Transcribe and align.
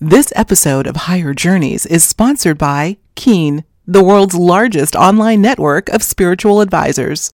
This 0.00 0.32
episode 0.36 0.86
of 0.86 0.94
Higher 0.94 1.34
Journeys 1.34 1.84
is 1.84 2.04
sponsored 2.04 2.56
by 2.56 2.98
Keen, 3.16 3.64
the 3.84 4.04
world's 4.04 4.36
largest 4.36 4.94
online 4.94 5.42
network 5.42 5.88
of 5.88 6.04
spiritual 6.04 6.60
advisors. 6.60 7.32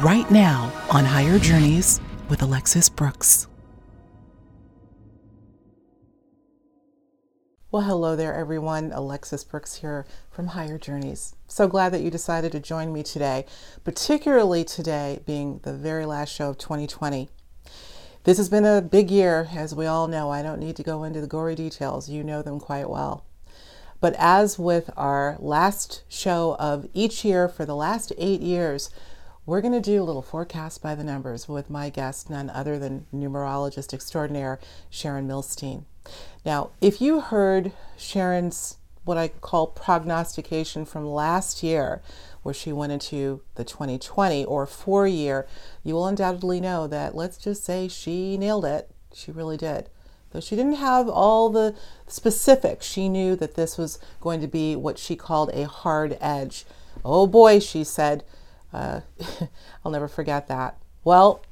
Right 0.00 0.30
now 0.30 0.70
on 0.90 1.06
Higher 1.06 1.38
Journeys 1.38 1.98
with 2.28 2.42
Alexis 2.42 2.90
Brooks. 2.90 3.46
Well, 7.70 7.84
hello 7.84 8.16
there, 8.16 8.34
everyone. 8.34 8.92
Alexis 8.92 9.44
Brooks 9.44 9.76
here 9.76 10.04
from 10.30 10.48
Higher 10.48 10.76
Journeys. 10.76 11.34
So 11.46 11.68
glad 11.68 11.90
that 11.94 12.02
you 12.02 12.10
decided 12.10 12.52
to 12.52 12.60
join 12.60 12.92
me 12.92 13.02
today, 13.02 13.46
particularly 13.82 14.62
today 14.62 15.20
being 15.24 15.60
the 15.62 15.72
very 15.72 16.04
last 16.04 16.34
show 16.34 16.50
of 16.50 16.58
2020. 16.58 17.30
This 18.26 18.38
has 18.38 18.48
been 18.48 18.64
a 18.64 18.82
big 18.82 19.08
year, 19.08 19.50
as 19.54 19.72
we 19.72 19.86
all 19.86 20.08
know. 20.08 20.32
I 20.32 20.42
don't 20.42 20.58
need 20.58 20.74
to 20.74 20.82
go 20.82 21.04
into 21.04 21.20
the 21.20 21.28
gory 21.28 21.54
details, 21.54 22.08
you 22.08 22.24
know 22.24 22.42
them 22.42 22.58
quite 22.58 22.90
well. 22.90 23.24
But 24.00 24.16
as 24.18 24.58
with 24.58 24.90
our 24.96 25.36
last 25.38 26.02
show 26.08 26.56
of 26.58 26.88
each 26.92 27.24
year 27.24 27.46
for 27.46 27.64
the 27.64 27.76
last 27.76 28.12
eight 28.18 28.40
years, 28.40 28.90
we're 29.46 29.60
going 29.60 29.74
to 29.74 29.80
do 29.80 30.02
a 30.02 30.04
little 30.04 30.22
forecast 30.22 30.82
by 30.82 30.96
the 30.96 31.04
numbers 31.04 31.48
with 31.48 31.70
my 31.70 31.88
guest, 31.88 32.28
none 32.28 32.50
other 32.50 32.80
than 32.80 33.06
numerologist 33.14 33.94
extraordinaire 33.94 34.58
Sharon 34.90 35.28
Milstein. 35.28 35.84
Now, 36.44 36.70
if 36.80 37.00
you 37.00 37.20
heard 37.20 37.70
Sharon's 37.96 38.78
what 39.04 39.16
I 39.16 39.28
call 39.28 39.68
prognostication 39.68 40.84
from 40.84 41.06
last 41.06 41.62
year, 41.62 42.02
where 42.46 42.54
she 42.54 42.72
went 42.72 42.92
into 42.92 43.42
the 43.56 43.64
2020 43.64 44.44
or 44.44 44.66
four 44.66 45.04
year, 45.04 45.48
you 45.82 45.94
will 45.94 46.06
undoubtedly 46.06 46.60
know 46.60 46.86
that 46.86 47.16
let's 47.16 47.38
just 47.38 47.64
say 47.64 47.88
she 47.88 48.38
nailed 48.38 48.64
it. 48.64 48.88
She 49.12 49.32
really 49.32 49.56
did. 49.56 49.90
Though 50.30 50.38
she 50.38 50.54
didn't 50.54 50.74
have 50.74 51.08
all 51.08 51.50
the 51.50 51.74
specifics, 52.06 52.86
she 52.86 53.08
knew 53.08 53.34
that 53.34 53.56
this 53.56 53.76
was 53.76 53.98
going 54.20 54.40
to 54.42 54.46
be 54.46 54.76
what 54.76 54.96
she 54.96 55.16
called 55.16 55.50
a 55.54 55.66
hard 55.66 56.16
edge. 56.20 56.64
Oh 57.04 57.26
boy, 57.26 57.58
she 57.58 57.82
said. 57.82 58.22
Uh, 58.72 59.00
I'll 59.84 59.90
never 59.90 60.06
forget 60.06 60.46
that. 60.46 60.78
Well, 61.02 61.44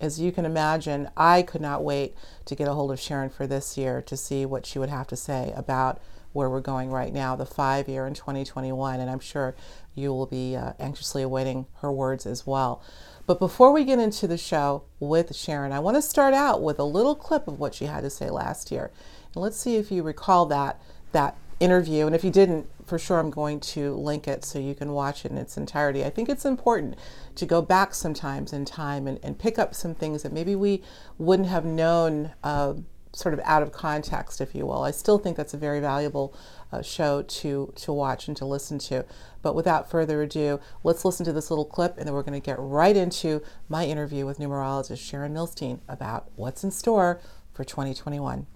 as 0.00 0.18
you 0.18 0.32
can 0.32 0.46
imagine, 0.46 1.10
I 1.14 1.42
could 1.42 1.60
not 1.60 1.84
wait 1.84 2.14
to 2.46 2.54
get 2.54 2.68
a 2.68 2.72
hold 2.72 2.90
of 2.90 2.98
Sharon 2.98 3.28
for 3.28 3.46
this 3.46 3.76
year 3.76 4.00
to 4.00 4.16
see 4.16 4.46
what 4.46 4.64
she 4.64 4.78
would 4.78 4.88
have 4.88 5.08
to 5.08 5.16
say 5.16 5.52
about 5.54 6.00
where 6.32 6.48
we're 6.50 6.60
going 6.60 6.90
right 6.90 7.12
now, 7.12 7.36
the 7.36 7.46
five 7.46 7.88
year 7.88 8.06
in 8.06 8.14
2021. 8.14 9.00
And 9.00 9.10
I'm 9.10 9.20
sure 9.20 9.54
you 9.94 10.10
will 10.10 10.26
be 10.26 10.56
uh, 10.56 10.72
anxiously 10.78 11.22
awaiting 11.22 11.66
her 11.80 11.92
words 11.92 12.26
as 12.26 12.46
well. 12.46 12.82
But 13.26 13.38
before 13.38 13.72
we 13.72 13.84
get 13.84 13.98
into 13.98 14.26
the 14.26 14.38
show 14.38 14.84
with 15.00 15.36
Sharon, 15.36 15.72
I 15.72 15.80
want 15.80 15.96
to 15.96 16.02
start 16.02 16.32
out 16.32 16.62
with 16.62 16.78
a 16.78 16.84
little 16.84 17.14
clip 17.14 17.46
of 17.46 17.58
what 17.58 17.74
she 17.74 17.84
had 17.84 18.02
to 18.02 18.10
say 18.10 18.30
last 18.30 18.70
year. 18.70 18.90
And 19.34 19.42
let's 19.42 19.58
see 19.58 19.76
if 19.76 19.90
you 19.90 20.02
recall 20.02 20.46
that 20.46 20.80
that 21.12 21.36
interview. 21.60 22.06
And 22.06 22.14
if 22.14 22.24
you 22.24 22.30
didn't, 22.30 22.68
for 22.86 22.98
sure 22.98 23.18
I'm 23.18 23.30
going 23.30 23.60
to 23.60 23.94
link 23.94 24.26
it 24.26 24.44
so 24.44 24.58
you 24.58 24.74
can 24.74 24.92
watch 24.92 25.24
it 25.24 25.30
in 25.30 25.38
its 25.38 25.56
entirety. 25.56 26.04
I 26.04 26.10
think 26.10 26.28
it's 26.28 26.44
important 26.44 26.96
to 27.34 27.46
go 27.46 27.60
back 27.60 27.94
sometimes 27.94 28.52
in 28.52 28.64
time 28.64 29.06
and, 29.06 29.18
and 29.22 29.38
pick 29.38 29.58
up 29.58 29.74
some 29.74 29.94
things 29.94 30.22
that 30.22 30.32
maybe 30.32 30.54
we 30.54 30.82
wouldn't 31.18 31.48
have 31.48 31.64
known 31.64 32.32
uh, 32.42 32.74
sort 33.12 33.34
of 33.34 33.40
out 33.44 33.62
of 33.62 33.72
context, 33.72 34.40
if 34.40 34.54
you 34.54 34.66
will. 34.66 34.82
I 34.82 34.90
still 34.90 35.18
think 35.18 35.36
that's 35.36 35.54
a 35.54 35.58
very 35.58 35.80
valuable 35.80 36.34
uh, 36.72 36.82
show 36.82 37.22
to, 37.22 37.72
to 37.76 37.92
watch 37.92 38.28
and 38.28 38.36
to 38.36 38.44
listen 38.44 38.78
to. 38.80 39.04
But 39.42 39.54
without 39.54 39.90
further 39.90 40.22
ado, 40.22 40.60
let's 40.84 41.04
listen 41.04 41.24
to 41.26 41.32
this 41.32 41.50
little 41.50 41.64
clip 41.64 41.96
and 41.96 42.06
then 42.06 42.14
we're 42.14 42.22
going 42.22 42.40
to 42.40 42.44
get 42.44 42.56
right 42.58 42.96
into 42.96 43.42
my 43.68 43.86
interview 43.86 44.26
with 44.26 44.38
numerologist 44.38 44.98
Sharon 44.98 45.34
Milstein 45.34 45.80
about 45.88 46.30
what's 46.36 46.64
in 46.64 46.70
store 46.70 47.20
for 47.54 47.64
2021. 47.64 48.46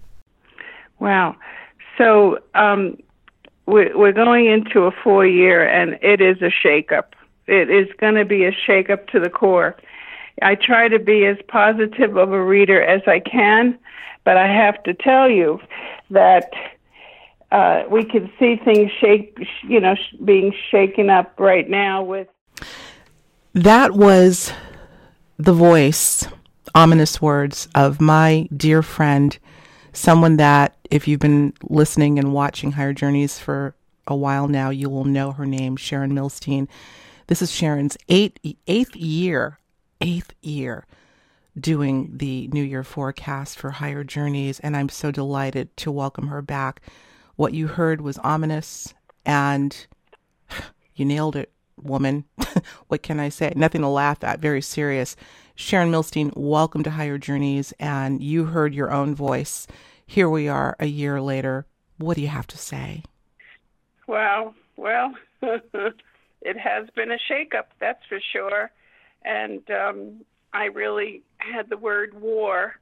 Wow. 0.99 1.35
So 1.97 2.39
um, 2.53 2.97
we're 3.65 4.11
going 4.11 4.47
into 4.47 4.81
a 4.81 4.91
four 5.03 5.25
year 5.25 5.67
and 5.67 5.97
it 6.01 6.21
is 6.21 6.41
a 6.41 6.51
shakeup. 6.65 7.13
It 7.47 7.69
is 7.69 7.87
going 7.97 8.15
to 8.15 8.25
be 8.25 8.45
a 8.45 8.51
shakeup 8.51 9.07
to 9.07 9.19
the 9.19 9.29
core. 9.29 9.75
I 10.41 10.55
try 10.55 10.87
to 10.87 10.99
be 10.99 11.25
as 11.25 11.37
positive 11.47 12.17
of 12.17 12.31
a 12.31 12.43
reader 12.43 12.81
as 12.81 13.01
I 13.07 13.19
can, 13.19 13.77
but 14.23 14.37
I 14.37 14.47
have 14.47 14.81
to 14.83 14.93
tell 14.93 15.29
you 15.29 15.59
that 16.09 16.51
uh, 17.51 17.83
we 17.89 18.03
can 18.03 18.31
see 18.39 18.55
things 18.55 18.91
shake, 18.99 19.37
you 19.67 19.79
know, 19.79 19.95
being 20.25 20.53
shaken 20.71 21.09
up 21.09 21.39
right 21.39 21.69
now 21.69 22.03
with. 22.03 22.27
That 23.53 23.91
was 23.91 24.51
the 25.37 25.53
voice, 25.53 26.27
ominous 26.73 27.21
words 27.21 27.67
of 27.75 28.01
my 28.01 28.47
dear 28.55 28.81
friend, 28.81 29.37
someone 29.91 30.37
that, 30.37 30.75
if 30.89 31.07
you've 31.07 31.19
been 31.19 31.53
listening 31.69 32.17
and 32.17 32.33
watching 32.33 32.71
Higher 32.71 32.93
Journeys 32.93 33.37
for 33.37 33.75
a 34.07 34.15
while 34.15 34.47
now, 34.47 34.71
you 34.71 34.89
will 34.89 35.05
know 35.05 35.31
her 35.31 35.45
name, 35.45 35.75
Sharon 35.75 36.13
Milstein. 36.13 36.67
This 37.27 37.41
is 37.41 37.51
Sharon's 37.51 37.97
eighth, 38.09 38.39
eighth 38.67 38.95
year, 38.95 39.59
eighth 40.03 40.33
year 40.41 40.85
doing 41.57 42.09
the 42.17 42.47
New 42.49 42.63
Year 42.63 42.83
forecast 42.83 43.57
for 43.57 43.71
Higher 43.71 44.03
Journeys, 44.03 44.59
and 44.59 44.75
I'm 44.75 44.89
so 44.89 45.11
delighted 45.11 45.75
to 45.77 45.91
welcome 45.91 46.27
her 46.27 46.41
back. 46.41 46.81
What 47.35 47.53
you 47.53 47.67
heard 47.67 48.01
was 48.01 48.17
ominous, 48.19 48.93
and 49.25 49.87
you 50.95 51.05
nailed 51.05 51.35
it, 51.37 51.51
woman. 51.81 52.25
what 52.87 53.01
can 53.01 53.19
I 53.19 53.29
say? 53.29 53.53
Nothing 53.55 53.81
to 53.81 53.87
laugh 53.87 54.23
at, 54.23 54.39
very 54.39 54.61
serious. 54.61 55.15
Sharon 55.55 55.91
Milstein, 55.91 56.35
welcome 56.35 56.83
to 56.83 56.91
Higher 56.91 57.17
Journeys, 57.17 57.73
and 57.79 58.21
you 58.21 58.45
heard 58.45 58.73
your 58.73 58.91
own 58.91 59.15
voice. 59.15 59.67
Here 60.05 60.29
we 60.29 60.49
are 60.49 60.75
a 60.79 60.87
year 60.87 61.21
later. 61.21 61.65
What 61.97 62.15
do 62.15 62.21
you 62.21 62.27
have 62.27 62.47
to 62.47 62.57
say? 62.57 63.03
Well, 64.07 64.53
well, 64.75 65.13
it 65.41 66.57
has 66.57 66.89
been 66.93 67.11
a 67.11 67.17
shakeup, 67.31 67.67
that's 67.79 68.03
for 68.09 68.19
sure. 68.33 68.69
And 69.25 69.61
um, 69.71 70.21
I 70.53 70.65
really 70.65 71.21
had 71.37 71.69
the 71.69 71.77
word 71.77 72.19
war, 72.19 72.75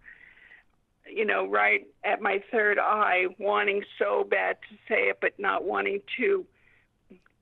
you 1.08 1.26
know, 1.26 1.48
right 1.48 1.88
at 2.04 2.22
my 2.22 2.44
third 2.52 2.80
eye, 2.80 3.26
wanting 3.38 3.84
so 3.98 4.24
bad 4.24 4.58
to 4.70 4.76
say 4.88 5.10
it, 5.10 5.20
but 5.22 5.34
not 5.38 5.64
wanting 5.64 6.02
to, 6.18 6.46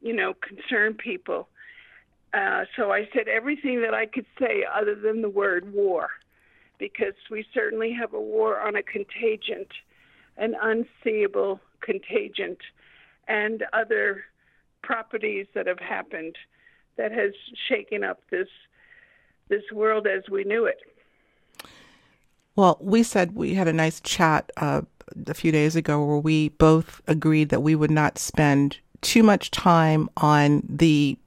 you 0.02 0.14
know, 0.14 0.34
concern 0.34 0.94
people. 0.94 1.48
Uh, 2.34 2.66
so 2.76 2.92
I 2.92 3.08
said 3.14 3.28
everything 3.28 3.82
that 3.82 3.94
I 3.94 4.06
could 4.06 4.26
say 4.40 4.66
other 4.72 4.96
than 4.96 5.22
the 5.22 5.30
word 5.30 5.74
war, 5.74 6.10
because 6.78 7.16
we 7.32 7.46
certainly 7.54 7.92
have 7.92 8.14
a 8.14 8.22
war 8.22 8.60
on 8.60 8.76
a 8.76 8.84
contagion, 8.84 9.66
an 10.38 10.56
unseeable 10.62 11.60
contagion, 11.82 12.56
and 13.28 13.64
other 13.74 14.24
properties 14.84 15.48
that 15.54 15.68
have 15.68 15.80
happened 15.80 16.36
that 16.98 17.12
has 17.12 17.32
shaken 17.68 18.04
up 18.04 18.22
this 18.30 18.48
world 19.72 20.08
as 20.08 20.24
we 20.30 20.44
knew 20.44 20.66
it. 20.66 20.78
Well, 22.56 22.78
we 22.82 23.04
said 23.04 23.36
we 23.36 23.54
had 23.54 23.68
a 23.68 23.74
nice 23.74 24.02
chat 24.02 24.52
uh, 24.58 24.82
a 25.28 25.34
few 25.34 25.52
days 25.52 25.76
ago 25.76 26.04
where 26.04 26.18
we 26.18 26.50
both 26.50 27.02
agreed 27.08 27.50
that 27.50 27.62
we 27.62 27.76
would 27.76 27.92
not 27.92 28.18
spend 28.18 28.78
too 29.02 29.24
much 29.24 29.52
time 29.52 30.10
on 30.18 30.64
the 30.68 31.18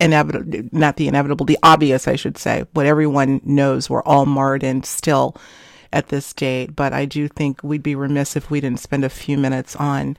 inevitable, 0.00 0.68
not 0.72 0.96
the 0.96 1.08
inevitable, 1.08 1.46
the 1.46 1.58
obvious, 1.62 2.08
I 2.08 2.16
should 2.16 2.38
say, 2.38 2.66
what 2.72 2.86
everyone 2.86 3.40
knows 3.44 3.88
we're 3.88 4.02
all 4.02 4.26
marred 4.26 4.62
in 4.62 4.82
still 4.82 5.36
at 5.92 6.08
this 6.08 6.32
date. 6.32 6.76
But 6.76 6.92
I 6.92 7.04
do 7.04 7.28
think 7.28 7.62
we'd 7.62 7.82
be 7.82 7.94
remiss 7.94 8.36
if 8.36 8.50
we 8.50 8.60
didn't 8.60 8.80
spend 8.80 9.04
a 9.04 9.10
few 9.10 9.38
minutes 9.38 9.76
on 9.76 10.16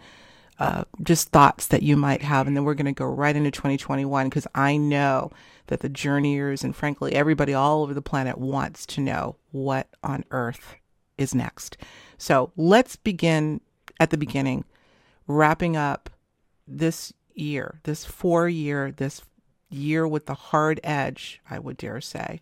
uh, 0.59 0.83
just 1.03 1.29
thoughts 1.29 1.67
that 1.67 1.83
you 1.83 1.95
might 1.95 2.21
have. 2.21 2.47
And 2.47 2.55
then 2.55 2.63
we're 2.63 2.73
going 2.73 2.85
to 2.85 2.91
go 2.91 3.05
right 3.05 3.35
into 3.35 3.51
2021 3.51 4.29
because 4.29 4.47
I 4.55 4.77
know 4.77 5.31
that 5.69 5.79
the 5.79 5.89
journeyers 5.89 6.63
and 6.63 6.75
frankly 6.75 7.13
everybody 7.13 7.53
all 7.53 7.83
over 7.83 7.93
the 7.93 8.01
planet 8.01 8.37
wants 8.37 8.85
to 8.85 9.01
know 9.01 9.37
what 9.51 9.87
on 10.03 10.25
earth 10.31 10.75
is 11.17 11.33
next. 11.33 11.77
So 12.17 12.51
let's 12.57 12.95
begin 12.95 13.61
at 13.99 14.09
the 14.09 14.17
beginning, 14.17 14.65
wrapping 15.27 15.77
up 15.77 16.09
this 16.67 17.13
year, 17.33 17.79
this 17.83 18.05
four 18.05 18.49
year, 18.49 18.91
this 18.91 19.21
year 19.69 20.07
with 20.07 20.25
the 20.25 20.33
hard 20.33 20.79
edge, 20.83 21.41
I 21.49 21.59
would 21.59 21.77
dare 21.77 22.01
say. 22.01 22.41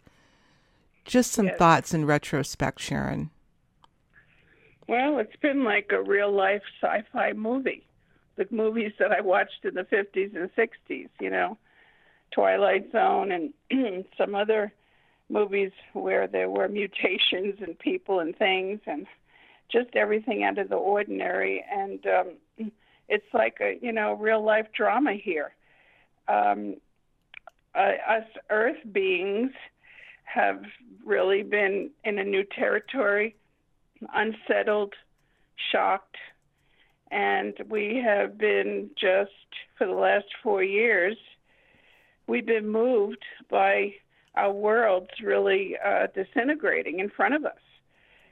Just 1.04 1.32
some 1.32 1.48
yes. 1.48 1.58
thoughts 1.58 1.94
in 1.94 2.06
retrospect, 2.06 2.80
Sharon. 2.80 3.30
Well, 4.88 5.20
it's 5.20 5.36
been 5.42 5.64
like 5.64 5.92
a 5.92 6.02
real 6.02 6.32
life 6.32 6.62
sci 6.82 7.04
fi 7.12 7.34
movie. 7.34 7.86
The 8.38 8.48
movies 8.52 8.94
that 9.00 9.12
I 9.12 9.22
watched 9.22 9.66
in 9.66 9.74
the 9.74 9.84
50s 9.84 10.36
and 10.36 10.50
60s, 10.56 11.10
you 11.20 11.30
know. 11.30 11.58
Twilight 12.32 12.92
Zone 12.92 13.32
and 13.32 14.06
some 14.18 14.36
other 14.36 14.74
movies 15.30 15.72
where 15.94 16.28
there 16.28 16.50
were 16.50 16.68
mutations 16.68 17.56
and 17.62 17.78
people 17.80 18.20
and 18.20 18.36
things 18.38 18.80
and 18.86 19.06
just 19.72 19.96
everything 19.96 20.44
out 20.44 20.58
of 20.58 20.70
the 20.70 20.76
ordinary. 20.76 21.64
And 21.70 22.06
um 22.08 22.72
it's 23.10 23.34
like 23.34 23.58
a 23.62 23.78
you 23.82 23.92
know 23.92 24.14
real 24.14 24.44
life 24.44 24.68
drama 24.76 25.14
here. 25.14 25.54
Um 26.28 26.78
uh, 27.76 27.94
us 28.10 28.24
earth 28.50 28.78
beings 28.92 29.52
have 30.24 30.64
really 31.06 31.44
been 31.44 31.92
in 32.04 32.18
a 32.18 32.24
new 32.24 32.44
territory, 32.44 33.36
unsettled, 34.14 34.94
shocked, 35.72 36.18
and 37.12 37.54
we 37.70 38.02
have 38.04 38.38
been 38.38 38.90
just 39.00 39.32
for 39.78 39.88
the 39.88 39.94
last 39.94 40.26
four 40.44 40.64
years, 40.64 41.18
we've 42.28 42.46
been 42.46 42.70
moved 42.70 43.24
by 43.50 43.94
our 44.36 44.52
worlds 44.52 45.10
really 45.24 45.76
uh, 45.84 46.08
disintegrating 46.14 47.00
in 47.00 47.10
front 47.10 47.34
of 47.34 47.46
us 47.46 47.58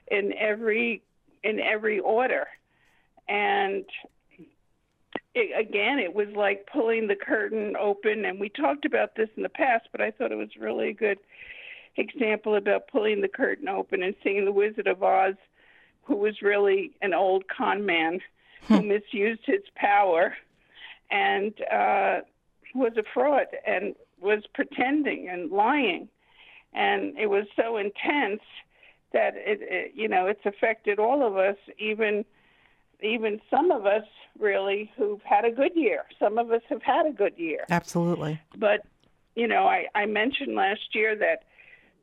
in 0.08 0.32
every 0.38 1.02
in 1.42 1.60
every 1.60 1.98
order, 2.00 2.46
and 3.28 3.84
it, 5.34 5.68
again, 5.68 5.98
it 5.98 6.14
was 6.14 6.28
like 6.34 6.66
pulling 6.72 7.06
the 7.06 7.14
curtain 7.14 7.76
open. 7.78 8.24
And 8.24 8.40
we 8.40 8.48
talked 8.48 8.84
about 8.84 9.14
this 9.14 9.28
in 9.36 9.42
the 9.42 9.48
past, 9.48 9.88
but 9.92 10.00
I 10.00 10.10
thought 10.10 10.32
it 10.32 10.36
was 10.36 10.56
really 10.58 10.88
a 10.88 10.94
good 10.94 11.18
example 11.96 12.56
about 12.56 12.88
pulling 12.88 13.20
the 13.20 13.28
curtain 13.28 13.68
open 13.68 14.02
and 14.02 14.14
seeing 14.24 14.44
the 14.44 14.52
Wizard 14.52 14.86
of 14.86 15.02
Oz, 15.02 15.34
who 16.04 16.16
was 16.16 16.42
really 16.42 16.92
an 17.02 17.14
old 17.14 17.44
con 17.48 17.84
man 17.84 18.20
who 18.68 18.78
hmm. 18.78 18.88
misused 18.88 19.42
his 19.44 19.62
power 19.74 20.34
and 21.10 21.52
uh, 21.70 22.20
was 22.76 22.92
a 22.96 23.02
fraud 23.14 23.46
and 23.66 23.94
was 24.20 24.44
pretending 24.54 25.28
and 25.28 25.50
lying. 25.50 26.08
And 26.72 27.16
it 27.18 27.28
was 27.28 27.46
so 27.56 27.76
intense 27.76 28.42
that 29.12 29.34
it, 29.36 29.60
it 29.62 29.92
you 29.94 30.08
know 30.08 30.26
it's 30.26 30.44
affected 30.44 30.98
all 30.98 31.26
of 31.26 31.36
us, 31.36 31.56
even 31.78 32.24
even 33.02 33.40
some 33.50 33.70
of 33.70 33.86
us 33.86 34.04
really 34.38 34.90
who've 34.96 35.22
had 35.22 35.44
a 35.44 35.50
good 35.50 35.72
year. 35.74 36.04
Some 36.18 36.38
of 36.38 36.50
us 36.50 36.62
have 36.68 36.82
had 36.82 37.06
a 37.06 37.12
good 37.12 37.34
year. 37.36 37.64
Absolutely. 37.70 38.40
But 38.56 38.86
you 39.34 39.46
know, 39.46 39.66
I, 39.66 39.86
I 39.94 40.06
mentioned 40.06 40.54
last 40.54 40.94
year 40.94 41.14
that 41.16 41.44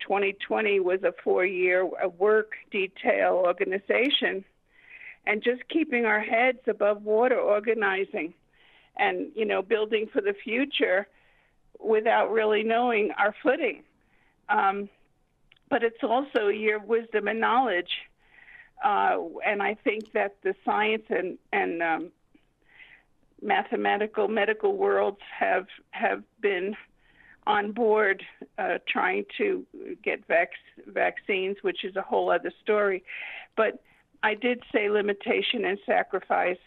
2020 0.02 0.80
was 0.80 1.02
a 1.04 1.14
four-year 1.24 1.90
work 2.18 2.52
detail 2.72 3.34
organization, 3.34 4.46
and 5.26 5.44
just 5.44 5.68
keeping 5.70 6.06
our 6.06 6.20
heads 6.20 6.60
above 6.68 7.04
water, 7.04 7.40
organizing, 7.40 8.34
and 8.98 9.32
you 9.36 9.46
know, 9.46 9.62
building 9.62 10.08
for 10.12 10.22
the 10.22 10.34
future 10.34 11.08
without 11.80 12.32
really 12.32 12.64
knowing 12.64 13.12
our 13.18 13.36
footing. 13.44 13.84
Um, 14.50 14.90
but 15.70 15.84
it's 15.84 16.04
also 16.04 16.48
a 16.48 16.54
year 16.54 16.78
of 16.78 16.84
wisdom 16.84 17.28
and 17.28 17.40
knowledge. 17.40 17.90
Uh, 18.84 19.18
and 19.46 19.64
I 19.64 19.76
think 19.76 20.12
that 20.14 20.36
the 20.44 20.54
science 20.66 21.04
and, 21.10 21.38
and 21.52 21.82
um, 21.82 22.12
mathematical 23.42 24.28
medical 24.28 24.76
worlds 24.76 25.20
have 25.38 25.68
have 25.92 26.24
been 26.42 26.76
on 27.46 27.72
board 27.72 28.24
uh, 28.58 28.78
trying 28.88 29.26
to 29.38 29.66
get 30.04 30.26
vac- 30.28 30.52
vaccines, 30.88 31.58
which 31.62 31.84
is 31.84 31.96
a 31.96 32.02
whole 32.02 32.30
other 32.30 32.52
story. 32.62 33.04
But 33.58 33.82
I 34.22 34.34
did 34.36 34.64
say 34.72 34.90
limitation 34.90 35.66
and 35.66 35.78
sacrifice, 35.86 36.58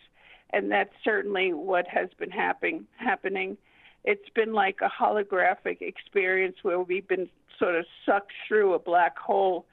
and 0.51 0.71
that's 0.71 0.93
certainly 1.05 1.53
what 1.53 1.87
has 1.89 2.09
been 2.19 2.31
happening. 2.31 2.87
Happening, 2.97 3.57
it's 4.05 4.29
been 4.31 4.53
like 4.53 4.79
a 4.83 4.89
holographic 4.89 5.83
experience 5.83 6.57
where 6.63 6.81
we've 6.81 7.09
been 7.09 7.29
sort 7.59 7.75
of 7.75 7.85
sucked 8.05 8.33
through 8.47 8.75
a 8.75 8.79
black 8.79 9.19
hole 9.19 9.67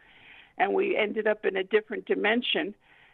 and 0.57 0.73
we 0.73 0.97
ended 0.97 1.27
up 1.27 1.45
in 1.45 1.55
a 1.57 1.63
different 1.63 2.05
dimension. 2.05 2.73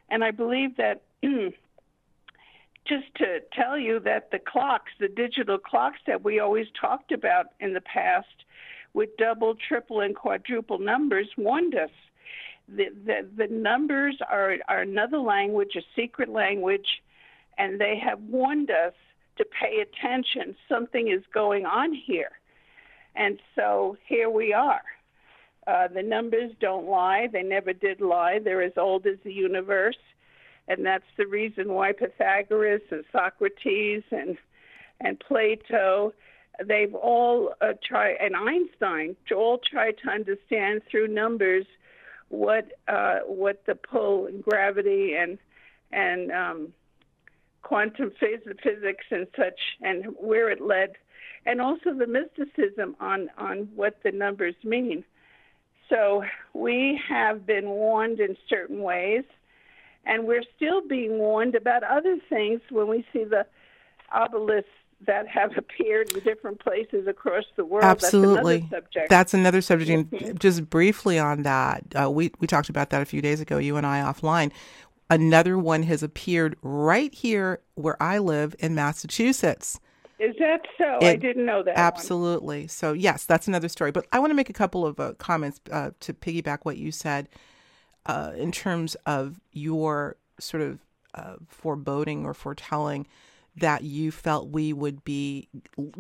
And 0.10 0.24
I 0.24 0.32
believe 0.32 0.78
that 0.78 1.02
just 1.22 3.14
to 3.18 3.40
tell 3.54 3.78
you 3.78 4.00
that 4.02 4.32
the 4.32 4.40
clocks, 4.40 4.92
the 5.00 5.08
digital 5.08 5.58
clocks 5.58 6.00
that 6.08 6.24
we 6.24 6.40
always 6.40 6.68
talked 6.80 7.12
about 7.12 7.48
in 7.60 7.74
the 7.74 7.82
past 7.82 8.28
with 8.94 9.10
double, 9.18 9.56
triple, 9.56 10.00
and 10.02 10.16
quadruple 10.16 10.80
numbers 10.80 11.28
warned 11.38 11.76
us. 11.76 11.92
The, 12.68 12.88
the, 13.06 13.28
the 13.36 13.48
numbers 13.48 14.18
are, 14.30 14.56
are 14.68 14.82
another 14.82 15.20
language, 15.20 15.76
a 15.76 15.82
secret 15.96 16.30
language, 16.30 17.02
and 17.60 17.80
they 17.80 18.00
have 18.04 18.20
warned 18.22 18.72
us 18.72 18.94
to 19.38 19.46
pay 19.46 19.82
attention. 19.82 20.56
Something 20.68 21.10
is 21.10 21.24
going 21.34 21.66
on 21.66 21.94
here. 21.94 22.32
And 23.16 23.40
so 23.56 23.98
here 24.08 24.30
we 24.30 24.54
are. 24.54 24.82
Uh, 25.68 25.88
the 25.88 26.02
numbers 26.02 26.52
don't 26.60 26.88
lie. 26.88 27.28
They 27.32 27.44
never 27.44 27.74
did 27.74 28.02
lie. 28.02 28.40
They're 28.44 28.64
as 28.64 28.78
old 28.78 29.06
as 29.06 29.18
the 29.24 29.34
universe. 29.34 29.98
And 30.68 30.86
that's 30.86 31.04
the 31.18 31.28
reason 31.28 31.74
why 31.74 31.92
Pythagoras 31.92 32.82
and 32.92 33.04
Socrates 33.12 34.04
and, 34.12 34.38
and 35.02 35.20
Plato, 35.20 36.14
they've 36.66 36.96
all 36.96 37.54
uh, 37.62 37.74
tried, 37.84 38.16
and 38.22 38.36
Einstein, 38.36 39.16
all 39.36 39.60
tried 39.60 39.96
to 40.04 40.10
understand 40.10 40.82
through 40.90 41.08
numbers 41.08 41.66
what 42.30 42.68
uh, 42.88 43.20
what 43.26 43.64
the 43.66 43.74
pull 43.74 44.28
and 44.28 44.44
gravity 44.44 45.16
and 45.16 45.40
and 45.92 46.32
um, 46.32 46.74
quantum 47.62 48.12
phys- 48.22 48.62
physics 48.62 49.06
and 49.12 49.28
such, 49.36 49.60
and 49.82 50.06
where 50.20 50.50
it 50.50 50.62
led, 50.62 50.94
and 51.46 51.62
also 51.62 51.94
the 51.94 52.08
mysticism 52.08 52.96
on 53.00 53.30
on 53.38 53.70
what 53.76 53.98
the 54.04 54.12
numbers 54.12 54.56
mean. 54.64 55.04
So 55.90 56.24
we 56.54 57.00
have 57.08 57.46
been 57.46 57.68
warned 57.68 58.20
in 58.20 58.38
certain 58.48 58.82
ways, 58.82 59.24
and 60.06 60.26
we're 60.26 60.44
still 60.56 60.82
being 60.88 61.18
warned 61.18 61.56
about 61.56 61.84
other 61.84 62.18
things 62.30 62.62
when 62.70 62.88
we 62.88 63.06
see 63.12 63.24
the 63.24 63.46
obelisks 64.16 64.70
that 65.06 65.28
have 65.28 65.52
appeared 65.58 66.12
in 66.12 66.20
different 66.22 66.60
places 66.60 67.08
across 67.08 67.46
the 67.56 67.66
world. 67.66 67.86
Absolutely, 67.86 68.60
that's 68.60 68.70
another 68.70 68.84
subject. 68.84 69.10
That's 69.10 69.34
another 69.34 69.62
subject. 69.62 69.90
And 69.92 70.12
mm-hmm. 70.12 70.38
just 70.38 70.70
briefly 70.70 71.18
on 71.20 71.44
that, 71.44 71.84
uh, 72.00 72.10
we 72.10 72.32
we 72.40 72.48
talked 72.48 72.70
about 72.70 72.90
that 72.92 73.02
a 73.02 73.06
few 73.06 73.22
days 73.22 73.42
ago. 73.42 73.58
You 73.58 73.78
and 73.78 73.86
I 73.86 74.02
offline. 74.02 74.52
Another 75.10 75.58
one 75.58 75.84
has 75.84 76.04
appeared 76.04 76.56
right 76.62 77.14
here 77.14 77.62
where 77.76 78.02
I 78.02 78.20
live 78.20 78.56
in 78.60 78.76
Massachusetts. 78.76 79.80
Is 80.20 80.36
that 80.40 80.62
so? 80.78 80.98
It, 81.02 81.06
I 81.06 81.16
didn't 81.16 81.46
know 81.46 81.64
that. 81.64 81.78
Absolutely. 81.78 82.62
One. 82.62 82.68
So, 82.68 82.94
yes, 82.94 83.26
that's 83.26 83.48
another 83.48 83.70
story. 83.70 83.92
But 83.92 84.06
I 84.12 84.20
want 84.20 84.32
to 84.32 84.36
make 84.36 84.50
a 84.50 84.54
couple 84.54 84.86
of 84.86 85.00
uh, 85.00 85.14
comments 85.14 85.62
uh, 85.72 85.92
to 86.02 86.14
piggyback 86.14 86.60
what 86.64 86.78
you 86.78 86.92
said 86.92 87.30
uh, 88.06 88.34
in 88.36 88.52
terms 88.52 88.96
of 89.06 89.40
your 89.54 90.18
sort 90.40 90.62
of 90.62 90.80
uh, 91.16 91.36
foreboding 91.48 92.26
or 92.26 92.34
foretelling 92.34 93.08
that 93.56 93.84
you 93.84 94.12
felt 94.12 94.50
we 94.50 94.74
would 94.74 95.04
be 95.04 95.48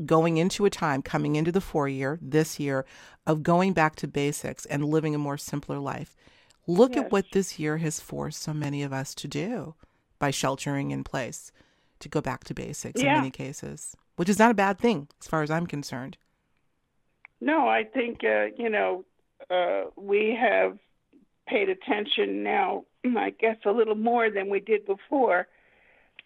going 0.05 0.37
into 0.37 0.65
a 0.65 0.69
time 0.69 1.01
coming 1.01 1.35
into 1.35 1.51
the 1.51 1.61
four 1.61 1.87
year 1.87 2.19
this 2.21 2.59
year 2.59 2.85
of 3.25 3.43
going 3.43 3.73
back 3.73 3.95
to 3.95 4.07
basics 4.07 4.65
and 4.65 4.85
living 4.85 5.15
a 5.15 5.17
more 5.17 5.37
simpler 5.37 5.79
life. 5.79 6.15
Look 6.69 6.95
yes. 6.95 7.05
at 7.05 7.11
what 7.11 7.31
this 7.31 7.59
year 7.59 7.77
has 7.77 7.99
forced 7.99 8.41
so 8.41 8.53
many 8.53 8.83
of 8.83 8.93
us 8.93 9.15
to 9.15 9.27
do 9.27 9.75
by 10.19 10.31
sheltering 10.31 10.91
in 10.91 11.03
place 11.03 11.51
to 11.99 12.09
go 12.09 12.21
back 12.21 12.43
to 12.45 12.53
basics 12.53 13.01
yeah. 13.01 13.09
in 13.09 13.17
many 13.17 13.31
cases 13.31 13.95
which 14.19 14.27
is 14.27 14.37
not 14.37 14.51
a 14.51 14.53
bad 14.53 14.77
thing 14.77 15.07
as 15.21 15.29
far 15.29 15.43
as 15.43 15.49
I'm 15.49 15.65
concerned. 15.65 16.17
No, 17.39 17.69
I 17.69 17.85
think 17.85 18.19
uh, 18.21 18.47
you 18.57 18.69
know 18.69 19.05
uh, 19.49 19.91
we 19.95 20.37
have 20.37 20.77
paid 21.47 21.69
attention 21.69 22.43
now. 22.43 22.83
I 23.17 23.29
guess 23.29 23.55
a 23.65 23.71
little 23.71 23.95
more 23.95 24.29
than 24.29 24.49
we 24.49 24.59
did 24.59 24.85
before 24.85 25.47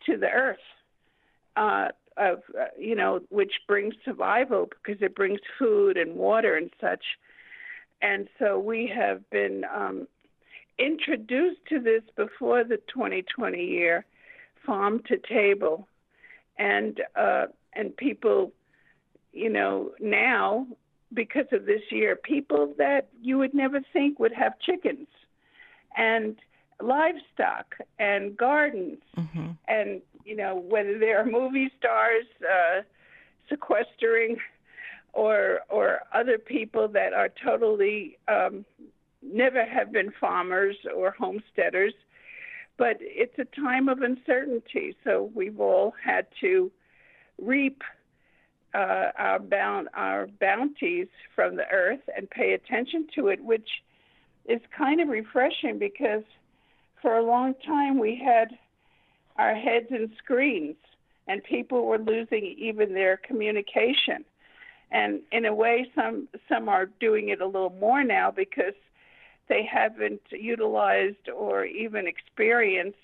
to 0.08 0.18
the 0.18 0.28
earth, 0.28 0.58
uh, 1.56 1.90
of 2.18 2.42
uh, 2.60 2.66
you 2.80 2.96
know, 2.96 3.20
which 3.30 3.54
brings 3.68 3.94
survival 4.04 4.70
because 4.70 5.00
it 5.04 5.16
brings 5.16 5.42
food 5.60 5.96
and 5.96 6.16
water 6.16 6.56
and 6.56 6.72
such. 6.82 7.06
And 8.02 8.28
so 8.40 8.58
we 8.58 8.92
have 8.92 9.30
been 9.30 9.66
um, 9.72 10.08
introduced 10.77 11.60
to 11.70 11.80
this 11.80 12.03
before 12.15 12.63
the 12.63 12.77
2020 12.94 13.63
year, 13.63 14.06
farm 14.65 15.01
to 15.08 15.18
table, 15.18 15.88
and 16.58 17.01
uh, 17.15 17.46
and 17.74 17.96
people, 17.96 18.51
you 19.32 19.50
know, 19.50 19.92
now 20.00 20.68
because 21.13 21.46
of 21.51 21.65
this 21.65 21.82
year, 21.92 22.15
people 22.15 22.74
that 22.77 23.10
you 23.22 23.38
would 23.38 23.53
never 23.53 23.82
think 23.94 24.20
would 24.20 24.34
have 24.34 24.60
chickens 24.60 25.08
and 25.96 26.38
livestock 26.82 27.75
and 28.00 28.36
gardens 28.36 28.98
mm-hmm. 29.18 29.51
and 29.68 30.01
you 30.25 30.36
know 30.36 30.56
whether 30.56 30.98
they 30.98 31.12
are 31.12 31.25
movie 31.25 31.72
stars 31.77 32.25
uh, 32.42 32.82
sequestering 33.50 34.38
or 35.13 35.60
or 35.70 36.00
other 36.13 36.38
people 36.38 36.88
that 36.88 37.13
are 37.13 37.30
totally 37.44 38.18
um, 38.27 38.65
never 39.24 39.65
have 39.65 39.92
been 39.92 40.12
farmers 40.20 40.75
or 40.96 41.12
homesteaders 41.12 41.94
but 42.77 42.98
it's 43.00 43.38
a 43.38 43.62
time 43.62 43.88
of 43.88 44.01
uncertainty 44.01 44.96
so 45.03 45.32
we've 45.34 45.60
all 45.60 45.94
had 46.03 46.25
to 46.42 46.72
reap 47.42 47.84
uh, 48.74 49.12
our, 49.18 49.39
our 49.94 50.27
bounties 50.39 51.08
from 51.36 51.56
the 51.56 51.68
earth 51.72 52.00
and 52.15 52.30
pay 52.30 52.53
attention 52.53 53.08
to 53.15 53.27
it, 53.27 53.44
which 53.44 53.70
is 54.46 54.62
kind 54.75 55.00
of 55.00 55.08
refreshing 55.08 55.77
because 55.77 56.24
for 57.01 57.15
a 57.18 57.24
long 57.24 57.53
time 57.65 58.00
we 58.00 58.15
had 58.24 58.50
our 59.38 59.56
heads 59.56 59.88
in 59.89 60.12
screens 60.18 60.75
and 61.27 61.44
people 61.44 61.86
were 61.86 62.00
losing 62.00 62.44
even 62.58 62.94
their 62.94 63.18
communication. 63.18 64.25
and 64.92 65.22
in 65.32 65.46
a 65.46 65.53
way, 65.53 65.89
some 65.96 66.27
some 66.50 66.68
are 66.68 66.88
doing 67.00 67.30
it 67.30 67.42
a 67.42 67.46
little 67.46 67.75
more 67.80 68.03
now 68.03 68.30
because 68.30 68.74
they 69.48 69.64
haven't 69.64 70.22
utilized 70.32 71.30
or 71.30 71.66
even 71.66 72.08
experienced 72.08 72.98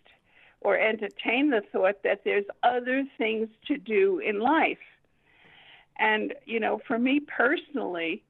or 0.61 0.77
entertained 0.77 1.53
the 1.53 1.61
thought 1.71 2.03
that 2.03 2.21
there's 2.25 2.45
other 2.63 3.03
things 3.17 3.49
to 3.67 3.77
do 3.77 4.19
in 4.19 4.39
life. 4.39 4.77
And 5.97 6.33
you 6.45 6.59
know, 6.59 6.81
for 6.87 6.97
me 6.97 7.19
personally, 7.19 8.23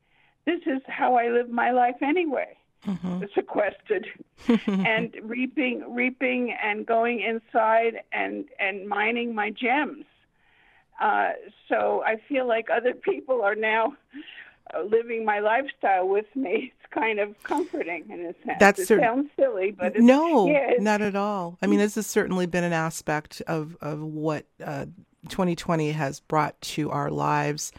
this 0.46 0.62
is 0.66 0.82
how 0.88 1.16
I 1.16 1.30
live 1.30 1.50
my 1.50 1.72
life 1.72 2.02
anyway. 2.02 2.56
Mm-hmm. 2.88 3.24
Sequestered 3.36 4.08
and 4.68 5.14
reaping, 5.24 5.84
reaping, 5.94 6.56
and 6.64 6.86
going 6.86 7.20
inside 7.20 8.02
and 8.14 8.46
and 8.60 8.88
mining 8.88 9.36
my 9.36 9.50
gems. 9.52 10.06
Uh, 11.02 11.32
so 11.68 12.04
I 12.06 12.18
feel 12.28 12.48
like 12.48 12.70
other 12.70 12.94
people 12.94 13.42
are 13.42 13.56
now 13.56 13.96
living 14.86 15.26
my 15.26 15.40
lifestyle 15.40 16.08
with 16.08 16.28
me. 16.36 16.74
It's 16.90 16.94
kind 16.94 17.20
of 17.20 17.36
comforting 17.44 18.06
in 18.10 18.22
a 18.22 18.34
sense. 18.44 18.58
That's 18.60 18.80
it 18.80 18.88
cer- 18.88 19.00
sounds 19.00 19.30
silly, 19.40 19.70
but 19.70 20.00
no, 20.00 20.48
yeah, 20.48 20.72
not 20.80 21.02
at 21.02 21.16
all. 21.16 21.56
I 21.62 21.68
mean, 21.68 21.78
this 21.78 21.94
has 21.94 22.08
certainly 22.08 22.48
been 22.48 22.64
an 22.64 22.74
aspect 22.74 23.44
of 23.46 23.78
of 23.80 24.02
what 24.02 24.46
uh, 24.64 24.86
2020 25.28 25.92
has 25.92 26.20
brought 26.22 26.60
to 26.62 26.90
our 26.90 27.12
lives 27.12 27.72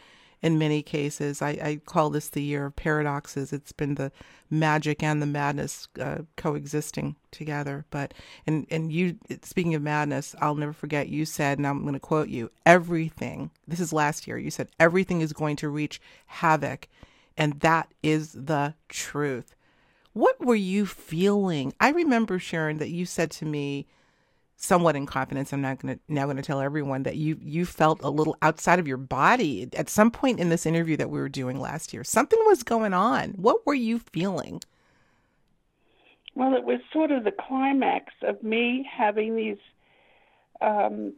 in 0.42 0.58
many 0.58 0.82
cases. 0.82 1.42
I, 1.42 1.48
I, 1.50 1.80
call 1.84 2.10
this 2.10 2.28
the 2.28 2.42
year 2.42 2.66
of 2.66 2.76
paradoxes. 2.76 3.52
It's 3.52 3.72
been 3.72 3.96
the 3.96 4.10
magic 4.48 5.02
and 5.02 5.20
the 5.20 5.26
madness 5.26 5.88
uh, 6.00 6.18
coexisting 6.36 7.16
together. 7.30 7.84
But 7.90 8.14
and 8.46 8.66
and 8.70 8.92
you 8.92 9.16
speaking 9.42 9.74
of 9.74 9.82
madness, 9.82 10.34
I'll 10.40 10.54
never 10.54 10.72
forget. 10.72 11.08
You 11.08 11.24
said, 11.24 11.58
and 11.58 11.66
I'm 11.66 11.82
going 11.82 11.94
to 11.94 12.00
quote 12.00 12.28
you: 12.28 12.50
everything. 12.64 13.50
This 13.68 13.80
is 13.80 13.92
last 13.92 14.26
year. 14.26 14.38
You 14.38 14.50
said 14.50 14.68
everything 14.78 15.20
is 15.20 15.32
going 15.32 15.56
to 15.56 15.68
reach 15.68 16.00
havoc, 16.26 16.88
and 17.36 17.60
that 17.60 17.92
is 18.02 18.32
the 18.32 18.74
truth. 18.88 19.54
What 20.12 20.44
were 20.44 20.56
you 20.56 20.86
feeling? 20.86 21.72
I 21.78 21.90
remember 21.90 22.38
Sharon 22.38 22.78
that 22.78 22.90
you 22.90 23.06
said 23.06 23.30
to 23.32 23.44
me 23.44 23.86
somewhat 24.60 24.94
in 24.94 25.06
confidence. 25.06 25.52
I'm 25.52 25.62
not 25.62 25.80
going 25.80 25.96
to 25.96 26.00
now 26.08 26.26
going 26.26 26.36
to 26.36 26.42
tell 26.42 26.60
everyone 26.60 27.02
that 27.04 27.16
you 27.16 27.38
you 27.42 27.64
felt 27.64 28.00
a 28.02 28.10
little 28.10 28.36
outside 28.42 28.78
of 28.78 28.86
your 28.86 28.98
body 28.98 29.68
at 29.74 29.88
some 29.88 30.10
point 30.10 30.38
in 30.38 30.50
this 30.50 30.66
interview 30.66 30.96
that 30.98 31.10
we 31.10 31.18
were 31.18 31.28
doing 31.28 31.58
last 31.58 31.92
year. 31.92 32.04
Something 32.04 32.38
was 32.46 32.62
going 32.62 32.92
on. 32.92 33.30
What 33.30 33.66
were 33.66 33.74
you 33.74 33.98
feeling? 33.98 34.60
Well, 36.34 36.54
it 36.54 36.64
was 36.64 36.80
sort 36.92 37.10
of 37.10 37.24
the 37.24 37.32
climax 37.32 38.12
of 38.22 38.42
me 38.42 38.88
having 38.90 39.34
these 39.34 39.58
um, 40.60 41.14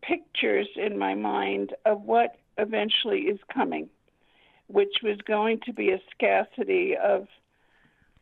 pictures 0.00 0.68
in 0.76 0.98
my 0.98 1.14
mind 1.14 1.74
of 1.84 2.02
what 2.02 2.36
eventually 2.56 3.22
is 3.22 3.40
coming, 3.52 3.88
which 4.68 5.02
was 5.02 5.18
going 5.26 5.60
to 5.66 5.72
be 5.72 5.90
a 5.90 6.00
scarcity 6.12 6.96
of 6.96 7.26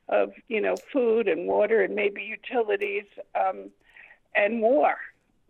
of 0.08 0.32
you 0.48 0.62
know 0.62 0.76
food 0.92 1.28
and 1.28 1.46
water 1.46 1.82
and 1.82 1.94
maybe 1.94 2.22
utilities. 2.22 3.04
Um, 3.38 3.70
and 4.36 4.60
war, 4.60 4.96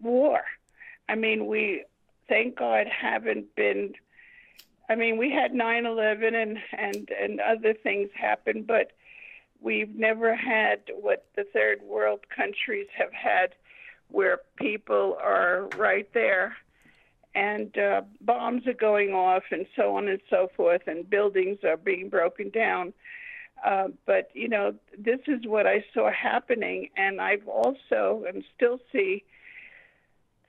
war. 0.00 0.40
I 1.08 1.14
mean, 1.14 1.46
we 1.46 1.84
thank 2.28 2.56
God 2.56 2.86
haven't 2.86 3.54
been. 3.54 3.94
I 4.88 4.94
mean, 4.94 5.16
we 5.16 5.30
had 5.30 5.52
9/11 5.52 6.34
and 6.34 6.58
and 6.72 7.10
and 7.10 7.40
other 7.40 7.74
things 7.74 8.10
happen, 8.14 8.62
but 8.62 8.92
we've 9.60 9.94
never 9.94 10.34
had 10.34 10.80
what 10.94 11.26
the 11.34 11.44
third 11.44 11.82
world 11.82 12.20
countries 12.34 12.86
have 12.96 13.12
had, 13.12 13.54
where 14.08 14.40
people 14.56 15.16
are 15.22 15.68
right 15.76 16.12
there, 16.12 16.56
and 17.34 17.76
uh, 17.78 18.02
bombs 18.20 18.66
are 18.66 18.74
going 18.74 19.12
off, 19.12 19.44
and 19.50 19.66
so 19.74 19.96
on 19.96 20.08
and 20.08 20.20
so 20.30 20.48
forth, 20.56 20.82
and 20.86 21.08
buildings 21.08 21.58
are 21.64 21.76
being 21.76 22.08
broken 22.08 22.50
down. 22.50 22.92
Uh, 23.64 23.88
but 24.04 24.30
you 24.34 24.48
know, 24.48 24.74
this 24.98 25.20
is 25.26 25.46
what 25.46 25.66
I 25.66 25.84
saw 25.94 26.10
happening, 26.10 26.90
and 26.96 27.20
I've 27.20 27.46
also 27.48 28.24
and 28.28 28.44
still 28.54 28.80
see 28.92 29.24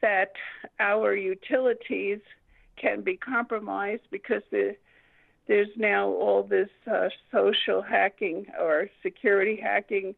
that 0.02 0.34
our 0.80 1.16
utilities 1.16 2.20
can 2.76 3.02
be 3.02 3.18
compromised 3.18 4.04
because 4.12 4.44
the, 4.52 4.76
there's 5.48 5.70
now 5.76 6.08
all 6.10 6.44
this 6.44 6.70
uh, 6.92 7.10
social 7.32 7.82
hacking 7.82 8.46
or 8.60 8.90
security 9.02 9.56
hacking. 9.56 10.14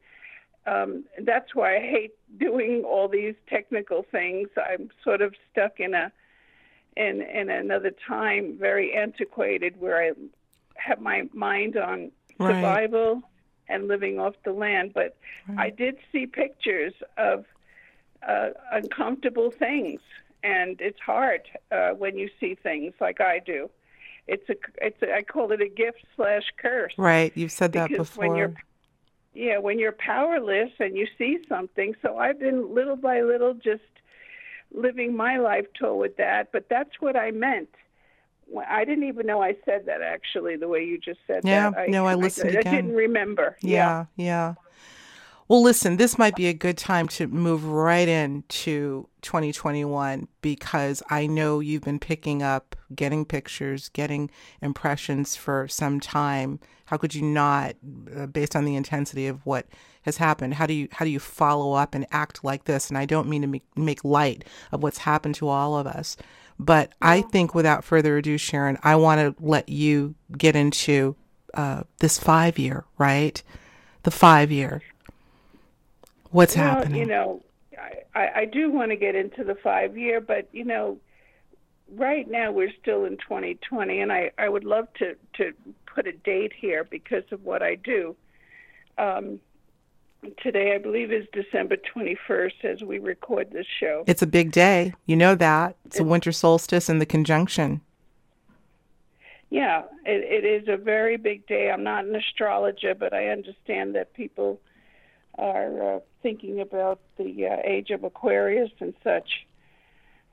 Um, 0.65 1.05
that's 1.24 1.55
why 1.55 1.77
I 1.77 1.79
hate 1.79 2.15
doing 2.38 2.84
all 2.86 3.08
these 3.08 3.36
technical 3.48 4.05
things. 4.12 4.50
I'm 4.58 4.89
sort 5.03 5.22
of 5.22 5.34
stuck 5.51 5.79
in 5.79 5.93
a 5.93 6.12
in 6.98 7.22
in 7.22 7.50
another 7.50 7.91
time, 8.08 8.58
very 8.60 8.93
antiquated, 8.93 9.79
where 9.79 10.03
I 10.03 10.12
have 10.75 11.00
my 11.00 11.29
mind 11.34 11.77
on 11.77 12.12
right. 12.39 12.55
survival 12.55 13.22
and 13.67 13.88
living 13.88 14.19
off 14.19 14.34
the 14.43 14.51
land. 14.51 14.91
But 14.93 15.15
right. 15.48 15.60
I 15.60 15.69
did 15.69 15.98
see 16.12 16.25
pictures 16.25 16.93
of 17.17 17.46
uh, 18.27 18.50
uncomfortable 18.72 19.51
things, 19.51 20.01
and 20.43 20.79
it's 20.81 21.00
hard 21.00 21.41
uh, 21.72 21.91
when 21.91 22.17
you 22.17 22.29
see 22.39 22.55
things 22.55 22.93
like 23.00 23.22
I 23.22 23.39
do. 23.39 23.69
It's 24.27 24.48
a, 24.50 24.55
it's 24.81 25.01
a, 25.01 25.15
I 25.15 25.24
call 25.24 25.51
it 25.51 25.62
a 25.62 25.69
gift 25.69 26.05
slash 26.15 26.43
curse. 26.58 26.93
Right, 26.98 27.31
you've 27.36 27.51
said 27.51 27.74
that 27.74 27.89
before. 27.89 28.27
When 28.27 28.38
you're, 28.38 28.53
yeah, 29.34 29.58
when 29.58 29.79
you're 29.79 29.91
powerless 29.91 30.72
and 30.79 30.96
you 30.96 31.08
see 31.17 31.39
something. 31.48 31.96
So 32.01 32.17
I've 32.17 32.39
been 32.39 32.74
little 32.74 32.96
by 32.96 33.22
little 33.22 33.53
just 33.53 33.81
living 34.72 35.15
my 35.15 35.38
life 35.38 35.65
toward 35.74 36.17
that. 36.17 36.51
But 36.51 36.67
that's 36.69 37.00
what 37.00 37.15
I 37.15 37.31
meant 37.31 37.69
I 38.68 38.86
didn't 38.86 39.06
even 39.06 39.25
know 39.25 39.41
I 39.41 39.56
said 39.65 39.86
that 39.86 40.01
actually, 40.01 40.56
the 40.56 40.68
way 40.68 40.84
you 40.84 40.98
just 40.98 41.20
said 41.27 41.41
yeah, 41.44 41.70
that. 41.70 41.88
Yeah, 41.88 41.91
no, 41.91 42.06
I 42.06 42.15
listened 42.15 42.56
I, 42.56 42.60
again. 42.60 42.74
I 42.74 42.75
didn't 42.77 42.96
remember. 42.96 43.58
Yeah, 43.62 44.06
yeah, 44.15 44.25
yeah. 44.25 44.53
Well, 45.50 45.63
listen, 45.63 45.98
this 45.98 46.20
might 46.20 46.36
be 46.36 46.46
a 46.46 46.53
good 46.53 46.77
time 46.77 47.08
to 47.08 47.25
move 47.25 47.65
right 47.65 48.08
into 48.08 49.10
2021 49.24 50.27
because 50.44 51.01
I 51.10 51.25
know 51.25 51.60
you've 51.60 51.82
been 51.82 51.98
picking 51.98 52.44
up, 52.44 52.75
getting 52.94 53.25
pictures, 53.25 53.89
getting 53.89 54.29
impressions 54.62 55.36
for 55.36 55.68
some 55.68 56.00
time. 56.00 56.60
How 56.86 56.98
could 56.98 57.15
you 57.15 57.24
not, 57.24 57.74
uh, 58.15 58.27
based 58.27 58.56
on 58.56 58.63
the 58.63 58.75
intensity 58.75 59.25
of 59.25 59.44
what 59.44 59.65
has 60.03 60.18
happened? 60.18 60.53
How 60.53 60.68
do 60.68 60.74
you 60.74 60.88
how 60.91 61.03
do 61.03 61.10
you 61.10 61.20
follow 61.20 61.74
up 61.74 61.96
and 61.96 62.06
act 62.12 62.44
like 62.44 62.65
this? 62.65 62.89
And 62.89 62.98
I 62.98 63.06
don't 63.06 63.27
mean 63.27 63.41
to 63.41 63.48
make, 63.48 63.65
make 63.75 64.06
light 64.06 64.46
of 64.72 64.84
what's 64.84 65.00
happened 65.00 65.34
to 65.36 65.48
all 65.48 65.75
of 65.75 65.88
us, 65.88 66.15
but 66.60 66.92
I 67.01 67.22
think 67.22 67.56
without 67.56 67.86
further 67.86 68.18
ado, 68.18 68.38
Sharon, 68.38 68.78
I 68.84 68.98
want 68.98 69.22
to 69.22 69.44
let 69.44 69.70
you 69.70 70.16
get 70.38 70.56
into 70.56 71.16
uh, 71.54 71.84
this 72.00 72.20
five 72.20 72.60
year, 72.60 72.84
right? 72.98 73.42
The 74.04 74.12
five 74.12 74.51
year. 74.51 74.82
What's 76.32 76.56
well, 76.56 76.66
happening? 76.66 77.00
You 77.00 77.08
know, 77.08 77.42
I, 78.13 78.30
I 78.36 78.46
do 78.46 78.72
want 78.72 78.92
to 78.92 78.98
get 78.98 79.16
into 79.16 79.44
the 79.44 79.56
five 79.56 79.98
year, 79.98 80.20
but 80.20 80.50
you 80.51 80.66
know, 80.66 80.98
right 81.96 82.30
now 82.30 82.51
we're 82.51 82.74
still 82.82 83.06
in 83.06 83.18
2020, 83.18 84.01
and 84.01 84.12
I, 84.12 84.32
I 84.38 84.50
would 84.50 84.66
love 84.66 84.88
to, 84.96 85.16
to 85.36 85.54
put 85.86 86.08
a 86.08 86.12
date 86.12 86.51
here 86.56 86.84
because 86.84 87.24
of 87.32 87.44
what 87.44 87.63
I 87.63 87.75
do. 87.75 88.16
Um, 88.98 89.39
today, 90.42 90.76
I 90.76 90.78
believe, 90.78 91.12
is 91.12 91.26
December 91.32 91.78
21st 91.78 92.64
as 92.64 92.84
we 92.84 93.00
record 93.00 93.52
this 93.52 93.66
show. 93.80 94.04
It's 94.08 94.22
a 94.22 94.28
big 94.28 94.52
day. 94.52 94.94
You 95.06 95.16
know 95.16 95.36
that. 95.36 95.76
It's, 95.86 96.00
a 96.00 96.04
winter 96.04 96.32
solstice 96.32 96.90
and 96.90 97.02
the 97.02 97.06
conjunction. 97.06 97.82
Yeah, 99.50 99.84
it, 100.06 100.44
it 100.44 100.46
is 100.46 100.68
a 100.68 100.78
very 100.78 101.18
big 101.18 101.48
day. 101.48 101.72
I'm 101.72 101.84
not 101.84 102.06
an 102.06 102.16
astrologer, 102.16 102.94
but 102.94 103.14
I 103.14 103.30
understand 103.30 103.96
that 103.96 104.14
people 104.14 104.60
are 105.38 105.96
uh, 105.96 106.00
thinking 106.22 106.60
about 106.60 107.00
the 107.18 107.48
uh, 107.48 107.58
age 107.64 107.90
of 107.90 108.04
Aquarius 108.04 108.72
and 108.80 108.94
such, 109.04 109.48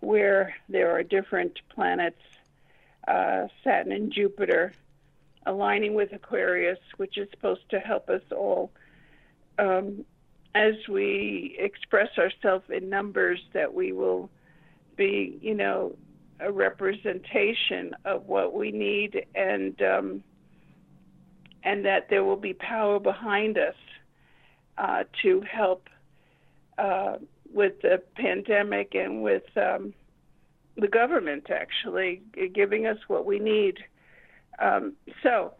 where 0.00 0.54
there 0.68 0.94
are 0.96 1.02
different 1.02 1.60
planets, 1.70 2.20
uh, 3.08 3.46
Saturn 3.64 3.92
and 3.92 4.12
Jupiter, 4.12 4.72
aligning 5.46 5.94
with 5.94 6.12
Aquarius, 6.12 6.78
which 6.96 7.16
is 7.16 7.30
supposed 7.30 7.70
to 7.70 7.78
help 7.78 8.10
us 8.10 8.22
all 8.32 8.70
um, 9.58 10.04
as 10.54 10.74
we 10.88 11.56
express 11.58 12.08
ourselves 12.18 12.64
in 12.70 12.88
numbers, 12.88 13.40
that 13.52 13.72
we 13.72 13.92
will 13.92 14.30
be, 14.96 15.38
you 15.42 15.54
know, 15.54 15.94
a 16.40 16.50
representation 16.50 17.94
of 18.04 18.26
what 18.26 18.54
we 18.54 18.70
need, 18.70 19.26
and 19.34 19.80
um, 19.82 20.22
and 21.62 21.84
that 21.84 22.08
there 22.08 22.24
will 22.24 22.36
be 22.36 22.54
power 22.54 22.98
behind 22.98 23.58
us 23.58 23.74
uh, 24.78 25.04
to 25.22 25.42
help 25.42 25.88
uh, 26.78 27.16
with 27.52 27.80
the 27.82 28.02
pandemic 28.16 28.94
and 28.94 29.22
with 29.22 29.44
um, 29.56 29.92
the 30.76 30.88
government 30.88 31.48
actually 31.50 32.22
giving 32.54 32.86
us 32.86 32.98
what 33.08 33.26
we 33.26 33.38
need. 33.38 33.78
Um, 34.58 34.94
so. 35.22 35.54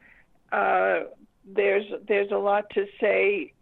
Uh, 0.53 1.01
there's 1.47 1.85
there's 2.09 2.33
a 2.33 2.39
lot 2.39 2.69
to 2.71 2.87
say, 3.01 3.53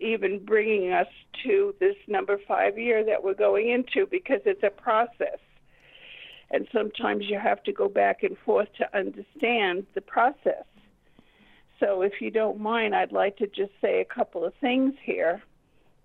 even 0.00 0.44
bringing 0.44 0.92
us 0.92 1.08
to 1.44 1.74
this 1.78 1.96
number 2.08 2.38
five 2.48 2.78
year 2.78 3.04
that 3.04 3.22
we're 3.22 3.34
going 3.34 3.68
into 3.68 4.06
because 4.06 4.40
it's 4.46 4.62
a 4.62 4.70
process. 4.70 5.38
And 6.50 6.68
sometimes 6.72 7.24
you 7.28 7.38
have 7.38 7.62
to 7.64 7.72
go 7.72 7.88
back 7.88 8.22
and 8.22 8.36
forth 8.38 8.68
to 8.78 8.96
understand 8.96 9.86
the 9.94 10.00
process. 10.00 10.64
So, 11.80 12.02
if 12.02 12.20
you 12.20 12.30
don't 12.30 12.60
mind, 12.60 12.94
I'd 12.94 13.12
like 13.12 13.36
to 13.38 13.46
just 13.46 13.72
say 13.80 14.00
a 14.00 14.04
couple 14.04 14.44
of 14.44 14.54
things 14.60 14.94
here 15.02 15.42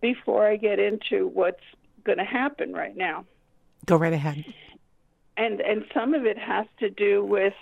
before 0.01 0.47
I 0.47 0.55
get 0.55 0.79
into 0.79 1.27
what's 1.27 1.63
going 2.03 2.17
to 2.17 2.23
happen 2.23 2.73
right 2.73 2.97
now. 2.97 3.25
Go 3.85 3.95
right 3.95 4.13
ahead. 4.13 4.43
And 5.37 5.61
and 5.61 5.85
some 5.93 6.13
of 6.13 6.25
it 6.25 6.37
has 6.37 6.65
to 6.79 6.89
do 6.89 7.23
with 7.23 7.53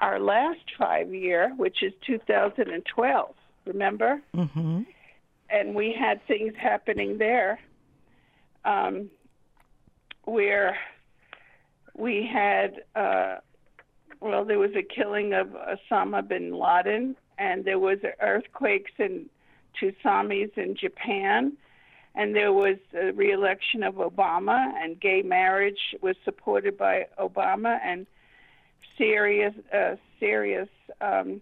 our 0.00 0.18
last 0.18 0.60
five 0.78 1.12
year, 1.14 1.52
which 1.56 1.82
is 1.82 1.92
2012. 2.06 3.34
Remember? 3.66 4.22
Mm-hmm. 4.34 4.82
And 5.50 5.74
we 5.74 5.94
had 5.98 6.24
things 6.26 6.54
happening 6.58 7.18
there, 7.18 7.58
um, 8.64 9.10
where 10.24 10.76
we 11.96 12.28
had. 12.32 12.82
Uh, 12.94 13.36
well, 14.20 14.44
there 14.44 14.58
was 14.58 14.72
a 14.76 14.82
killing 14.82 15.32
of 15.32 15.48
Osama 15.48 16.26
bin 16.26 16.52
Laden, 16.52 17.16
and 17.38 17.64
there 17.64 17.78
was 17.78 17.98
earthquakes 18.20 18.92
and 18.98 19.30
tsunamis 19.80 20.56
in 20.58 20.76
Japan, 20.76 21.56
and 22.14 22.34
there 22.34 22.52
was 22.52 22.76
a 22.94 23.12
reelection 23.12 23.82
of 23.82 23.94
Obama, 23.94 24.72
and 24.82 25.00
gay 25.00 25.22
marriage 25.22 25.96
was 26.02 26.16
supported 26.24 26.76
by 26.76 27.06
Obama, 27.18 27.78
and 27.82 28.06
serious, 28.96 29.54
uh, 29.72 29.96
serious. 30.18 30.68
Um, 31.00 31.40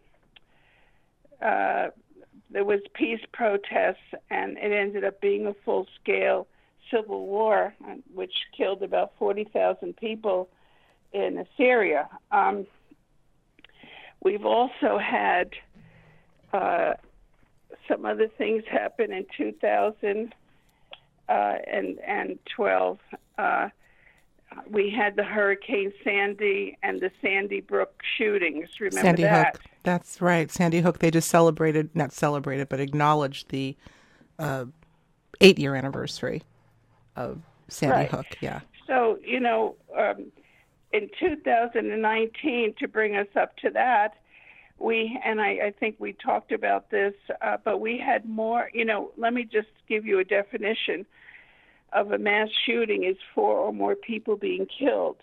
uh, 1.43 1.89
there 2.51 2.65
was 2.65 2.81
peace 2.95 3.21
protests, 3.33 3.97
and 4.31 4.57
it 4.57 4.73
ended 4.73 5.05
up 5.05 5.21
being 5.21 5.47
a 5.47 5.55
full-scale 5.65 6.47
civil 6.91 7.27
war, 7.27 7.75
which 8.15 8.33
killed 8.57 8.83
about 8.83 9.13
forty 9.19 9.45
thousand 9.45 9.97
people 9.97 10.49
in 11.13 11.45
Syria. 11.57 12.09
Um, 12.33 12.67
we've 14.23 14.47
also 14.47 14.99
had 14.99 15.51
uh, 16.53 16.95
some 17.89 18.05
other 18.05 18.29
things 18.39 18.63
happen 18.71 19.13
in 19.13 19.27
2000 19.37 20.35
uh, 21.29 21.33
and, 21.33 21.99
and 22.01 22.39
12. 22.55 22.99
Uh, 23.37 23.69
we 24.71 24.91
had 24.91 25.17
the 25.17 25.25
Hurricane 25.25 25.93
Sandy 26.05 26.77
and 26.83 27.01
the 27.01 27.11
Sandy 27.23 27.61
Brook 27.61 28.03
shootings. 28.17 28.69
Remember 28.81 29.01
Sandy 29.01 29.23
that? 29.23 29.57
Hook. 29.57 29.65
That's 29.83 30.21
right. 30.21 30.51
Sandy 30.51 30.81
Hook. 30.81 30.99
They 30.99 31.11
just 31.11 31.29
celebrated, 31.29 31.91
not 31.95 32.13
celebrated, 32.13 32.69
but 32.69 32.81
acknowledged 32.81 33.51
the 33.51 33.77
uh, 34.39 34.67
eight 35.41 35.59
year 35.59 35.75
anniversary 35.75 36.43
of 37.17 37.41
Sandy 37.69 37.95
right. 37.95 38.11
Hook. 38.11 38.27
Yeah. 38.41 38.61
So, 38.87 39.19
you 39.25 39.41
know, 39.41 39.77
um, 39.97 40.33
in 40.93 41.11
2019, 41.21 42.75
to 42.79 42.89
bring 42.89 43.17
us 43.17 43.27
up 43.37 43.57
to 43.59 43.71
that, 43.71 44.15
we, 44.79 45.21
and 45.25 45.41
I, 45.41 45.49
I 45.67 45.75
think 45.79 45.97
we 45.99 46.13
talked 46.13 46.53
about 46.53 46.91
this, 46.91 47.15
uh, 47.43 47.57
but 47.63 47.81
we 47.81 47.99
had 47.99 48.27
more, 48.29 48.71
you 48.73 48.85
know, 48.85 49.11
let 49.17 49.35
me 49.35 49.45
just 49.45 49.69
give 49.89 50.07
you 50.07 50.21
a 50.21 50.25
definition 50.25 51.05
of 51.93 52.13
a 52.13 52.19
mass 52.19 52.49
shooting 52.67 53.05
is 53.05 53.17
four 53.35 53.57
or 53.57 53.73
more 53.73 53.95
people 53.95 54.37
being 54.37 54.67
killed. 54.67 55.17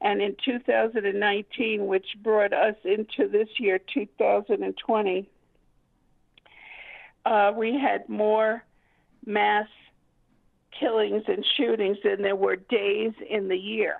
And 0.00 0.20
in 0.20 0.36
2019, 0.44 1.86
which 1.86 2.06
brought 2.22 2.52
us 2.52 2.74
into 2.84 3.28
this 3.30 3.48
year, 3.58 3.78
2020, 3.92 5.30
uh, 7.24 7.52
we 7.56 7.78
had 7.78 8.08
more 8.08 8.64
mass 9.24 9.68
killings 10.78 11.22
and 11.28 11.44
shootings 11.56 11.98
than 12.02 12.22
there 12.22 12.34
were 12.34 12.56
days 12.56 13.12
in 13.28 13.48
the 13.48 13.56
year. 13.56 13.98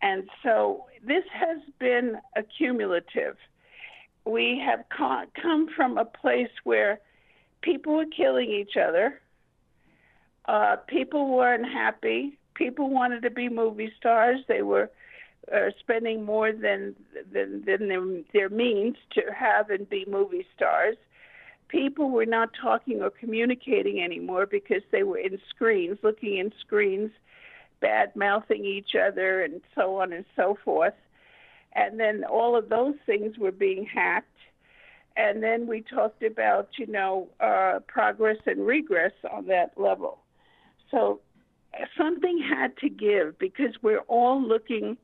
And 0.00 0.28
so 0.42 0.84
this 1.04 1.24
has 1.32 1.58
been 1.80 2.18
accumulative. 2.36 3.36
We 4.24 4.62
have 4.64 4.84
come 4.90 5.68
from 5.74 5.98
a 5.98 6.04
place 6.04 6.50
where 6.62 7.00
people 7.62 7.96
were 7.96 8.06
killing 8.06 8.50
each 8.50 8.76
other, 8.76 9.20
uh, 10.46 10.76
people 10.86 11.34
weren't 11.34 11.66
happy. 11.66 12.38
people 12.54 12.90
wanted 12.90 13.22
to 13.22 13.30
be 13.30 13.48
movie 13.48 13.92
stars, 13.98 14.40
they 14.48 14.62
were 14.62 14.90
uh, 15.54 15.70
spending 15.80 16.24
more 16.24 16.52
than 16.52 16.94
than, 17.32 17.64
than 17.66 17.88
their, 17.88 18.04
their 18.32 18.48
means 18.48 18.96
to 19.12 19.22
have 19.34 19.70
and 19.70 19.88
be 19.88 20.04
movie 20.08 20.46
stars. 20.56 20.96
People 21.68 22.10
were 22.10 22.26
not 22.26 22.50
talking 22.60 23.02
or 23.02 23.10
communicating 23.10 24.00
anymore 24.00 24.46
because 24.46 24.82
they 24.92 25.02
were 25.02 25.18
in 25.18 25.38
screens, 25.50 25.98
looking 26.02 26.36
in 26.38 26.52
screens 26.60 27.10
bad 27.84 28.16
mouthing 28.16 28.64
each 28.64 28.94
other 28.94 29.42
and 29.42 29.60
so 29.74 30.00
on 30.00 30.10
and 30.14 30.24
so 30.34 30.56
forth. 30.64 30.94
And 31.74 32.00
then 32.00 32.24
all 32.24 32.56
of 32.56 32.70
those 32.70 32.94
things 33.04 33.36
were 33.36 33.52
being 33.52 33.84
hacked. 33.84 34.28
And 35.16 35.42
then 35.42 35.66
we 35.66 35.82
talked 35.82 36.22
about, 36.22 36.70
you 36.78 36.86
know, 36.86 37.28
uh, 37.40 37.80
progress 37.86 38.38
and 38.46 38.66
regress 38.66 39.12
on 39.30 39.46
that 39.48 39.72
level. 39.76 40.18
So 40.94 41.20
something 41.98 42.38
had 42.38 42.76
to 42.78 42.88
give 42.88 43.36
because 43.38 43.74
we're 43.82 44.06
all 44.06 44.40
looking, 44.40 44.96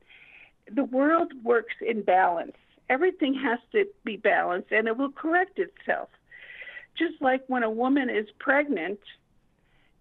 the 0.73 0.85
world 0.85 1.33
works 1.43 1.75
in 1.85 2.03
balance. 2.03 2.57
Everything 2.89 3.35
has 3.35 3.59
to 3.73 3.85
be 4.05 4.17
balanced 4.17 4.71
and 4.71 4.87
it 4.87 4.97
will 4.97 5.11
correct 5.11 5.59
itself. 5.59 6.09
Just 6.97 7.21
like 7.21 7.43
when 7.49 7.65
a 7.65 7.71
woman 7.71 8.09
is 8.09 8.27
pregnant, 8.39 9.01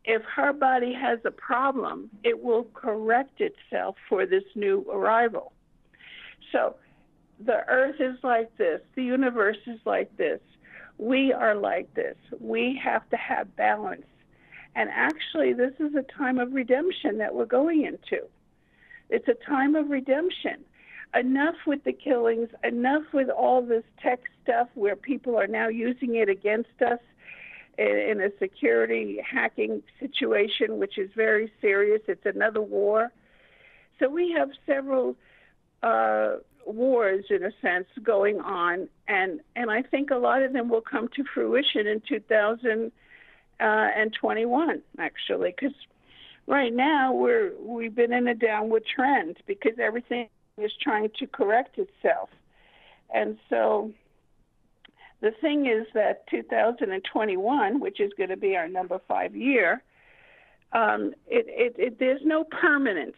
if 0.05 0.21
her 0.35 0.53
body 0.53 0.93
has 0.93 1.19
a 1.25 1.31
problem, 1.31 2.09
it 2.23 2.41
will 2.41 2.65
correct 2.73 3.41
itself 3.41 3.95
for 4.07 4.25
this 4.25 4.43
new 4.55 4.85
arrival. 4.91 5.53
So 6.51 6.75
the 7.43 7.67
earth 7.67 7.99
is 7.99 8.17
like 8.23 8.55
this, 8.57 8.81
the 8.95 9.03
universe 9.03 9.57
is 9.65 9.79
like 9.85 10.15
this, 10.17 10.39
we 10.97 11.31
are 11.31 11.55
like 11.55 11.93
this. 11.93 12.15
We 12.39 12.79
have 12.83 13.09
to 13.09 13.17
have 13.17 13.55
balance. 13.55 14.05
And 14.79 14.89
actually, 14.93 15.51
this 15.51 15.73
is 15.77 15.93
a 15.93 16.03
time 16.03 16.39
of 16.39 16.53
redemption 16.53 17.17
that 17.17 17.35
we're 17.35 17.43
going 17.43 17.83
into. 17.83 18.23
It's 19.09 19.27
a 19.27 19.33
time 19.33 19.75
of 19.75 19.89
redemption. 19.89 20.63
Enough 21.13 21.55
with 21.67 21.83
the 21.83 21.91
killings, 21.91 22.47
enough 22.63 23.03
with 23.11 23.29
all 23.29 23.61
this 23.61 23.83
tech 24.01 24.21
stuff 24.41 24.69
where 24.75 24.95
people 24.95 25.37
are 25.37 25.47
now 25.47 25.67
using 25.67 26.15
it 26.15 26.29
against 26.29 26.81
us 26.81 26.99
in 27.77 28.21
a 28.21 28.29
security 28.39 29.19
hacking 29.21 29.83
situation, 29.99 30.79
which 30.79 30.97
is 30.97 31.09
very 31.13 31.51
serious. 31.59 32.01
It's 32.07 32.25
another 32.25 32.61
war. 32.61 33.11
So 33.99 34.07
we 34.07 34.31
have 34.31 34.47
several 34.65 35.17
uh, 35.83 36.35
wars, 36.65 37.25
in 37.29 37.43
a 37.43 37.51
sense, 37.61 37.87
going 38.01 38.39
on, 38.39 38.87
and 39.09 39.41
and 39.57 39.69
I 39.69 39.81
think 39.81 40.09
a 40.09 40.15
lot 40.15 40.41
of 40.41 40.53
them 40.53 40.69
will 40.69 40.79
come 40.79 41.09
to 41.17 41.25
fruition 41.33 41.85
in 41.85 42.01
2021, 42.07 42.91
uh, 43.59 43.89
actually, 44.99 45.53
because 45.57 45.75
right 46.47 46.73
now 46.73 47.13
we're 47.13 47.51
we've 47.59 47.95
been 47.95 48.13
in 48.13 48.27
a 48.27 48.35
downward 48.35 48.83
trend 48.85 49.37
because 49.45 49.73
everything 49.79 50.27
is 50.57 50.71
trying 50.81 51.09
to 51.19 51.27
correct 51.27 51.77
itself, 51.77 52.29
and 53.13 53.37
so 53.49 53.91
the 55.21 55.31
thing 55.41 55.65
is 55.65 55.85
that 55.93 56.27
2021, 56.27 57.79
which 57.79 57.99
is 57.99 58.11
going 58.17 58.29
to 58.29 58.37
be 58.37 58.55
our 58.55 58.69
number 58.69 58.99
five 59.07 59.35
year, 59.35 59.83
um, 60.71 61.13
it, 61.27 61.45
it, 61.47 61.75
it, 61.77 61.99
there's 61.99 62.21
no 62.23 62.43
permanence. 62.43 63.17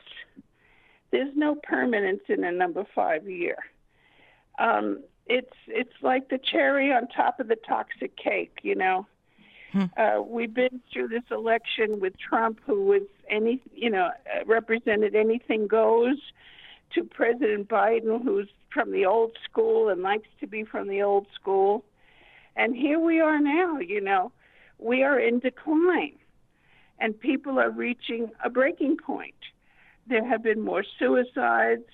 There's 1.11 1.35
no 1.35 1.55
permanence 1.55 2.21
in 2.29 2.43
a 2.43 2.51
number 2.51 2.85
five 2.95 3.29
year. 3.29 3.57
Um, 4.57 5.03
it's 5.27 5.53
it's 5.67 5.93
like 6.01 6.29
the 6.29 6.39
cherry 6.39 6.91
on 6.91 7.07
top 7.07 7.39
of 7.39 7.47
the 7.47 7.57
toxic 7.67 8.15
cake, 8.17 8.59
you 8.63 8.75
know. 8.75 9.05
Hmm. 9.71 9.85
Uh, 9.97 10.21
we've 10.21 10.53
been 10.53 10.81
through 10.91 11.07
this 11.07 11.23
election 11.31 11.99
with 11.99 12.13
Trump, 12.17 12.59
who 12.65 12.83
was 12.83 13.03
any, 13.29 13.61
you 13.73 13.89
know, 13.89 14.07
uh, 14.07 14.45
represented 14.45 15.15
anything 15.15 15.67
goes, 15.67 16.17
to 16.93 17.03
President 17.03 17.69
Biden, 17.69 18.21
who's 18.23 18.49
from 18.69 18.91
the 18.91 19.05
old 19.05 19.37
school 19.49 19.89
and 19.89 20.01
likes 20.01 20.27
to 20.39 20.47
be 20.47 20.63
from 20.63 20.87
the 20.87 21.01
old 21.01 21.27
school. 21.33 21.85
And 22.55 22.75
here 22.75 22.99
we 22.99 23.19
are 23.19 23.39
now, 23.39 23.79
you 23.79 24.01
know, 24.01 24.31
we 24.77 25.03
are 25.03 25.19
in 25.19 25.39
decline 25.39 26.17
and 26.99 27.19
people 27.19 27.59
are 27.59 27.71
reaching 27.71 28.29
a 28.43 28.49
breaking 28.49 28.97
point. 28.97 29.35
There 30.07 30.25
have 30.25 30.43
been 30.43 30.61
more 30.61 30.83
suicides. 30.99 31.85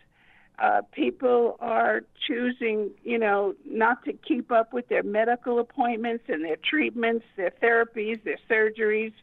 Uh, 0.59 0.81
people 0.91 1.55
are 1.59 2.01
choosing, 2.27 2.89
you 3.03 3.19
know, 3.19 3.53
not 3.65 4.03
to 4.03 4.13
keep 4.13 4.51
up 4.51 4.73
with 4.73 4.87
their 4.87 5.03
medical 5.03 5.59
appointments 5.59 6.23
and 6.27 6.43
their 6.43 6.55
treatments, 6.55 7.25
their 7.35 7.51
therapies, 7.61 8.23
their 8.23 8.39
surgeries. 8.49 9.13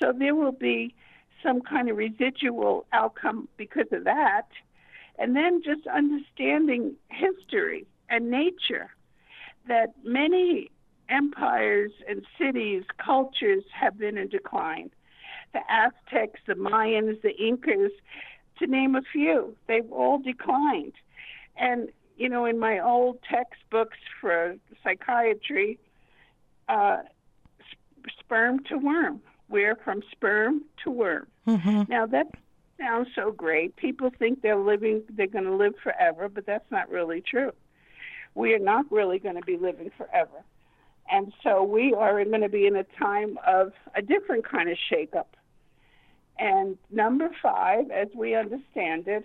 So 0.00 0.12
there 0.12 0.34
will 0.34 0.52
be 0.52 0.94
some 1.42 1.62
kind 1.62 1.88
of 1.88 1.96
residual 1.96 2.84
outcome 2.92 3.48
because 3.56 3.86
of 3.92 4.04
that. 4.04 4.48
And 5.18 5.34
then 5.34 5.62
just 5.62 5.86
understanding 5.86 6.94
history 7.08 7.86
and 8.10 8.30
nature 8.30 8.90
that 9.66 9.94
many 10.04 10.70
empires 11.08 11.92
and 12.08 12.24
cities, 12.38 12.84
cultures 12.98 13.64
have 13.72 13.98
been 13.98 14.18
in 14.18 14.28
decline. 14.28 14.90
The 15.52 15.60
Aztecs, 15.68 16.40
the 16.46 16.54
Mayans, 16.54 17.20
the 17.22 17.36
Incas, 17.36 17.92
to 18.60 18.66
name 18.66 18.94
a 18.94 19.02
few. 19.02 19.56
They've 19.66 19.90
all 19.90 20.18
declined. 20.18 20.94
And, 21.56 21.88
you 22.16 22.28
know, 22.28 22.44
in 22.44 22.58
my 22.58 22.78
old 22.78 23.18
textbooks 23.28 23.98
for 24.20 24.56
psychiatry, 24.82 25.78
uh, 26.68 26.98
sperm 28.18 28.62
to 28.64 28.78
worm. 28.78 29.20
We're 29.48 29.76
from 29.76 30.02
sperm 30.12 30.62
to 30.84 30.90
worm. 30.90 31.26
Mm-hmm. 31.46 31.82
Now, 31.88 32.06
that 32.06 32.28
sounds 32.78 33.08
so 33.14 33.32
great. 33.32 33.76
People 33.76 34.10
think 34.16 34.42
they're 34.42 34.56
living, 34.56 35.02
they're 35.10 35.26
going 35.26 35.44
to 35.44 35.56
live 35.56 35.74
forever, 35.82 36.28
but 36.28 36.46
that's 36.46 36.70
not 36.70 36.88
really 36.88 37.20
true. 37.20 37.52
We 38.34 38.54
are 38.54 38.60
not 38.60 38.90
really 38.90 39.18
going 39.18 39.34
to 39.34 39.42
be 39.42 39.56
living 39.56 39.90
forever. 39.96 40.44
And 41.10 41.32
so 41.42 41.64
we 41.64 41.92
are 41.92 42.24
going 42.24 42.42
to 42.42 42.48
be 42.48 42.66
in 42.66 42.76
a 42.76 42.84
time 42.84 43.36
of 43.44 43.72
a 43.96 44.02
different 44.02 44.48
kind 44.48 44.70
of 44.70 44.78
shakeup. 44.90 45.26
And 46.40 46.78
number 46.90 47.30
five, 47.42 47.90
as 47.90 48.08
we 48.14 48.34
understand 48.34 49.06
it, 49.06 49.24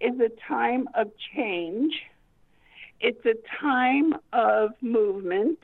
is 0.00 0.20
a 0.20 0.30
time 0.48 0.88
of 0.94 1.10
change. 1.34 1.92
It's 3.00 3.26
a 3.26 3.34
time 3.60 4.14
of 4.32 4.70
movement. 4.80 5.58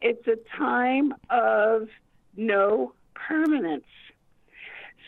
It's 0.00 0.26
a 0.26 0.38
time 0.56 1.12
of 1.28 1.88
no 2.34 2.94
permanence. 3.14 3.84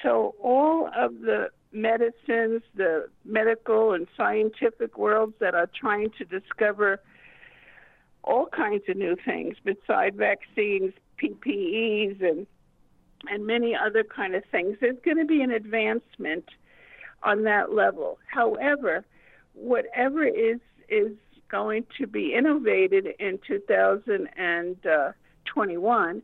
So 0.03 0.35
all 0.43 0.91
of 0.95 1.21
the 1.21 1.49
medicines, 1.73 2.63
the 2.75 3.09
medical 3.25 3.95
and 3.95 4.07
scientific 4.15 4.99
worlds 4.99 5.35
that 5.41 5.55
are 5.55 5.71
trying 5.75 6.11
to 6.19 6.25
discover 6.25 7.01
all 8.23 8.47
kinds 8.47 8.85
of 8.89 8.97
new 8.97 9.17
things 9.25 9.57
beside 9.65 10.17
vaccines, 10.17 10.93
PPEs, 11.23 12.23
and 12.23 12.47
and 13.31 13.47
many 13.47 13.75
other 13.75 14.05
kind 14.05 14.35
of 14.35 14.45
things. 14.51 14.77
There's 14.81 14.99
going 15.05 15.19
to 15.19 15.25
be 15.25 15.43
an 15.43 15.51
advancement 15.51 16.45
on 17.23 17.43
that 17.45 17.73
level. 17.73 18.19
However, 18.27 19.05
whatever 19.55 20.25
is 20.25 20.61
is 20.89 21.13
going 21.49 21.85
to 21.99 22.07
be 22.07 22.33
innovated 22.35 23.09
in 23.19 23.41
2021 23.47 26.23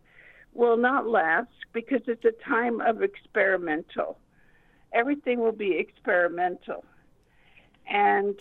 will 0.55 0.77
not 0.77 1.09
last 1.09 1.49
because 1.73 2.03
it's 2.07 2.25
a 2.25 2.33
time 2.49 2.81
of 2.81 3.03
experimental. 3.03 4.19
Everything 4.93 5.41
will 5.41 5.51
be 5.53 5.77
experimental. 5.79 6.85
And 7.91 8.37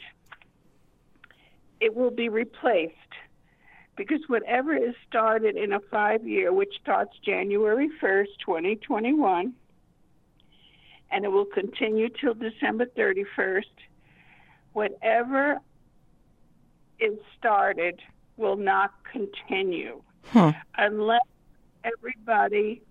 it 1.80 1.96
will 1.96 2.12
be 2.12 2.30
replaced 2.30 2.94
because 4.08 4.28
whatever 4.28 4.76
is 4.76 4.96
started 5.08 5.56
in 5.56 5.74
a 5.74 5.80
five 5.80 6.28
year, 6.28 6.52
which 6.52 6.74
starts 6.82 7.12
January 7.24 7.90
1st, 8.02 8.30
2021, 8.44 9.54
and 11.12 11.26
it 11.26 11.28
will 11.28 11.46
continue 11.46 12.10
till 12.10 12.34
December 12.34 12.88
31st, 12.98 13.64
whatever 14.74 15.60
is 17.00 17.18
started 17.38 18.00
will 18.38 18.56
not 18.56 18.92
continue 19.12 20.02
huh. 20.26 20.54
unless 20.78 21.22
everybody, 21.84 22.82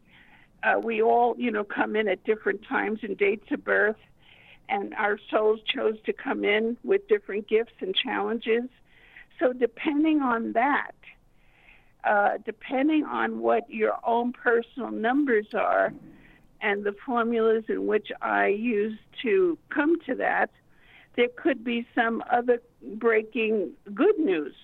uh, 0.63 0.79
we 0.81 1.03
all, 1.03 1.35
you 1.37 1.51
know, 1.51 1.65
come 1.65 1.97
in 1.97 2.07
at 2.07 2.23
different 2.25 2.63
times 2.69 3.01
and 3.03 3.19
dates 3.19 3.51
of 3.51 3.65
birth, 3.65 3.97
and 4.69 4.95
our 4.95 5.19
souls 5.29 5.59
chose 5.67 5.97
to 6.07 6.13
come 6.13 6.45
in 6.45 6.77
with 6.85 7.09
different 7.09 7.49
gifts 7.49 7.75
and 7.81 7.97
challenges. 7.97 8.69
So, 9.41 9.53
depending 9.53 10.21
on 10.21 10.53
that, 10.53 10.93
uh, 12.05 12.39
depending 12.45 13.05
on 13.05 13.41
what 13.41 13.69
your 13.69 13.99
own 14.05 14.33
personal 14.33 14.91
numbers 14.91 15.47
are 15.55 15.93
and 16.61 16.85
the 16.85 16.95
formulas 17.05 17.65
in 17.69 17.87
which 17.87 18.13
I 18.23 18.49
use 18.49 18.99
to 19.23 19.59
come 19.71 19.99
to 20.07 20.15
that, 20.17 20.51
there 21.17 21.29
could 21.37 21.65
be 21.65 21.87
some 21.95 22.23
other 22.31 22.63
breaking 22.83 23.73
good 23.95 24.19
news 24.19 24.55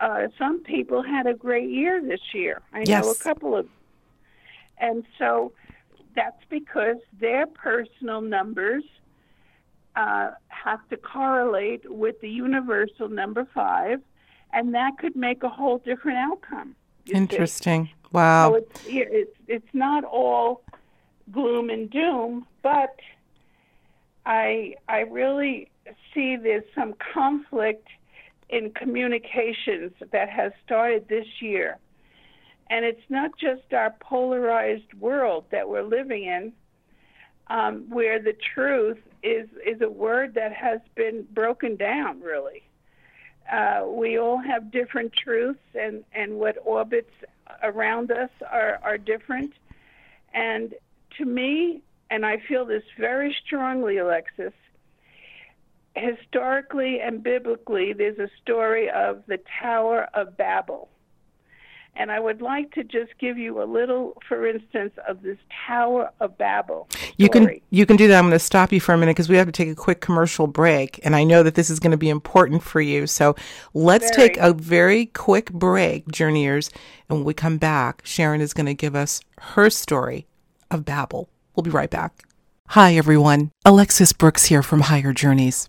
uh, 0.00 0.28
some 0.38 0.60
people 0.60 1.02
had 1.02 1.26
a 1.26 1.34
great 1.34 1.68
year 1.68 2.02
this 2.02 2.20
year. 2.32 2.62
I 2.72 2.84
yes. 2.86 3.04
know 3.04 3.10
a 3.10 3.14
couple 3.16 3.54
of, 3.54 3.68
and 4.78 5.04
so 5.18 5.52
that's 6.16 6.42
because 6.48 6.96
their 7.20 7.46
personal 7.46 8.22
numbers 8.22 8.84
uh, 10.00 10.30
have 10.48 10.82
to 10.88 10.96
correlate 10.96 11.82
with 11.90 12.16
the 12.20 12.30
universal 12.46 13.08
number 13.08 13.46
five, 13.54 14.00
and 14.52 14.74
that 14.74 14.92
could 14.98 15.16
make 15.16 15.42
a 15.42 15.48
whole 15.48 15.78
different 15.78 16.18
outcome. 16.18 16.74
Interesting. 17.06 17.86
See. 17.86 17.94
Wow. 18.12 18.50
So 18.50 18.54
it's, 18.56 18.80
it's 18.86 19.36
it's 19.56 19.74
not 19.74 20.04
all 20.04 20.62
gloom 21.30 21.70
and 21.70 21.90
doom, 21.90 22.46
but 22.62 22.94
I 24.24 24.74
I 24.88 25.00
really 25.00 25.70
see 26.12 26.36
there's 26.36 26.70
some 26.74 26.94
conflict 27.14 27.88
in 28.48 28.72
communications 28.72 29.92
that 30.12 30.28
has 30.28 30.52
started 30.64 31.08
this 31.08 31.26
year. 31.40 31.78
And 32.68 32.84
it's 32.84 33.08
not 33.08 33.30
just 33.38 33.72
our 33.72 33.94
polarized 34.00 34.92
world 34.98 35.44
that 35.50 35.68
we're 35.68 35.82
living 35.98 36.24
in, 36.24 36.52
um, 37.48 37.86
where 37.90 38.20
the 38.20 38.36
truth 38.54 38.98
is, 39.22 39.48
is 39.66 39.80
a 39.80 39.88
word 39.88 40.34
that 40.34 40.52
has 40.52 40.80
been 40.94 41.26
broken 41.32 41.76
down, 41.76 42.20
really. 42.20 42.62
Uh, 43.50 43.84
we 43.86 44.18
all 44.18 44.38
have 44.38 44.70
different 44.70 45.12
truths, 45.12 45.58
and, 45.74 46.04
and 46.12 46.34
what 46.34 46.56
orbits 46.64 47.12
around 47.62 48.10
us 48.10 48.30
are, 48.50 48.78
are 48.82 48.98
different. 48.98 49.52
And 50.32 50.74
to 51.18 51.24
me, 51.24 51.82
and 52.10 52.24
I 52.24 52.38
feel 52.38 52.64
this 52.64 52.84
very 52.98 53.36
strongly, 53.44 53.98
Alexis, 53.98 54.52
historically 55.94 57.00
and 57.00 57.22
biblically, 57.22 57.92
there's 57.92 58.18
a 58.18 58.30
story 58.42 58.88
of 58.90 59.22
the 59.26 59.40
Tower 59.60 60.08
of 60.14 60.36
Babel. 60.36 60.88
And 62.00 62.10
I 62.10 62.18
would 62.18 62.40
like 62.40 62.72
to 62.76 62.82
just 62.82 63.12
give 63.18 63.36
you 63.36 63.62
a 63.62 63.68
little, 63.70 64.16
for 64.26 64.46
instance, 64.46 64.94
of 65.06 65.20
this 65.20 65.36
Tower 65.66 66.10
of 66.18 66.38
Babel. 66.38 66.88
Story. 66.90 67.12
You 67.18 67.28
can 67.28 67.60
you 67.68 67.84
can 67.84 67.98
do 67.98 68.08
that. 68.08 68.16
I'm 68.16 68.24
going 68.24 68.32
to 68.32 68.38
stop 68.38 68.72
you 68.72 68.80
for 68.80 68.94
a 68.94 68.96
minute 68.96 69.10
because 69.16 69.28
we 69.28 69.36
have 69.36 69.48
to 69.48 69.52
take 69.52 69.68
a 69.68 69.74
quick 69.74 70.00
commercial 70.00 70.46
break, 70.46 70.98
and 71.04 71.14
I 71.14 71.24
know 71.24 71.42
that 71.42 71.56
this 71.56 71.68
is 71.68 71.78
going 71.78 71.90
to 71.90 71.98
be 71.98 72.08
important 72.08 72.62
for 72.62 72.80
you. 72.80 73.06
So 73.06 73.36
let's 73.74 74.16
very. 74.16 74.30
take 74.30 74.38
a 74.38 74.54
very 74.54 75.06
quick 75.06 75.52
break, 75.52 76.10
journeyers, 76.10 76.70
and 77.10 77.18
when 77.18 77.26
we 77.26 77.34
come 77.34 77.58
back, 77.58 78.00
Sharon 78.02 78.40
is 78.40 78.54
going 78.54 78.64
to 78.64 78.72
give 78.72 78.96
us 78.96 79.20
her 79.38 79.68
story 79.68 80.26
of 80.70 80.86
Babel. 80.86 81.28
We'll 81.54 81.64
be 81.64 81.70
right 81.70 81.90
back. 81.90 82.24
Hi 82.68 82.96
everyone, 82.96 83.50
Alexis 83.66 84.14
Brooks 84.14 84.46
here 84.46 84.62
from 84.62 84.80
Higher 84.80 85.12
Journeys. 85.12 85.68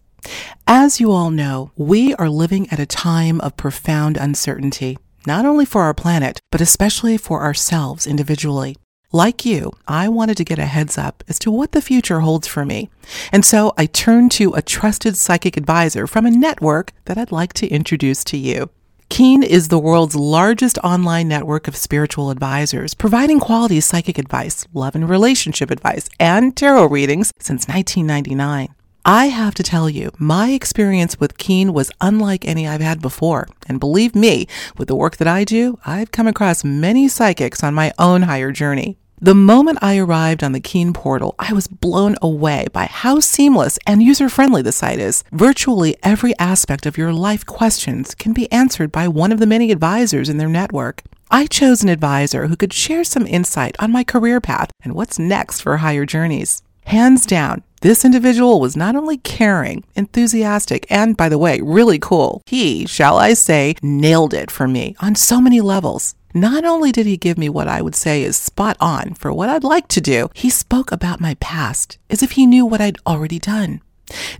As 0.66 1.02
you 1.02 1.12
all 1.12 1.30
know, 1.30 1.72
we 1.76 2.16
are 2.16 2.30
living 2.30 2.70
at 2.70 2.80
a 2.80 2.86
time 2.86 3.42
of 3.42 3.58
profound 3.58 4.16
uncertainty, 4.16 4.98
not 5.26 5.46
only 5.46 5.66
for 5.66 5.82
our 5.82 5.94
planet, 5.94 6.40
but 6.52 6.62
especially 6.62 7.18
for 7.18 7.42
ourselves 7.42 8.08
individually. 8.08 8.76
Like 9.14 9.46
you, 9.46 9.74
I 9.88 10.08
wanted 10.08 10.38
to 10.38 10.46
get 10.46 10.60
a 10.60 10.66
heads 10.66 10.98
up 10.98 11.24
as 11.28 11.38
to 11.40 11.52
what 11.52 11.74
the 11.74 11.82
future 11.82 12.22
holds 12.22 12.48
for 12.48 12.64
me. 12.64 12.90
And 13.32 13.44
so 13.44 13.74
I 13.78 13.86
turned 13.86 14.32
to 14.34 14.54
a 14.54 14.62
trusted 14.62 15.18
psychic 15.18 15.58
advisor 15.58 16.08
from 16.08 16.26
a 16.26 16.32
network 16.32 16.94
that 17.06 17.18
I'd 17.18 17.32
like 17.32 17.52
to 17.54 17.68
introduce 17.68 18.24
to 18.26 18.38
you. 18.38 18.70
Keen 19.10 19.44
is 19.44 19.68
the 19.68 19.78
world's 19.78 20.16
largest 20.16 20.78
online 20.78 21.28
network 21.28 21.68
of 21.68 21.76
spiritual 21.76 22.30
advisors, 22.30 22.94
providing 22.94 23.42
quality 23.42 23.82
psychic 23.82 24.18
advice, 24.18 24.66
love 24.74 24.96
and 24.96 25.10
relationship 25.10 25.70
advice, 25.70 26.10
and 26.18 26.56
tarot 26.56 26.86
readings 26.86 27.34
since 27.38 27.68
1999. 27.68 28.74
I 29.06 29.28
have 29.28 29.56
to 29.56 29.64
tell 29.64 29.90
you, 29.90 30.12
my 30.20 30.52
experience 30.52 31.20
with 31.20 31.40
Keen 31.40 31.74
was 31.74 31.90
unlike 32.02 32.46
any 32.46 32.68
I've 32.68 32.82
had 32.82 33.02
before. 33.02 33.48
And 33.66 33.80
believe 33.80 34.14
me, 34.14 34.48
with 34.78 34.90
the 34.90 34.96
work 34.96 35.18
that 35.18 35.28
I 35.28 35.44
do, 35.44 35.80
I've 35.86 36.12
come 36.12 36.28
across 36.28 36.64
many 36.64 37.08
psychics 37.08 37.64
on 37.64 37.74
my 37.74 37.92
own 37.98 38.24
higher 38.24 38.52
journey. 38.52 38.98
The 39.20 39.34
moment 39.34 39.80
I 39.82 39.98
arrived 39.98 40.44
on 40.44 40.52
the 40.52 40.60
Keen 40.60 40.94
portal, 40.94 41.34
I 41.40 41.52
was 41.52 41.68
blown 41.68 42.16
away 42.22 42.68
by 42.74 42.86
how 42.86 43.20
seamless 43.20 43.80
and 43.88 44.04
user 44.04 44.30
friendly 44.30 44.62
the 44.62 44.72
site 44.72 45.00
is. 45.00 45.24
Virtually 45.32 45.96
every 46.04 46.38
aspect 46.38 46.86
of 46.86 46.98
your 46.98 47.12
life 47.12 47.44
questions 47.46 48.14
can 48.14 48.34
be 48.34 48.52
answered 48.52 48.92
by 48.92 49.08
one 49.08 49.32
of 49.32 49.40
the 49.40 49.48
many 49.48 49.72
advisors 49.72 50.30
in 50.30 50.38
their 50.38 50.48
network. 50.48 51.02
I 51.32 51.48
chose 51.48 51.82
an 51.82 51.90
advisor 51.90 52.48
who 52.48 52.56
could 52.56 52.74
share 52.74 53.04
some 53.04 53.26
insight 53.26 53.76
on 53.80 53.92
my 53.92 54.04
career 54.04 54.40
path 54.42 54.70
and 54.84 54.94
what's 54.94 55.18
next 55.18 55.62
for 55.62 55.78
higher 55.78 56.06
journeys. 56.06 56.62
Hands 56.86 57.24
down, 57.26 57.64
this 57.82 58.06
individual 58.06 58.60
was 58.60 58.78
not 58.78 58.96
only 58.96 59.18
caring, 59.18 59.84
enthusiastic, 59.96 60.86
and 60.90 61.18
by 61.18 61.30
the 61.30 61.40
way, 61.40 61.60
really 61.62 61.98
cool. 61.98 62.44
He, 62.46 62.86
shall 62.86 63.18
I 63.18 63.34
say, 63.34 63.76
nailed 63.82 64.36
it 64.36 64.52
for 64.52 64.68
me 64.68 64.96
on 65.00 65.16
so 65.16 65.42
many 65.42 65.62
levels. 65.62 66.14
Not 66.34 66.64
only 66.64 66.92
did 66.92 67.08
he 67.08 67.18
give 67.18 67.40
me 67.40 67.50
what 67.50 67.68
I 67.68 67.82
would 67.82 67.96
say 67.96 68.22
is 68.22 68.38
spot 68.38 68.78
on 68.80 69.16
for 69.16 69.34
what 69.34 69.50
I'd 69.50 69.64
like 69.64 69.88
to 69.90 70.00
do, 70.00 70.30
he 70.36 70.50
spoke 70.50 70.92
about 70.92 71.20
my 71.20 71.34
past 71.36 71.98
as 72.10 72.22
if 72.22 72.32
he 72.32 72.46
knew 72.46 72.68
what 72.68 72.82
I'd 72.82 73.00
already 73.08 73.40
done. 73.40 73.82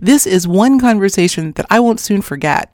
This 0.00 0.24
is 0.24 0.46
one 0.46 0.78
conversation 0.78 1.50
that 1.52 1.66
I 1.68 1.80
won't 1.80 2.00
soon 2.00 2.22
forget. 2.22 2.72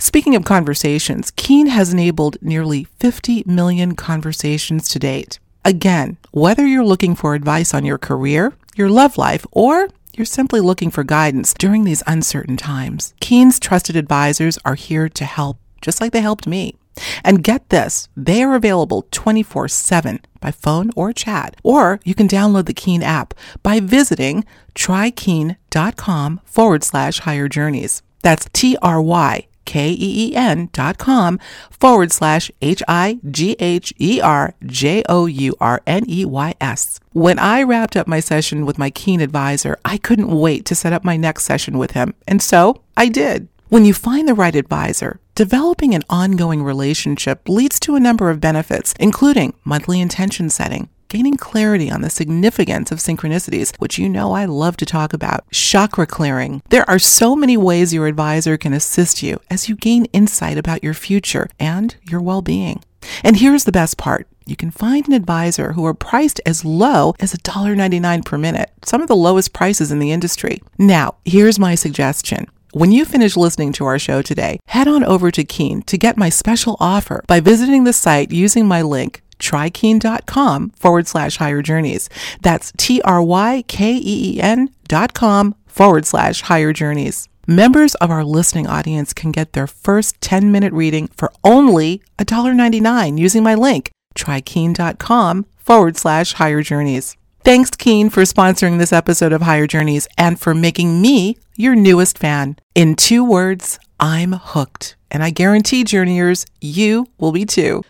Speaking 0.00 0.34
of 0.34 0.44
conversations, 0.44 1.30
Keen 1.36 1.68
has 1.68 1.92
enabled 1.92 2.38
nearly 2.42 2.84
50 2.98 3.44
million 3.46 3.94
conversations 3.94 4.88
to 4.88 4.98
date. 4.98 5.38
Again, 5.64 6.16
whether 6.32 6.66
you're 6.66 6.84
looking 6.84 7.14
for 7.14 7.34
advice 7.34 7.72
on 7.72 7.84
your 7.84 7.98
career, 7.98 8.54
your 8.74 8.88
love 8.88 9.18
life, 9.18 9.46
or 9.52 9.88
you're 10.18 10.26
simply 10.26 10.60
looking 10.60 10.90
for 10.90 11.04
guidance 11.04 11.54
during 11.54 11.84
these 11.84 12.02
uncertain 12.06 12.56
times, 12.56 13.14
Keen's 13.20 13.60
trusted 13.60 13.96
advisors 13.96 14.58
are 14.64 14.74
here 14.74 15.08
to 15.08 15.24
help, 15.24 15.58
just 15.80 16.00
like 16.00 16.12
they 16.12 16.20
helped 16.20 16.46
me. 16.46 16.74
And 17.22 17.44
get 17.44 17.68
this, 17.68 18.08
they 18.16 18.42
are 18.42 18.56
available 18.56 19.06
24 19.12 19.68
7 19.68 20.20
by 20.40 20.50
phone 20.50 20.90
or 20.96 21.12
chat, 21.12 21.56
or 21.62 22.00
you 22.04 22.14
can 22.14 22.26
download 22.26 22.66
the 22.66 22.74
Keen 22.74 23.02
app 23.02 23.32
by 23.62 23.78
visiting 23.78 24.44
trykeen.com 24.74 26.40
forward 26.44 26.82
slash 26.82 27.20
higher 27.20 27.48
journeys. 27.48 28.02
That's 28.22 28.48
T 28.52 28.76
R 28.82 29.00
Y 29.00 29.46
K 29.68 29.90
E 29.90 30.30
E 30.30 30.34
N 30.34 30.70
dot 30.72 30.96
com 30.96 31.38
forward 31.70 32.10
slash 32.10 32.50
H 32.62 32.82
I 32.88 33.18
G 33.30 33.54
H 33.60 33.92
E 33.98 34.18
R 34.18 34.54
J 34.64 35.02
O 35.10 35.26
U 35.26 35.54
R 35.60 35.82
N 35.86 36.04
E 36.08 36.24
Y 36.24 36.54
S. 36.58 37.00
When 37.12 37.38
I 37.38 37.62
wrapped 37.62 37.94
up 37.94 38.06
my 38.08 38.20
session 38.20 38.64
with 38.64 38.78
my 38.78 38.88
Keen 38.88 39.20
advisor, 39.20 39.76
I 39.84 39.98
couldn't 39.98 40.30
wait 40.30 40.64
to 40.64 40.74
set 40.74 40.94
up 40.94 41.04
my 41.04 41.18
next 41.18 41.44
session 41.44 41.76
with 41.76 41.90
him. 41.90 42.14
And 42.26 42.40
so 42.42 42.82
I 42.96 43.08
did. 43.08 43.48
When 43.68 43.84
you 43.84 43.92
find 43.92 44.26
the 44.26 44.32
right 44.32 44.56
advisor, 44.56 45.20
developing 45.34 45.94
an 45.94 46.04
ongoing 46.08 46.62
relationship 46.62 47.46
leads 47.46 47.78
to 47.80 47.94
a 47.94 48.00
number 48.00 48.30
of 48.30 48.40
benefits, 48.40 48.94
including 48.98 49.52
monthly 49.64 50.00
intention 50.00 50.48
setting, 50.48 50.88
gaining 51.08 51.36
clarity 51.36 51.90
on 51.90 52.02
the 52.02 52.10
significance 52.10 52.92
of 52.92 52.98
synchronicities, 52.98 53.74
which 53.78 53.98
you 53.98 54.08
know 54.08 54.32
I 54.32 54.44
love 54.44 54.76
to 54.78 54.86
talk 54.86 55.12
about, 55.12 55.50
chakra 55.50 56.06
clearing. 56.06 56.62
There 56.68 56.88
are 56.88 56.98
so 56.98 57.34
many 57.34 57.56
ways 57.56 57.94
your 57.94 58.06
advisor 58.06 58.56
can 58.56 58.72
assist 58.72 59.22
you 59.22 59.40
as 59.50 59.68
you 59.68 59.76
gain 59.76 60.04
insight 60.06 60.58
about 60.58 60.84
your 60.84 60.94
future 60.94 61.48
and 61.58 61.96
your 62.02 62.20
well 62.20 62.42
being. 62.42 62.82
And 63.24 63.36
here's 63.36 63.64
the 63.64 63.72
best 63.72 63.96
part. 63.96 64.28
You 64.44 64.56
can 64.56 64.70
find 64.70 65.06
an 65.06 65.14
advisor 65.14 65.72
who 65.72 65.84
are 65.84 65.94
priced 65.94 66.40
as 66.46 66.64
low 66.64 67.14
as 67.20 67.34
$1.99 67.34 68.24
per 68.24 68.38
minute, 68.38 68.70
some 68.84 69.02
of 69.02 69.08
the 69.08 69.16
lowest 69.16 69.52
prices 69.52 69.92
in 69.92 69.98
the 69.98 70.12
industry. 70.12 70.62
Now, 70.78 71.16
here's 71.24 71.58
my 71.58 71.74
suggestion. 71.74 72.46
When 72.72 72.92
you 72.92 73.04
finish 73.04 73.36
listening 73.36 73.72
to 73.74 73.86
our 73.86 73.98
show 73.98 74.20
today, 74.20 74.60
head 74.66 74.88
on 74.88 75.02
over 75.04 75.30
to 75.30 75.44
Keen 75.44 75.82
to 75.82 75.96
get 75.96 76.18
my 76.18 76.28
special 76.28 76.76
offer 76.80 77.24
by 77.26 77.40
visiting 77.40 77.84
the 77.84 77.92
site 77.92 78.30
using 78.30 78.66
my 78.66 78.82
link 78.82 79.22
trykeen.com 79.38 80.70
forward 80.70 81.06
slash 81.06 81.36
higher 81.36 81.62
journeys. 81.62 82.08
That's 82.40 82.72
T 82.76 83.00
R 83.02 83.22
Y 83.22 83.64
K 83.68 83.94
E 83.96 84.36
E 84.36 84.40
N 84.40 84.70
dot 84.86 85.14
com 85.14 85.54
forward 85.66 86.06
slash 86.06 86.42
higher 86.42 86.72
journeys. 86.72 87.28
Members 87.46 87.94
of 87.96 88.10
our 88.10 88.24
listening 88.24 88.66
audience 88.66 89.14
can 89.14 89.32
get 89.32 89.54
their 89.54 89.66
first 89.66 90.20
10 90.20 90.52
minute 90.52 90.72
reading 90.72 91.08
for 91.08 91.32
only 91.42 92.02
$1.99 92.18 93.18
using 93.18 93.42
my 93.42 93.54
link 93.54 93.90
trykeen.com 94.14 95.46
forward 95.56 95.96
slash 95.96 96.34
higher 96.34 96.62
journeys. 96.62 97.16
Thanks, 97.44 97.70
Keen, 97.70 98.10
for 98.10 98.22
sponsoring 98.22 98.78
this 98.78 98.92
episode 98.92 99.32
of 99.32 99.42
Higher 99.42 99.66
Journeys 99.66 100.06
and 100.18 100.38
for 100.38 100.54
making 100.54 101.00
me 101.00 101.38
your 101.56 101.74
newest 101.74 102.18
fan. 102.18 102.56
In 102.74 102.94
two 102.94 103.24
words, 103.24 103.78
I'm 103.98 104.32
hooked. 104.32 104.96
And 105.10 105.22
I 105.22 105.30
guarantee, 105.30 105.84
journeyers, 105.84 106.44
you 106.60 107.06
will 107.16 107.32
be 107.32 107.46
too. 107.46 107.84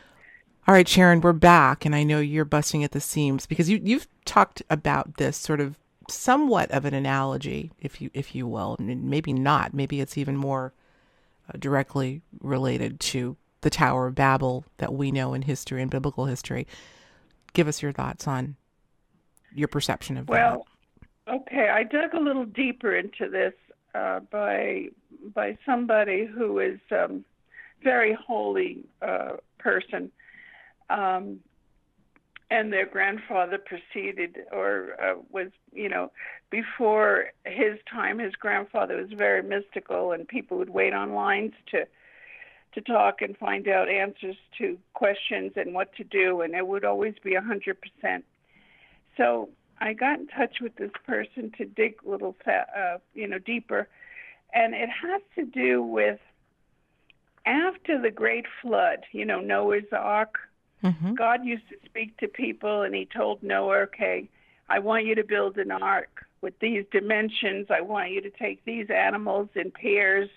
All 0.69 0.75
right, 0.75 0.87
Sharon, 0.87 1.23
we're 1.23 1.33
back, 1.33 1.87
and 1.87 1.95
I 1.95 2.03
know 2.03 2.21
you're 2.21 2.45
busting 2.45 2.85
at 2.85 2.91
the 2.93 3.01
seams 3.01 3.47
because 3.47 3.71
you, 3.71 3.81
you've 3.83 4.07
talked 4.27 4.63
about 4.69 5.15
this 5.15 5.39
sort 5.39 5.61
of 5.61 5.79
somewhat 6.11 6.71
of 6.73 6.85
an 6.85 6.93
analogy, 6.93 7.73
if 7.81 8.03
you 8.03 8.11
if 8.13 8.35
you 8.35 8.47
will, 8.47 8.77
maybe 8.79 9.33
not. 9.33 9.73
Maybe 9.73 10.03
it's 10.03 10.19
even 10.19 10.37
more 10.37 10.75
uh, 11.49 11.57
directly 11.59 12.21
related 12.43 13.01
to 13.01 13.39
the 13.63 13.71
Tower 13.71 14.09
of 14.09 14.15
Babel 14.15 14.67
that 14.77 14.93
we 14.93 15.11
know 15.11 15.33
in 15.33 15.41
history 15.41 15.81
and 15.81 15.91
biblical 15.91 16.27
history. 16.27 16.67
Give 17.55 17.67
us 17.67 17.81
your 17.81 17.93
thoughts 17.93 18.29
on 18.29 18.57
your 19.55 19.69
perception 19.69 20.19
of 20.19 20.29
well, 20.29 20.67
that. 21.27 21.35
okay, 21.37 21.71
I 21.71 21.83
dug 21.85 22.13
a 22.13 22.21
little 22.21 22.45
deeper 22.45 22.95
into 22.95 23.31
this 23.31 23.55
uh, 23.95 24.21
by 24.31 24.89
by 25.35 25.57
somebody 25.65 26.27
who 26.27 26.59
is 26.59 26.79
um, 26.91 27.25
very 27.83 28.13
holy 28.13 28.85
uh, 29.01 29.37
person, 29.59 30.13
um, 30.90 31.40
and 32.51 32.72
their 32.72 32.87
grandfather 32.87 33.59
preceded 33.59 34.38
or 34.51 34.96
uh, 35.03 35.14
was 35.31 35.48
you 35.72 35.88
know 35.88 36.11
before 36.51 37.27
his 37.44 37.79
time. 37.90 38.18
His 38.18 38.35
grandfather 38.35 38.96
was 38.96 39.12
very 39.12 39.42
mystical, 39.42 40.12
and 40.12 40.27
people 40.27 40.59
would 40.59 40.70
wait 40.70 40.92
on 40.92 41.14
lines 41.14 41.53
to 41.72 41.87
to 42.74 42.81
talk 42.83 43.22
and 43.22 43.37
find 43.37 43.66
out 43.66 43.88
answers 43.88 44.37
to 44.59 44.79
questions 44.92 45.53
and 45.57 45.74
what 45.74 45.94
to 45.96 46.05
do, 46.05 46.42
and 46.42 46.55
it 46.55 46.66
would 46.66 46.85
always 46.85 47.14
be 47.22 47.35
a 47.35 47.40
hundred 47.40 47.79
percent 47.81 48.24
so 49.18 49.51
I 49.81 49.92
got 49.92 50.20
in 50.20 50.29
touch 50.29 50.61
with 50.62 50.77
this 50.77 50.92
person 51.07 51.53
to 51.59 51.66
dig 51.66 51.96
a 52.07 52.09
little, 52.09 52.35
uh, 52.46 52.98
you 53.12 53.27
know, 53.27 53.38
deeper, 53.38 53.88
and 54.55 54.74
it 54.74 54.88
has 54.88 55.20
to 55.35 55.44
do 55.44 55.83
with 55.83 56.20
after 57.44 58.01
the 58.01 58.11
great 58.11 58.46
flood. 58.62 59.05
You 59.12 59.27
know, 59.27 59.40
Noah's 59.40 59.92
Ark. 59.92 60.38
Mm-hmm. 60.83 61.14
God 61.14 61.45
used 61.45 61.69
to 61.71 61.77
speak 61.85 62.17
to 62.19 62.29
people, 62.29 62.83
and 62.83 62.95
He 62.95 63.07
told 63.07 63.43
Noah, 63.43 63.83
"Okay, 63.85 64.29
I 64.69 64.79
want 64.79 65.07
you 65.07 65.14
to 65.17 65.25
build 65.25 65.59
an 65.59 65.71
ark 65.71 66.27
with 66.41 66.59
these 66.61 66.85
dimensions. 66.93 67.67
I 67.71 67.81
want 67.81 68.11
you 68.11 68.21
to 68.21 68.31
take 68.31 68.64
these 68.64 68.91
animals 68.91 69.49
in 69.55 69.71
pairs, 69.71 70.29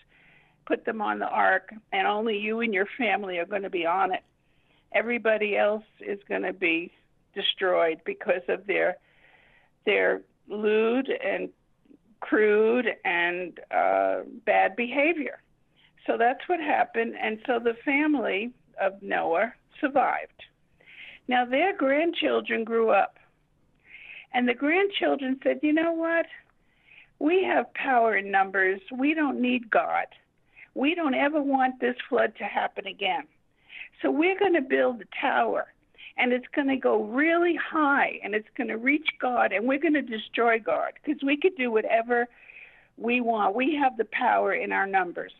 put 0.65 0.85
them 0.85 1.01
on 1.01 1.19
the 1.19 1.27
ark, 1.27 1.73
and 1.91 2.07
only 2.07 2.37
you 2.37 2.61
and 2.61 2.73
your 2.73 2.87
family 2.97 3.37
are 3.37 3.45
going 3.45 3.63
to 3.63 3.69
be 3.69 3.85
on 3.85 4.13
it. 4.13 4.23
Everybody 4.93 5.57
else 5.57 5.85
is 5.99 6.19
going 6.27 6.41
to 6.43 6.53
be 6.53 6.91
destroyed 7.33 8.01
because 8.05 8.41
of 8.47 8.65
their 8.67 8.97
their 9.85 10.21
lewd 10.47 11.09
and 11.09 11.49
crude 12.19 12.87
and 13.03 13.59
uh, 13.71 14.21
bad 14.45 14.75
behavior. 14.75 15.39
So 16.05 16.17
that's 16.17 16.41
what 16.47 16.59
happened, 16.59 17.15
and 17.21 17.39
so 17.45 17.59
the 17.59 17.75
family 17.85 18.51
of 18.79 19.01
Noah 19.01 19.53
survived. 19.81 20.43
Now 21.27 21.45
their 21.45 21.75
grandchildren 21.75 22.63
grew 22.63 22.89
up, 22.89 23.17
and 24.33 24.47
the 24.47 24.53
grandchildren 24.53 25.39
said, 25.43 25.59
"You 25.61 25.73
know 25.73 25.91
what? 25.91 26.27
We 27.19 27.43
have 27.43 27.73
power 27.73 28.15
in 28.15 28.31
numbers. 28.31 28.81
We 28.91 29.13
don't 29.13 29.41
need 29.41 29.69
God. 29.69 30.07
We 30.73 30.95
don't 30.95 31.13
ever 31.13 31.41
want 31.41 31.79
this 31.79 31.97
flood 32.07 32.35
to 32.37 32.45
happen 32.45 32.87
again. 32.87 33.27
So 34.01 34.09
we're 34.09 34.39
going 34.39 34.53
to 34.53 34.61
build 34.61 35.01
a 35.01 35.05
tower." 35.19 35.67
and 36.17 36.33
it's 36.33 36.47
going 36.53 36.67
to 36.67 36.75
go 36.75 37.03
really 37.05 37.55
high 37.55 38.19
and 38.23 38.35
it's 38.35 38.47
going 38.55 38.67
to 38.67 38.77
reach 38.77 39.07
God 39.19 39.51
and 39.51 39.67
we're 39.67 39.79
going 39.79 39.93
to 39.93 40.01
destroy 40.01 40.59
God 40.59 40.93
because 41.03 41.21
we 41.23 41.37
could 41.37 41.55
do 41.55 41.71
whatever 41.71 42.27
we 42.97 43.21
want. 43.21 43.55
We 43.55 43.75
have 43.81 43.97
the 43.97 44.07
power 44.11 44.53
in 44.53 44.71
our 44.71 44.87
numbers. 44.87 45.33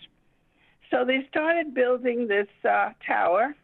So 0.90 1.06
they 1.06 1.26
started 1.30 1.74
building 1.74 2.28
this 2.28 2.48
uh, 2.68 2.90
tower, 3.06 3.56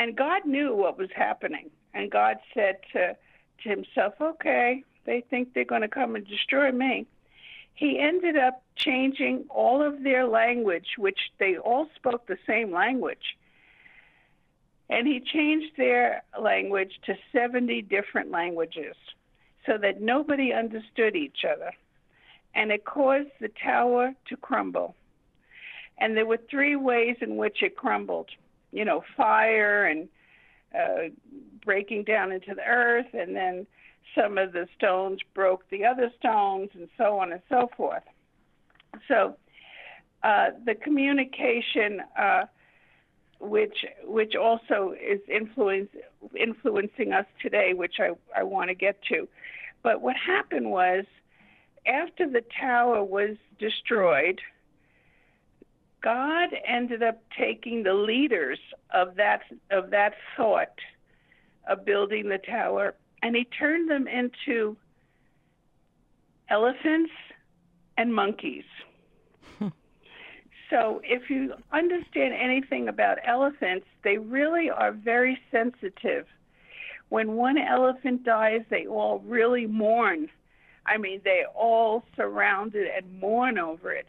and 0.00 0.16
God 0.16 0.46
knew 0.46 0.74
what 0.74 0.98
was 0.98 1.10
happening. 1.14 1.70
And 1.94 2.10
God 2.10 2.36
said 2.54 2.78
to, 2.92 3.16
to 3.62 3.68
himself, 3.68 4.14
Okay, 4.20 4.84
they 5.04 5.22
think 5.28 5.54
they're 5.54 5.64
going 5.64 5.82
to 5.82 5.88
come 5.88 6.16
and 6.16 6.26
destroy 6.26 6.72
me. 6.72 7.06
He 7.74 7.98
ended 7.98 8.36
up 8.36 8.62
changing 8.76 9.44
all 9.48 9.82
of 9.82 10.02
their 10.02 10.26
language, 10.26 10.96
which 10.98 11.18
they 11.38 11.56
all 11.56 11.88
spoke 11.96 12.26
the 12.26 12.38
same 12.46 12.72
language 12.72 13.36
and 14.90 15.06
he 15.06 15.20
changed 15.20 15.76
their 15.76 16.22
language 16.38 17.00
to 17.06 17.14
70 17.32 17.82
different 17.82 18.32
languages 18.32 18.96
so 19.64 19.78
that 19.78 20.02
nobody 20.02 20.52
understood 20.52 21.14
each 21.14 21.44
other. 21.48 21.70
And 22.56 22.72
it 22.72 22.84
caused 22.84 23.30
the 23.40 23.50
tower 23.62 24.12
to 24.28 24.36
crumble. 24.36 24.96
And 25.98 26.16
there 26.16 26.26
were 26.26 26.40
three 26.50 26.74
ways 26.74 27.16
in 27.20 27.36
which 27.36 27.62
it 27.62 27.76
crumbled 27.76 28.30
you 28.72 28.84
know, 28.84 29.02
fire 29.16 29.86
and 29.86 30.08
uh, 30.74 31.08
breaking 31.64 32.04
down 32.04 32.32
into 32.32 32.54
the 32.54 32.64
earth, 32.64 33.12
and 33.12 33.34
then 33.34 33.66
some 34.14 34.38
of 34.38 34.52
the 34.52 34.66
stones 34.76 35.20
broke 35.34 35.68
the 35.70 35.84
other 35.84 36.10
stones, 36.18 36.70
and 36.74 36.88
so 36.96 37.18
on 37.18 37.32
and 37.32 37.42
so 37.48 37.70
forth. 37.76 38.02
So 39.08 39.36
uh, 40.22 40.50
the 40.64 40.74
communication. 40.74 42.02
Uh, 42.18 42.44
which 43.40 43.86
which 44.04 44.34
also 44.36 44.94
is 45.00 45.20
influence, 45.26 45.88
influencing 46.38 47.12
us 47.12 47.24
today, 47.40 47.72
which 47.72 47.94
I, 47.98 48.10
I 48.36 48.42
want 48.42 48.68
to 48.68 48.74
get 48.74 49.00
to. 49.08 49.26
But 49.82 50.02
what 50.02 50.14
happened 50.14 50.70
was, 50.70 51.04
after 51.86 52.28
the 52.28 52.44
tower 52.60 53.02
was 53.02 53.36
destroyed, 53.58 54.40
God 56.02 56.50
ended 56.66 57.02
up 57.02 57.22
taking 57.38 57.82
the 57.82 57.94
leaders 57.94 58.58
of 58.92 59.16
that 59.16 59.42
of 59.70 59.90
that 59.90 60.14
thought 60.36 60.78
of 61.68 61.84
building 61.84 62.28
the 62.28 62.38
tower, 62.38 62.94
and 63.22 63.36
He 63.36 63.44
turned 63.44 63.90
them 63.90 64.08
into 64.08 64.76
elephants 66.48 67.12
and 67.96 68.14
monkeys. 68.14 68.64
Hmm. 69.58 69.68
So, 70.70 71.00
if 71.04 71.28
you 71.28 71.54
understand 71.72 72.34
anything 72.34 72.88
about 72.88 73.18
elephants, 73.24 73.86
they 74.02 74.18
really 74.18 74.70
are 74.70 74.92
very 74.92 75.38
sensitive. 75.50 76.26
When 77.10 77.32
one 77.32 77.58
elephant 77.58 78.24
dies, 78.24 78.62
they 78.70 78.86
all 78.86 79.18
really 79.26 79.66
mourn. 79.66 80.28
I 80.86 80.96
mean, 80.96 81.20
they 81.24 81.44
all 81.54 82.04
surround 82.16 82.74
it 82.74 82.90
and 82.96 83.20
mourn 83.20 83.58
over 83.58 83.92
it. 83.92 84.06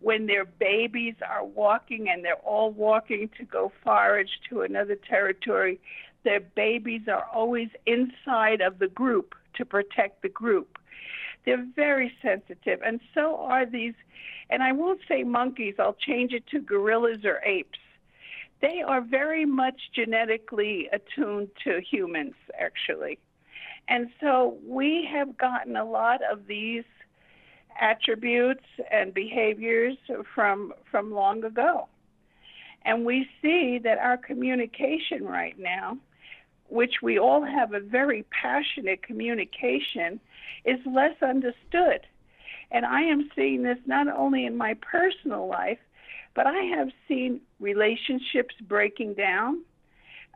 When 0.00 0.26
their 0.26 0.44
babies 0.44 1.14
are 1.28 1.44
walking 1.44 2.08
and 2.08 2.24
they're 2.24 2.34
all 2.36 2.70
walking 2.70 3.28
to 3.38 3.44
go 3.44 3.72
forage 3.82 4.40
to 4.48 4.62
another 4.62 4.94
territory, 4.94 5.80
their 6.24 6.40
babies 6.40 7.02
are 7.08 7.26
always 7.32 7.68
inside 7.86 8.60
of 8.60 8.78
the 8.78 8.88
group 8.88 9.34
to 9.54 9.64
protect 9.64 10.22
the 10.22 10.28
group. 10.28 10.78
They're 11.44 11.66
very 11.74 12.12
sensitive, 12.22 12.80
and 12.84 13.00
so 13.14 13.36
are 13.36 13.66
these. 13.66 13.94
And 14.50 14.62
I 14.62 14.72
won't 14.72 15.00
say 15.08 15.24
monkeys, 15.24 15.74
I'll 15.78 15.94
change 15.94 16.32
it 16.32 16.46
to 16.48 16.60
gorillas 16.60 17.24
or 17.24 17.40
apes. 17.44 17.78
They 18.60 18.82
are 18.82 19.00
very 19.00 19.44
much 19.44 19.80
genetically 19.94 20.88
attuned 20.92 21.48
to 21.64 21.80
humans, 21.80 22.34
actually. 22.58 23.18
And 23.88 24.10
so 24.20 24.58
we 24.66 25.08
have 25.10 25.38
gotten 25.38 25.76
a 25.76 25.84
lot 25.84 26.20
of 26.30 26.46
these 26.46 26.84
attributes 27.78 28.64
and 28.90 29.14
behaviors 29.14 29.96
from 30.34 30.72
from 30.90 31.12
long 31.12 31.44
ago. 31.44 31.88
And 32.84 33.04
we 33.04 33.28
see 33.42 33.78
that 33.84 33.98
our 33.98 34.16
communication 34.16 35.24
right 35.24 35.58
now, 35.58 35.98
which 36.68 36.96
we 37.02 37.18
all 37.18 37.44
have 37.44 37.74
a 37.74 37.80
very 37.80 38.24
passionate 38.30 39.02
communication, 39.02 40.20
is 40.64 40.78
less 40.86 41.20
understood. 41.22 42.06
And 42.70 42.84
I 42.84 43.02
am 43.02 43.30
seeing 43.34 43.62
this 43.62 43.78
not 43.86 44.08
only 44.08 44.46
in 44.46 44.56
my 44.56 44.74
personal 44.74 45.46
life, 45.48 45.78
but 46.34 46.46
I 46.46 46.62
have 46.76 46.88
seen 47.08 47.40
relationships 47.58 48.54
breaking 48.60 49.14
down, 49.14 49.62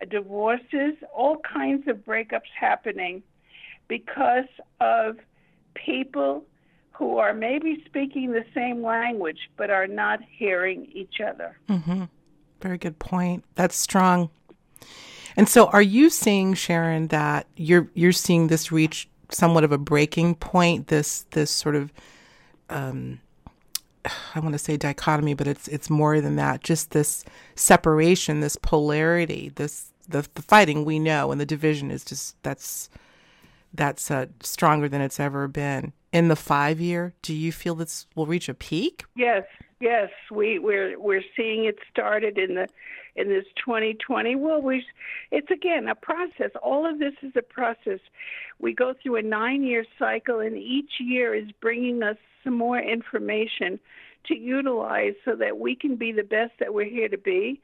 divorces, 0.09 0.94
all 1.14 1.38
kinds 1.38 1.87
of 1.87 1.98
breakups 1.98 2.50
happening 2.59 3.22
because 3.88 4.48
of 4.81 5.18
people 5.74 6.44
who 6.92 7.18
are 7.18 7.35
maybe 7.35 7.83
speaking 7.87 8.33
the 8.33 8.44
same 8.55 8.83
language 8.83 9.50
but 9.57 9.70
are 9.70 9.87
not 9.87 10.20
hearing 10.31 10.88
each 10.92 11.20
other. 11.20 11.59
Mm-hmm. 11.68 12.05
Very 12.61 12.78
good 12.78 12.98
point. 12.98 13.44
That's 13.55 13.76
strong. 13.76 14.31
And 15.37 15.48
so, 15.48 15.66
are 15.68 15.83
you 15.83 16.11
seeing, 16.11 16.55
Sharon, 16.55 17.09
that 17.09 17.46
you're 17.57 17.88
you're 17.94 18.12
seeing 18.12 18.48
this 18.48 18.70
reach 18.70 19.09
somewhat 19.31 19.64
of 19.64 19.72
a 19.72 19.78
breaking 19.78 20.35
point? 20.37 20.88
This 20.88 21.22
this 21.31 21.50
sort 21.50 21.74
of 21.74 21.92
um, 22.68 23.20
I 24.35 24.40
want 24.40 24.52
to 24.52 24.59
say 24.59 24.76
dichotomy, 24.76 25.35
but 25.35 25.46
it's 25.46 25.68
it's 25.68 25.88
more 25.88 26.20
than 26.20 26.37
that. 26.37 26.62
Just 26.62 26.90
this 26.90 27.24
separation, 27.55 28.40
this 28.40 28.57
polarity, 28.57 29.52
this 29.55 29.92
the 30.09 30.26
the 30.35 30.42
fighting 30.42 30.85
we 30.85 30.98
know, 30.98 31.31
and 31.31 31.40
the 31.40 31.46
division 31.46 31.90
is 31.90 32.05
just 32.05 32.40
that's 32.42 32.90
that's 33.72 34.11
uh, 34.11 34.26
stronger 34.40 34.88
than 34.88 35.00
it's 35.00 35.20
ever 35.20 35.48
been. 35.48 35.92
In 36.12 36.29
the 36.29 36.37
five 36.37 36.79
year, 36.79 37.14
do 37.22 37.35
you 37.35 37.53
feel 37.53 37.75
this 37.75 38.07
will 38.14 38.27
reach 38.27 38.48
a 38.51 38.55
peak? 38.55 39.05
Yes, 39.16 39.44
yes, 39.81 40.11
we 40.31 40.59
we're 40.59 41.01
we're 41.01 41.25
seeing 41.35 41.64
it 41.64 41.79
started 41.90 42.37
in 42.37 42.55
the 42.55 42.68
in 43.16 43.31
this 43.31 43.46
2020. 43.64 44.37
Well, 44.37 44.61
we 44.61 44.85
it's 45.31 45.51
again 45.51 45.88
a 45.88 45.94
process. 45.94 46.51
All 46.62 46.87
of 46.87 46.98
this 46.98 47.14
is 47.22 47.33
a 47.35 47.42
process. 47.42 48.01
We 48.61 48.75
go 48.75 48.92
through 49.03 49.16
a 49.16 49.22
nine 49.22 49.62
year 49.62 49.87
cycle, 49.98 50.40
and 50.40 50.59
each 50.59 50.92
year 51.01 51.35
is 51.35 51.48
bringing 51.62 52.03
us 52.03 52.18
some 52.44 52.59
more 52.59 52.79
information 52.79 53.81
to 54.27 54.37
utilize 54.37 55.14
so 55.25 55.35
that 55.37 55.59
we 55.59 55.75
can 55.75 55.96
be 55.96 56.12
the 56.12 56.22
best 56.22 56.53
that 56.61 56.75
we're 56.75 56.85
here 56.85 57.09
to 57.09 57.18
be. 57.18 57.59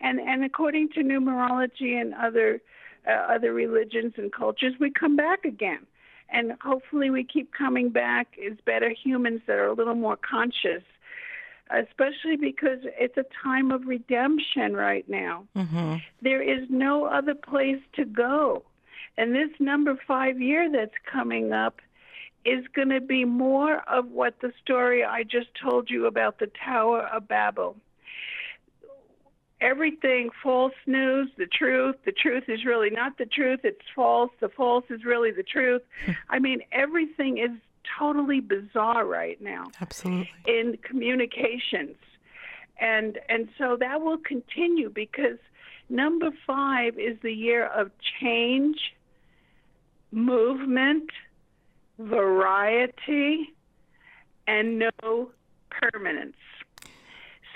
And 0.00 0.20
and 0.20 0.42
according 0.42 0.88
to 0.94 1.00
numerology 1.00 2.00
and 2.00 2.14
other 2.14 2.62
uh, 3.06 3.34
other 3.34 3.52
religions 3.52 4.14
and 4.16 4.32
cultures, 4.32 4.72
we 4.80 4.90
come 4.90 5.16
back 5.16 5.44
again. 5.44 5.86
And 6.32 6.52
hopefully, 6.62 7.10
we 7.10 7.24
keep 7.24 7.52
coming 7.52 7.90
back 7.90 8.28
as 8.44 8.56
better 8.64 8.90
humans 8.90 9.42
that 9.46 9.58
are 9.58 9.66
a 9.66 9.72
little 9.72 9.94
more 9.94 10.16
conscious, 10.16 10.82
especially 11.70 12.36
because 12.36 12.78
it's 12.98 13.16
a 13.16 13.24
time 13.42 13.70
of 13.72 13.86
redemption 13.86 14.74
right 14.74 15.08
now. 15.08 15.46
Mm-hmm. 15.56 15.96
There 16.22 16.42
is 16.42 16.68
no 16.68 17.04
other 17.06 17.34
place 17.34 17.80
to 17.94 18.04
go. 18.04 18.62
And 19.18 19.34
this 19.34 19.50
number 19.58 19.98
five 20.06 20.40
year 20.40 20.70
that's 20.70 20.94
coming 21.10 21.52
up 21.52 21.80
is 22.44 22.64
going 22.74 22.88
to 22.88 23.00
be 23.00 23.24
more 23.24 23.82
of 23.88 24.10
what 24.10 24.40
the 24.40 24.52
story 24.62 25.04
I 25.04 25.24
just 25.24 25.48
told 25.60 25.90
you 25.90 26.06
about 26.06 26.38
the 26.38 26.50
Tower 26.64 27.02
of 27.12 27.28
Babel 27.28 27.76
everything 29.60 30.30
false 30.42 30.74
news, 30.86 31.30
the 31.36 31.46
truth, 31.46 31.96
the 32.04 32.12
truth 32.12 32.44
is 32.48 32.64
really 32.64 32.90
not 32.90 33.18
the 33.18 33.26
truth, 33.26 33.60
it's 33.64 33.84
false, 33.94 34.30
the 34.40 34.48
false 34.48 34.84
is 34.90 35.04
really 35.04 35.30
the 35.30 35.42
truth. 35.42 35.82
I 36.30 36.38
mean, 36.38 36.60
everything 36.72 37.38
is 37.38 37.50
totally 37.98 38.40
bizarre 38.40 39.04
right 39.04 39.40
now. 39.40 39.68
Absolutely. 39.80 40.30
In 40.46 40.78
communications. 40.82 41.96
And 42.78 43.18
and 43.28 43.48
so 43.58 43.76
that 43.78 44.00
will 44.00 44.18
continue 44.18 44.88
because 44.88 45.38
number 45.90 46.30
5 46.46 46.98
is 46.98 47.18
the 47.22 47.32
year 47.32 47.66
of 47.66 47.90
change, 48.20 48.94
movement, 50.12 51.10
variety, 51.98 53.52
and 54.46 54.78
no 54.78 55.30
permanence. 55.70 56.36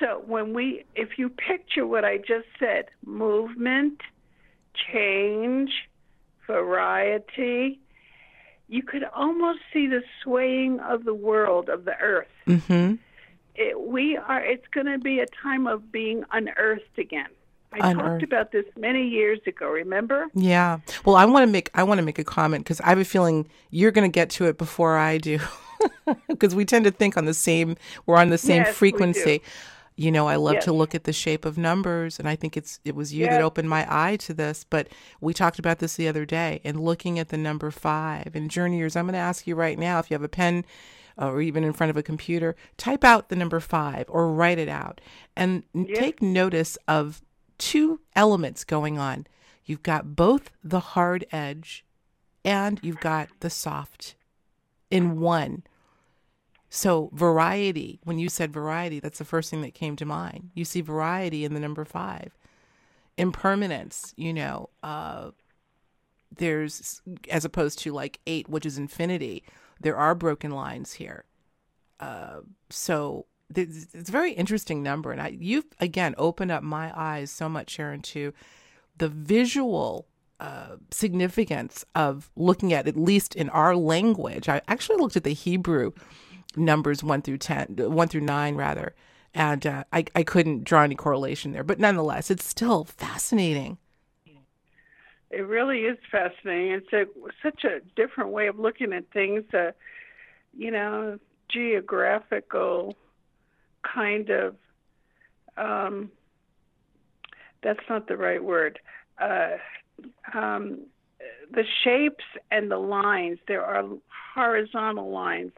So 0.00 0.22
when 0.26 0.54
we, 0.54 0.84
if 0.94 1.18
you 1.18 1.28
picture 1.28 1.86
what 1.86 2.04
I 2.04 2.18
just 2.18 2.46
said, 2.58 2.86
movement, 3.04 4.00
change, 4.92 5.70
variety, 6.46 7.80
you 8.68 8.82
could 8.82 9.04
almost 9.14 9.60
see 9.72 9.86
the 9.86 10.02
swaying 10.22 10.80
of 10.80 11.04
the 11.04 11.14
world 11.14 11.68
of 11.68 11.84
the 11.84 11.96
earth. 11.98 12.28
Mm-hmm. 12.46 12.94
It, 13.56 13.80
we 13.80 14.16
are. 14.16 14.40
It's 14.40 14.66
going 14.72 14.86
to 14.86 14.98
be 14.98 15.20
a 15.20 15.26
time 15.42 15.66
of 15.66 15.92
being 15.92 16.24
unearthed 16.32 16.98
again. 16.98 17.28
I 17.72 17.90
unearthed. 17.90 18.08
talked 18.08 18.22
about 18.24 18.52
this 18.52 18.64
many 18.76 19.06
years 19.06 19.38
ago. 19.46 19.68
Remember? 19.68 20.26
Yeah. 20.34 20.78
Well, 21.04 21.14
I 21.14 21.24
want 21.24 21.46
to 21.46 21.52
make 21.52 21.70
I 21.74 21.84
want 21.84 21.98
to 21.98 22.04
make 22.04 22.18
a 22.18 22.24
comment 22.24 22.64
because 22.64 22.80
I 22.80 22.88
have 22.88 22.98
a 22.98 23.04
feeling 23.04 23.48
you're 23.70 23.92
going 23.92 24.10
to 24.10 24.12
get 24.12 24.30
to 24.30 24.46
it 24.46 24.58
before 24.58 24.96
I 24.96 25.18
do, 25.18 25.38
because 26.28 26.54
we 26.54 26.64
tend 26.64 26.84
to 26.86 26.90
think 26.90 27.16
on 27.16 27.26
the 27.26 27.34
same. 27.34 27.76
We're 28.06 28.16
on 28.16 28.30
the 28.30 28.38
same 28.38 28.62
yes, 28.62 28.74
frequency. 28.74 29.40
You 29.96 30.10
know, 30.10 30.26
I 30.26 30.36
love 30.36 30.54
yes. 30.54 30.64
to 30.64 30.72
look 30.72 30.94
at 30.94 31.04
the 31.04 31.12
shape 31.12 31.44
of 31.44 31.56
numbers, 31.56 32.18
and 32.18 32.28
I 32.28 32.34
think 32.34 32.56
it's 32.56 32.80
it 32.84 32.96
was 32.96 33.14
you 33.14 33.26
that 33.26 33.42
opened 33.42 33.70
my 33.70 33.86
eye 33.88 34.16
to 34.16 34.34
this. 34.34 34.64
But 34.68 34.88
we 35.20 35.32
talked 35.32 35.60
about 35.60 35.78
this 35.78 35.94
the 35.94 36.08
other 36.08 36.24
day, 36.24 36.60
and 36.64 36.80
looking 36.80 37.18
at 37.18 37.28
the 37.28 37.38
number 37.38 37.70
five 37.70 38.34
and 38.34 38.50
journeyers. 38.50 38.96
I'm 38.96 39.04
going 39.04 39.12
to 39.12 39.18
ask 39.18 39.46
you 39.46 39.54
right 39.54 39.78
now 39.78 40.00
if 40.00 40.10
you 40.10 40.14
have 40.14 40.24
a 40.24 40.28
pen 40.28 40.64
uh, 41.20 41.28
or 41.28 41.40
even 41.40 41.62
in 41.62 41.72
front 41.72 41.90
of 41.90 41.96
a 41.96 42.02
computer, 42.02 42.56
type 42.76 43.04
out 43.04 43.28
the 43.28 43.36
number 43.36 43.60
five 43.60 44.06
or 44.08 44.32
write 44.32 44.58
it 44.58 44.68
out, 44.68 45.00
and 45.36 45.62
take 45.94 46.20
notice 46.20 46.76
of 46.88 47.22
two 47.58 48.00
elements 48.16 48.64
going 48.64 48.98
on. 48.98 49.26
You've 49.64 49.82
got 49.82 50.16
both 50.16 50.50
the 50.62 50.80
hard 50.80 51.24
edge, 51.30 51.84
and 52.44 52.80
you've 52.82 53.00
got 53.00 53.28
the 53.40 53.50
soft 53.50 54.16
in 54.90 55.20
one. 55.20 55.62
So, 56.76 57.08
variety, 57.12 58.00
when 58.02 58.18
you 58.18 58.28
said 58.28 58.52
variety, 58.52 58.98
that's 58.98 59.18
the 59.18 59.24
first 59.24 59.48
thing 59.48 59.62
that 59.62 59.74
came 59.74 59.94
to 59.94 60.04
mind. 60.04 60.50
You 60.54 60.64
see 60.64 60.80
variety 60.80 61.44
in 61.44 61.54
the 61.54 61.60
number 61.60 61.84
five. 61.84 62.36
Impermanence, 63.16 64.12
you 64.16 64.32
know, 64.32 64.70
uh, 64.82 65.30
there's, 66.36 67.00
as 67.30 67.44
opposed 67.44 67.78
to 67.78 67.92
like 67.92 68.18
eight, 68.26 68.48
which 68.48 68.66
is 68.66 68.76
infinity, 68.76 69.44
there 69.80 69.96
are 69.96 70.16
broken 70.16 70.50
lines 70.50 70.94
here. 70.94 71.26
Uh, 72.00 72.40
so, 72.70 73.26
it's 73.54 74.08
a 74.08 74.12
very 74.12 74.32
interesting 74.32 74.82
number. 74.82 75.12
And 75.12 75.22
I, 75.22 75.28
you've, 75.28 75.66
again, 75.78 76.16
opened 76.18 76.50
up 76.50 76.64
my 76.64 76.92
eyes 76.98 77.30
so 77.30 77.48
much, 77.48 77.70
Sharon, 77.70 78.02
to 78.02 78.34
the 78.98 79.08
visual 79.08 80.08
uh, 80.40 80.74
significance 80.90 81.84
of 81.94 82.32
looking 82.34 82.72
at, 82.72 82.88
at 82.88 82.96
least 82.96 83.36
in 83.36 83.48
our 83.50 83.76
language. 83.76 84.48
I 84.48 84.60
actually 84.66 84.96
looked 84.96 85.16
at 85.16 85.22
the 85.22 85.34
Hebrew 85.34 85.92
numbers 86.56 87.02
one 87.02 87.22
through 87.22 87.38
ten, 87.38 87.76
one 87.76 88.08
through 88.08 88.22
nine 88.22 88.54
rather, 88.54 88.94
and 89.32 89.66
uh, 89.66 89.84
I 89.92 90.04
I 90.14 90.22
couldn't 90.22 90.64
draw 90.64 90.82
any 90.82 90.94
correlation 90.94 91.52
there. 91.52 91.64
But 91.64 91.78
nonetheless, 91.78 92.30
it's 92.30 92.44
still 92.44 92.84
fascinating. 92.84 93.78
It 95.30 95.46
really 95.46 95.80
is 95.80 95.98
fascinating. 96.12 96.72
It's 96.72 96.92
a 96.92 97.06
such 97.42 97.64
a 97.64 97.80
different 97.96 98.30
way 98.30 98.46
of 98.46 98.58
looking 98.58 98.92
at 98.92 99.10
things. 99.12 99.42
Uh, 99.52 99.72
you 100.56 100.70
know, 100.70 101.18
geographical 101.48 102.96
kind 103.82 104.30
of. 104.30 104.56
Um, 105.56 106.10
that's 107.62 107.80
not 107.88 108.08
the 108.08 108.16
right 108.16 108.42
word. 108.42 108.78
Uh, 109.18 109.56
um, 110.34 110.80
the 111.50 111.64
shapes 111.82 112.24
and 112.50 112.70
the 112.70 112.78
lines. 112.78 113.38
There 113.48 113.64
are 113.64 113.84
horizontal 114.34 115.10
lines 115.10 115.52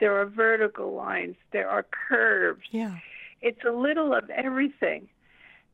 there 0.00 0.16
are 0.20 0.26
vertical 0.26 0.94
lines, 0.94 1.36
there 1.52 1.68
are 1.68 1.86
curves. 2.08 2.62
Yeah. 2.72 2.96
It's 3.42 3.64
a 3.64 3.72
little 3.72 4.12
of 4.14 4.28
everything. 4.30 5.08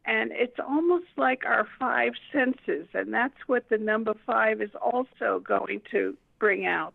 And 0.05 0.31
it's 0.33 0.59
almost 0.61 1.07
like 1.17 1.45
our 1.45 1.67
five 1.79 2.13
senses, 2.33 2.87
and 2.95 3.13
that's 3.13 3.35
what 3.47 3.69
the 3.69 3.79
number 3.79 4.15
five 4.27 4.61
is 4.61 4.71
also 4.81 5.41
going 5.41 5.81
to 5.91 6.17
bring 6.39 6.67
out. 6.67 6.95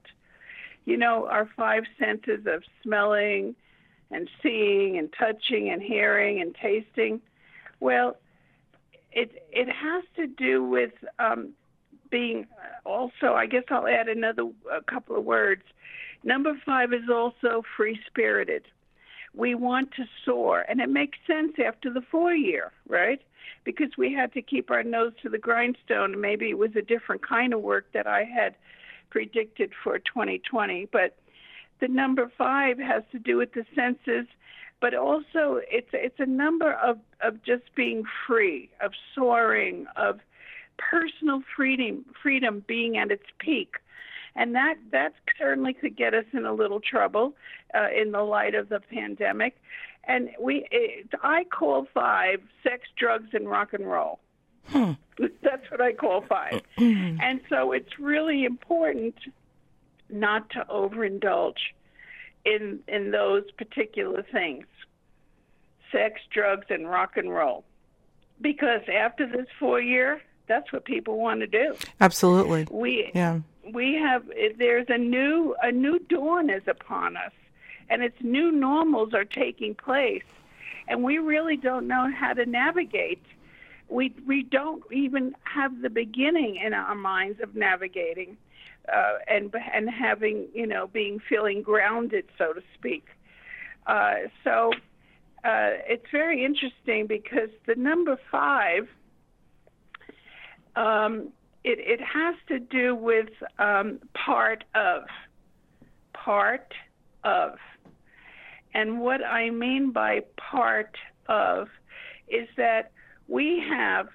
you 0.85 0.97
know, 0.97 1.27
our 1.27 1.49
five 1.55 1.83
senses 1.99 2.45
of 2.47 2.63
smelling 2.83 3.55
and 4.09 4.29
seeing 4.41 4.97
and 4.97 5.13
touching 5.17 5.69
and 5.69 5.81
hearing 5.81 6.41
and 6.41 6.55
tasting. 6.55 7.21
Well, 7.79 8.17
it 9.11 9.43
it 9.51 9.69
has 9.69 10.03
to 10.15 10.27
do 10.27 10.63
with 10.63 10.91
um, 11.19 11.49
being 12.09 12.47
also. 12.85 13.33
I 13.33 13.45
guess 13.45 13.63
I'll 13.69 13.87
add 13.87 14.07
another 14.07 14.43
a 14.71 14.81
couple 14.81 15.17
of 15.17 15.23
words. 15.23 15.63
Number 16.23 16.53
five 16.65 16.93
is 16.93 17.09
also 17.09 17.63
free 17.77 17.99
spirited. 18.07 18.67
We 19.33 19.55
want 19.55 19.91
to 19.93 20.03
soar, 20.25 20.65
and 20.67 20.81
it 20.81 20.89
makes 20.89 21.17
sense 21.25 21.53
after 21.65 21.91
the 21.91 22.01
four 22.01 22.33
year, 22.33 22.71
right? 22.87 23.21
Because 23.63 23.97
we 23.97 24.13
had 24.13 24.33
to 24.33 24.41
keep 24.41 24.69
our 24.69 24.83
nose 24.83 25.13
to 25.21 25.29
the 25.29 25.37
grindstone. 25.37 26.19
Maybe 26.19 26.49
it 26.49 26.57
was 26.57 26.75
a 26.75 26.81
different 26.81 27.25
kind 27.27 27.53
of 27.53 27.61
work 27.61 27.85
that 27.93 28.07
I 28.07 28.23
had 28.23 28.55
predicted 29.09 29.71
for 29.83 29.99
2020, 29.99 30.89
but 30.91 31.17
the 31.79 31.87
number 31.87 32.31
five 32.37 32.77
has 32.77 33.03
to 33.11 33.19
do 33.19 33.37
with 33.37 33.53
the 33.53 33.65
senses 33.73 34.27
but 34.81 34.95
also 34.95 35.61
it's 35.69 35.89
it's 35.93 36.19
a 36.19 36.25
number 36.25 36.73
of 36.73 36.97
of 37.21 37.41
just 37.43 37.63
being 37.75 38.03
free, 38.27 38.69
of 38.81 38.91
soaring, 39.15 39.85
of 39.95 40.19
personal 40.77 41.41
freedom 41.55 42.03
freedom 42.21 42.65
being 42.67 42.97
at 42.97 43.11
its 43.11 43.27
peak. 43.37 43.75
And 44.35 44.55
that 44.55 44.75
that 44.91 45.13
certainly 45.37 45.73
could 45.73 45.95
get 45.95 46.13
us 46.13 46.25
in 46.33 46.45
a 46.45 46.53
little 46.53 46.79
trouble 46.79 47.35
uh, 47.73 47.87
in 47.95 48.11
the 48.11 48.21
light 48.21 48.55
of 48.55 48.69
the 48.69 48.79
pandemic. 48.79 49.57
And 50.05 50.29
we, 50.39 50.67
it, 50.71 51.07
I 51.21 51.43
call 51.43 51.87
five 51.93 52.41
sex, 52.63 52.87
drugs, 52.97 53.29
and 53.33 53.49
rock 53.49 53.73
and 53.73 53.85
roll. 53.85 54.19
Hmm. 54.67 54.93
That's 55.41 55.69
what 55.69 55.81
I 55.81 55.93
call 55.93 56.21
five. 56.21 56.61
and 56.77 57.41
so 57.49 57.71
it's 57.71 57.99
really 57.99 58.45
important 58.45 59.15
not 60.09 60.49
to 60.51 60.65
overindulge 60.69 61.59
in 62.45 62.79
in 62.87 63.11
those 63.11 63.49
particular 63.51 64.23
things 64.31 64.65
sex 65.91 66.21
drugs 66.31 66.67
and 66.69 66.89
rock 66.89 67.17
and 67.17 67.31
roll 67.31 67.63
because 68.39 68.81
after 68.91 69.27
this 69.27 69.47
four 69.59 69.79
year 69.79 70.21
that's 70.47 70.71
what 70.73 70.85
people 70.85 71.17
want 71.19 71.39
to 71.41 71.47
do 71.47 71.75
absolutely 71.99 72.67
we 72.71 73.11
yeah 73.13 73.39
we 73.73 73.95
have 73.95 74.23
there's 74.57 74.87
a 74.89 74.97
new 74.97 75.55
a 75.61 75.71
new 75.71 75.99
dawn 75.99 76.49
is 76.49 76.63
upon 76.67 77.15
us 77.17 77.33
and 77.89 78.01
its 78.01 78.17
new 78.21 78.51
normals 78.51 79.13
are 79.13 79.25
taking 79.25 79.75
place 79.75 80.23
and 80.87 81.03
we 81.03 81.17
really 81.17 81.57
don't 81.57 81.87
know 81.87 82.09
how 82.11 82.33
to 82.33 82.45
navigate 82.45 83.23
we 83.87 84.13
we 84.25 84.43
don't 84.43 84.83
even 84.91 85.35
have 85.43 85.81
the 85.81 85.89
beginning 85.89 86.55
in 86.55 86.73
our 86.73 86.95
minds 86.95 87.39
of 87.41 87.55
navigating 87.55 88.37
uh, 88.91 89.17
and 89.27 89.53
and 89.73 89.89
having 89.89 90.47
you 90.53 90.65
know 90.65 90.87
being 90.87 91.19
feeling 91.19 91.61
grounded, 91.61 92.25
so 92.37 92.53
to 92.53 92.61
speak. 92.73 93.05
Uh, 93.85 94.13
so 94.43 94.71
uh, 95.43 95.77
it's 95.87 96.05
very 96.11 96.45
interesting 96.45 97.07
because 97.07 97.49
the 97.67 97.75
number 97.75 98.17
five, 98.31 98.87
um, 100.75 101.29
it 101.63 101.79
it 101.79 102.01
has 102.01 102.35
to 102.47 102.59
do 102.59 102.95
with 102.95 103.29
um, 103.59 103.99
part 104.13 104.63
of, 104.75 105.03
part 106.13 106.73
of, 107.23 107.57
and 108.73 108.99
what 108.99 109.23
I 109.23 109.49
mean 109.49 109.91
by 109.91 110.21
part 110.37 110.95
of 111.27 111.67
is 112.27 112.47
that 112.57 112.91
we 113.27 113.63
have 113.69 114.07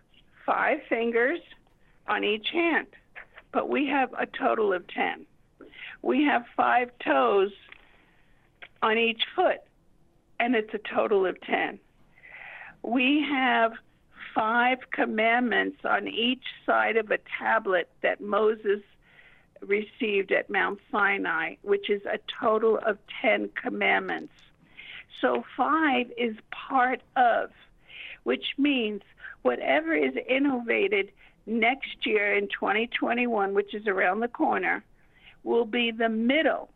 five 0.45 0.79
fingers 0.89 1.41
on 2.09 2.25
each 2.25 2.49
hand 2.53 2.87
but 3.57 3.71
we 3.71 3.87
have 3.87 4.13
a 4.19 4.27
total 4.27 4.75
of 4.75 4.87
10. 4.89 5.25
We 6.03 6.25
have 6.25 6.45
five 6.55 6.91
toes 7.03 7.51
on 8.83 8.99
each 8.99 9.23
foot, 9.35 9.61
and 10.39 10.55
it's 10.55 10.75
a 10.75 10.95
total 10.95 11.25
of 11.25 11.41
10. 11.41 11.79
We 12.83 13.27
have 13.31 13.73
five 14.37 14.91
commandments 14.91 15.79
on 15.85 16.07
each 16.07 16.45
side 16.67 16.99
of 16.99 17.11
a 17.11 17.19
tablet 17.39 17.89
that 18.03 18.21
Moses 18.21 18.83
received 19.63 20.31
at 20.31 20.51
Mount 20.51 20.79
Sinai, 20.93 21.55
which 21.63 21.89
is 21.89 22.03
a 22.05 22.19
total 22.39 22.79
of 22.85 22.99
10 23.23 23.49
commandments. 23.61 24.35
So 25.23 25.43
five 25.57 26.13
is 26.19 26.37
part 26.51 27.01
of, 27.17 27.51
which 28.25 28.45
means 28.59 29.01
whatever 29.41 29.95
is 29.95 30.13
innovated 30.29 31.13
next 31.47 32.05
year 32.05 32.35
in 32.35 32.49
2021, 32.49 33.55
which 33.55 33.73
is 33.73 33.87
around 33.87 34.21
the 34.21 34.29
corner, 34.29 34.85
will 35.45 35.65
be 35.65 35.91
the 35.91 36.11
middle. 36.11 36.69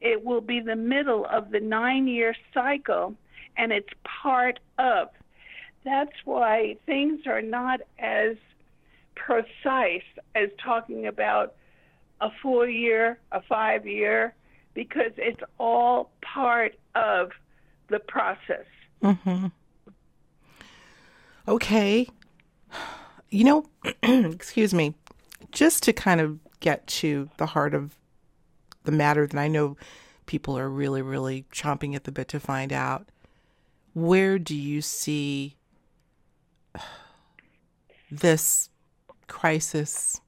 It 0.00 0.24
will 0.24 0.40
be 0.40 0.58
the 0.58 0.74
middle 0.74 1.24
of 1.26 1.52
the 1.52 1.60
nine 1.60 2.08
year 2.08 2.34
cycle, 2.52 3.14
and 3.56 3.70
it's 3.70 3.92
part 4.02 4.58
of. 4.78 5.10
That's 5.86 6.12
why 6.26 6.76
things 6.84 7.26
are 7.26 7.40
not 7.40 7.80
as 7.98 8.36
precise 9.14 10.02
as 10.34 10.50
talking 10.62 11.06
about 11.06 11.54
a 12.20 12.28
four 12.42 12.68
year, 12.68 13.18
a 13.32 13.40
five 13.40 13.86
year, 13.86 14.34
because 14.74 15.12
it's 15.16 15.40
all 15.58 16.10
part 16.20 16.74
of 16.94 17.30
the 17.88 18.00
process. 18.00 18.66
Mm-hmm. 19.02 19.46
Okay 21.48 22.08
you 23.30 23.44
know, 23.44 23.66
excuse 24.02 24.72
me, 24.72 24.94
just 25.52 25.82
to 25.84 25.92
kind 25.92 26.20
of 26.20 26.38
get 26.60 26.86
to 26.86 27.28
the 27.36 27.46
heart 27.46 27.74
of 27.74 27.96
the 28.84 28.92
matter 28.92 29.26
that 29.26 29.38
I 29.38 29.48
know 29.48 29.76
people 30.26 30.58
are 30.58 30.68
really, 30.68 31.02
really 31.02 31.44
chomping 31.52 31.94
at 31.94 32.04
the 32.04 32.12
bit 32.12 32.28
to 32.28 32.40
find 32.40 32.72
out, 32.72 33.08
where 33.94 34.38
do 34.38 34.54
you 34.54 34.82
see 34.82 35.55
this 38.10 38.70
crisis 39.26 40.20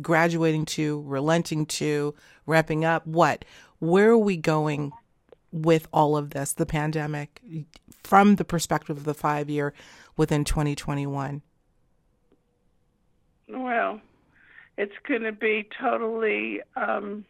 graduating 0.00 0.64
to, 0.64 1.02
relenting 1.02 1.66
to, 1.66 2.14
wrapping 2.46 2.84
up? 2.84 3.06
What? 3.06 3.44
Where 3.78 4.10
are 4.10 4.18
we 4.18 4.36
going 4.36 4.92
with 5.52 5.86
all 5.92 6.16
of 6.16 6.30
this, 6.30 6.52
the 6.52 6.66
pandemic, 6.66 7.42
from 8.02 8.36
the 8.36 8.44
perspective 8.44 8.96
of 8.96 9.04
the 9.04 9.14
five 9.14 9.50
year 9.50 9.74
within 10.16 10.44
2021? 10.44 11.42
Well, 13.48 14.00
it's 14.78 14.94
going 15.06 15.22
to 15.22 15.32
be 15.32 15.68
totally 15.78 16.60
um, 16.74 17.26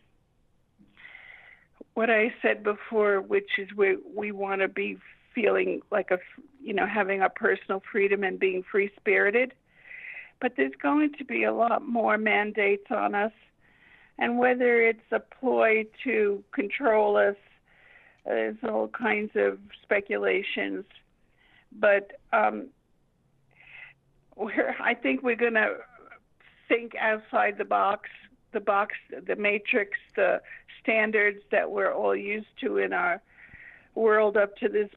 what 1.95 2.11
I 2.11 2.33
said 2.43 2.63
before, 2.63 3.21
which 3.21 3.51
is 3.59 3.69
we 3.77 3.97
we 4.15 4.31
want 4.31 4.61
to 4.61 4.69
be 4.69 4.99
feeling 5.35 5.81
like 5.91 6.11
a 6.11 6.19
you 6.63 6.75
know 6.75 6.87
having 6.87 7.23
a 7.23 7.29
personal 7.29 7.83
freedom 7.91 8.25
and 8.25 8.39
being 8.39 8.63
free 8.63 8.91
spirited. 8.97 9.55
But 10.41 10.55
there's 10.57 10.73
going 10.81 11.13
to 11.19 11.25
be 11.25 11.45
a 11.45 11.53
lot 11.53 11.87
more 11.87 12.19
mandates 12.19 12.87
on 12.91 13.15
us, 13.15 13.33
and 14.19 14.39
whether 14.39 14.81
it's 14.81 15.13
a 15.13 15.21
ploy 15.21 15.87
to 16.05 16.43
control 16.53 17.17
us, 17.17 17.37
there's 18.25 18.57
all 18.65 18.89
kinds 18.89 19.33
of 19.37 19.59
speculations. 19.83 20.85
But 21.71 22.21
um, 22.33 22.69
we're, 24.37 24.75
I 24.81 24.95
think 24.95 25.23
we're 25.23 25.37
going 25.37 25.55
to 25.55 25.77
think 26.69 26.95
outside 26.97 27.59
the 27.59 27.65
box, 27.65 28.09
the 28.53 28.61
box, 28.61 28.95
the 29.27 29.37
matrix, 29.37 29.99
the 30.17 30.41
standards 30.83 31.39
that 31.51 31.71
we're 31.71 31.93
all 31.93 32.17
used 32.17 32.49
to 32.61 32.79
in 32.79 32.93
our 32.93 33.21
world 33.95 34.37
up 34.37 34.57
to 34.59 34.69
this. 34.69 34.89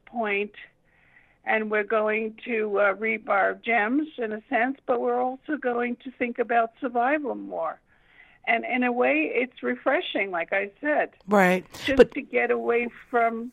And 1.48 1.70
we're 1.70 1.84
going 1.84 2.36
to 2.44 2.80
uh, 2.80 2.92
reap 2.94 3.28
our 3.28 3.54
gems 3.54 4.08
in 4.18 4.32
a 4.32 4.42
sense, 4.48 4.78
but 4.86 5.00
we're 5.00 5.20
also 5.20 5.56
going 5.60 5.96
to 6.02 6.10
think 6.10 6.38
about 6.38 6.72
survival 6.80 7.36
more. 7.36 7.80
And 8.48 8.64
in 8.64 8.82
a 8.82 8.92
way, 8.92 9.30
it's 9.32 9.62
refreshing, 9.62 10.30
like 10.30 10.52
I 10.52 10.70
said. 10.80 11.10
Right. 11.28 11.64
Just 11.84 11.96
but- 11.96 12.12
to 12.14 12.22
get 12.22 12.50
away 12.50 12.88
from 13.10 13.52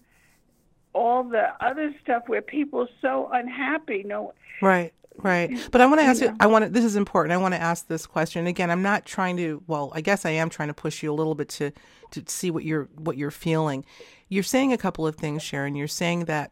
all 0.94 1.24
the 1.24 1.48
other 1.60 1.94
stuff 2.04 2.24
where 2.28 2.42
people 2.42 2.82
are 2.82 2.90
so 3.02 3.30
unhappy. 3.32 4.04
No. 4.04 4.34
Right. 4.62 4.94
Right. 5.18 5.52
But 5.72 5.82
I 5.82 5.86
want 5.86 6.00
to 6.00 6.06
ask 6.06 6.22
you, 6.22 6.36
I 6.40 6.48
want 6.48 6.66
to, 6.66 6.72
this 6.72 6.84
is 6.84 6.96
important. 6.96 7.34
I 7.34 7.38
want 7.38 7.54
to 7.54 7.62
ask 7.62 7.88
this 7.88 8.08
question. 8.08 8.48
Again, 8.48 8.72
I'm 8.72 8.82
not 8.82 9.06
trying 9.06 9.38
to, 9.38 9.62
well, 9.68 9.92
I 9.94 10.02
guess 10.02 10.26
I 10.26 10.32
am 10.32 10.50
trying 10.50 10.70
to 10.70 10.74
push 10.74 11.04
you 11.04 11.12
a 11.12 11.14
little 11.14 11.36
bit 11.36 11.50
to, 11.50 11.72
to 12.12 12.24
see 12.28 12.50
what 12.50 12.64
you're, 12.64 12.90
what 12.98 13.18
you're 13.18 13.30
feeling. 13.32 13.86
You're 14.34 14.42
saying 14.42 14.74
a 14.74 14.80
couple 14.80 15.06
of 15.06 15.16
things, 15.16 15.44
Sharon. 15.44 15.76
You're 15.76 15.88
saying 15.88 16.26
that 16.26 16.52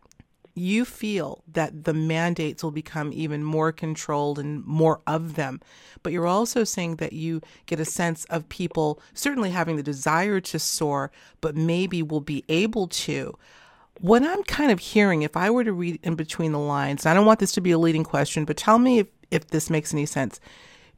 you 0.53 0.85
feel 0.85 1.43
that 1.51 1.85
the 1.85 1.95
mandates 1.95 2.63
will 2.63 2.69
become 2.69 3.11
even 3.11 3.43
more 3.43 3.71
controlled 3.71 4.37
and 4.37 4.63
more 4.65 5.01
of 5.07 5.33
them. 5.33 5.59
But 6.03 6.13
you're 6.13 6.27
also 6.27 6.63
saying 6.63 6.97
that 6.97 7.13
you 7.13 7.41
get 7.65 7.79
a 7.79 7.85
sense 7.85 8.25
of 8.25 8.47
people 8.49 9.01
certainly 9.15 9.49
having 9.49 9.77
the 9.77 9.83
desire 9.83 10.39
to 10.41 10.59
soar, 10.59 11.11
but 11.39 11.55
maybe 11.55 12.03
will 12.03 12.21
be 12.21 12.45
able 12.49 12.87
to 12.87 13.35
what 13.99 14.21
I'm 14.21 14.43
kind 14.43 14.71
of 14.71 14.79
hearing, 14.79 15.23
if 15.23 15.35
I 15.35 15.49
were 15.49 15.63
to 15.63 15.73
read 15.73 15.99
in 16.03 16.13
between 16.13 16.51
the 16.51 16.59
lines, 16.59 17.07
I 17.07 17.15
don't 17.15 17.25
want 17.25 17.39
this 17.39 17.51
to 17.53 17.61
be 17.61 17.71
a 17.71 17.79
leading 17.79 18.03
question, 18.03 18.45
but 18.45 18.57
tell 18.57 18.77
me 18.77 18.99
if, 18.99 19.07
if 19.31 19.47
this 19.47 19.71
makes 19.71 19.91
any 19.91 20.05
sense. 20.05 20.39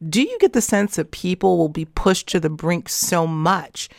Do 0.10 0.22
you 0.22 0.38
get 0.40 0.52
the 0.52 0.62
sense 0.62 0.98
that 0.98 1.12
people 1.12 1.58
will 1.58 1.70
be 1.70 1.86
pushed 1.86 2.28
to 2.30 2.42
the 2.42 2.50
brink 2.50 2.90
so 2.90 3.26
much 3.26 3.90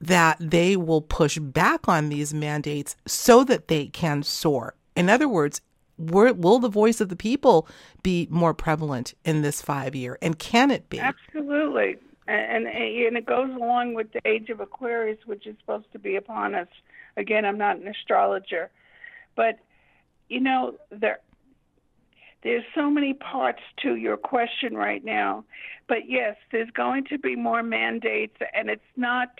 that 0.00 0.36
they 0.40 0.76
will 0.76 1.00
push 1.00 1.38
back 1.38 1.88
on 1.88 2.08
these 2.08 2.32
mandates 2.32 2.96
so 3.06 3.44
that 3.44 3.68
they 3.68 3.86
can 3.86 4.22
soar. 4.22 4.74
In 4.94 5.08
other 5.08 5.28
words, 5.28 5.60
will 5.96 6.58
the 6.58 6.68
voice 6.68 7.00
of 7.00 7.08
the 7.08 7.16
people 7.16 7.68
be 8.02 8.28
more 8.30 8.54
prevalent 8.54 9.14
in 9.24 9.42
this 9.42 9.60
five 9.60 9.94
year? 9.94 10.18
And 10.22 10.38
can 10.38 10.70
it 10.70 10.88
be? 10.88 11.00
Absolutely. 11.00 11.96
And, 12.26 12.66
and, 12.66 12.76
and 12.76 13.16
it 13.16 13.26
goes 13.26 13.50
along 13.50 13.94
with 13.94 14.12
the 14.12 14.20
age 14.24 14.50
of 14.50 14.60
Aquarius, 14.60 15.18
which 15.26 15.46
is 15.46 15.56
supposed 15.60 15.90
to 15.92 15.98
be 15.98 16.16
upon 16.16 16.54
us. 16.54 16.68
Again, 17.16 17.44
I'm 17.44 17.58
not 17.58 17.78
an 17.78 17.88
astrologer, 17.88 18.70
but 19.34 19.58
you 20.28 20.40
know 20.40 20.74
there 20.90 21.18
there's 22.42 22.64
so 22.74 22.90
many 22.90 23.14
parts 23.14 23.60
to 23.82 23.96
your 23.96 24.16
question 24.16 24.76
right 24.76 25.04
now. 25.04 25.44
But 25.88 26.08
yes, 26.08 26.36
there's 26.52 26.70
going 26.70 27.04
to 27.06 27.18
be 27.18 27.34
more 27.34 27.62
mandates, 27.62 28.36
and 28.54 28.70
it's 28.70 28.80
not 28.96 29.30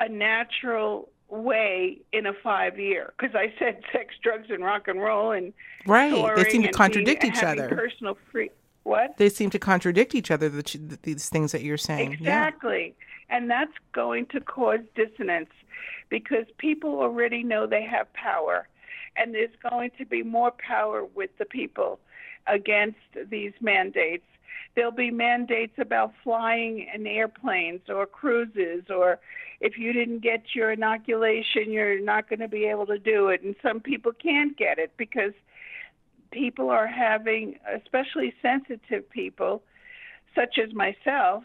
a 0.00 0.08
natural 0.08 1.08
way 1.28 1.98
in 2.12 2.26
a 2.26 2.32
five 2.32 2.78
year 2.78 3.12
because 3.18 3.34
I 3.34 3.52
said 3.58 3.82
sex, 3.92 4.14
drugs, 4.22 4.48
and 4.50 4.64
rock 4.64 4.88
and 4.88 5.00
roll, 5.00 5.32
and 5.32 5.52
right. 5.86 6.36
They 6.36 6.50
seem 6.50 6.62
to 6.62 6.72
contradict 6.72 7.22
being, 7.22 7.34
each 7.34 7.42
other. 7.42 7.68
Personal 7.68 8.16
free. 8.30 8.50
What? 8.84 9.16
They 9.18 9.28
seem 9.28 9.50
to 9.50 9.58
contradict 9.58 10.14
each 10.14 10.30
other. 10.30 10.48
The, 10.48 10.98
these 11.02 11.28
things 11.28 11.52
that 11.52 11.62
you're 11.62 11.76
saying. 11.76 12.12
Exactly, 12.12 12.94
yeah. 13.28 13.36
and 13.36 13.50
that's 13.50 13.74
going 13.92 14.26
to 14.26 14.40
cause 14.40 14.80
dissonance 14.94 15.50
because 16.08 16.46
people 16.56 17.00
already 17.00 17.42
know 17.42 17.66
they 17.66 17.82
have 17.82 18.10
power, 18.14 18.66
and 19.18 19.34
there's 19.34 19.50
going 19.70 19.90
to 19.98 20.06
be 20.06 20.22
more 20.22 20.52
power 20.52 21.04
with 21.04 21.30
the 21.38 21.44
people 21.44 21.98
against 22.46 22.98
these 23.30 23.52
mandates. 23.60 24.24
There'll 24.74 24.92
be 24.92 25.10
mandates 25.10 25.74
about 25.78 26.12
flying 26.22 26.86
in 26.94 27.06
airplanes 27.06 27.82
or 27.88 28.06
cruises 28.06 28.84
or 28.90 29.18
if 29.60 29.76
you 29.76 29.92
didn't 29.92 30.20
get 30.20 30.54
your 30.54 30.70
inoculation, 30.70 31.72
you're 31.72 32.00
not 32.00 32.28
going 32.28 32.38
to 32.40 32.48
be 32.48 32.64
able 32.66 32.86
to 32.86 32.98
do 32.98 33.28
it. 33.28 33.42
And 33.42 33.56
some 33.62 33.80
people 33.80 34.12
can't 34.12 34.56
get 34.56 34.78
it 34.78 34.92
because 34.96 35.32
people 36.30 36.70
are 36.70 36.86
having, 36.86 37.58
especially 37.74 38.34
sensitive 38.40 39.08
people, 39.10 39.62
such 40.34 40.58
as 40.58 40.72
myself, 40.74 41.42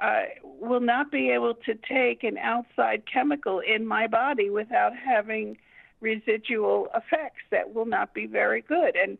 uh, 0.00 0.22
will 0.60 0.80
not 0.80 1.12
be 1.12 1.30
able 1.30 1.54
to 1.54 1.74
take 1.74 2.24
an 2.24 2.36
outside 2.38 3.04
chemical 3.12 3.60
in 3.60 3.86
my 3.86 4.08
body 4.08 4.50
without 4.50 4.92
having 4.96 5.56
residual 6.02 6.88
effects 6.94 7.42
that 7.50 7.72
will 7.74 7.86
not 7.86 8.12
be 8.12 8.26
very 8.26 8.60
good. 8.60 8.94
And 8.96 9.16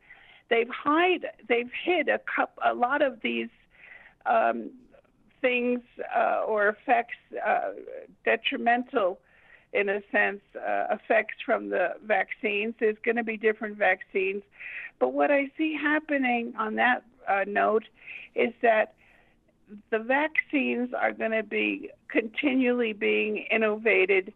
they've 0.50 0.68
hide, 0.68 1.26
they've 1.48 1.70
hid 1.84 2.08
a 2.08 2.20
cup, 2.36 2.58
a 2.62 2.74
lot 2.74 3.00
of 3.00 3.20
these 3.22 3.48
um, 4.26 4.70
things 5.40 5.80
uh, 6.14 6.42
or 6.46 6.68
effects 6.68 7.16
uh, 7.44 7.70
detrimental 8.24 9.18
in 9.72 9.88
a 9.88 10.00
sense 10.12 10.40
uh, 10.56 10.84
effects 10.90 11.36
from 11.44 11.70
the 11.70 11.94
vaccines 12.06 12.74
there's 12.78 12.96
going 13.04 13.16
to 13.16 13.24
be 13.24 13.36
different 13.36 13.76
vaccines 13.76 14.42
but 15.00 15.12
what 15.12 15.30
i 15.30 15.50
see 15.56 15.74
happening 15.74 16.52
on 16.58 16.76
that 16.76 17.02
uh, 17.26 17.44
note 17.46 17.84
is 18.34 18.52
that 18.60 18.94
the 19.90 19.98
vaccines 19.98 20.90
are 20.92 21.12
going 21.12 21.30
to 21.30 21.42
be 21.42 21.90
continually 22.08 22.92
being 22.92 23.46
innovated 23.50 24.32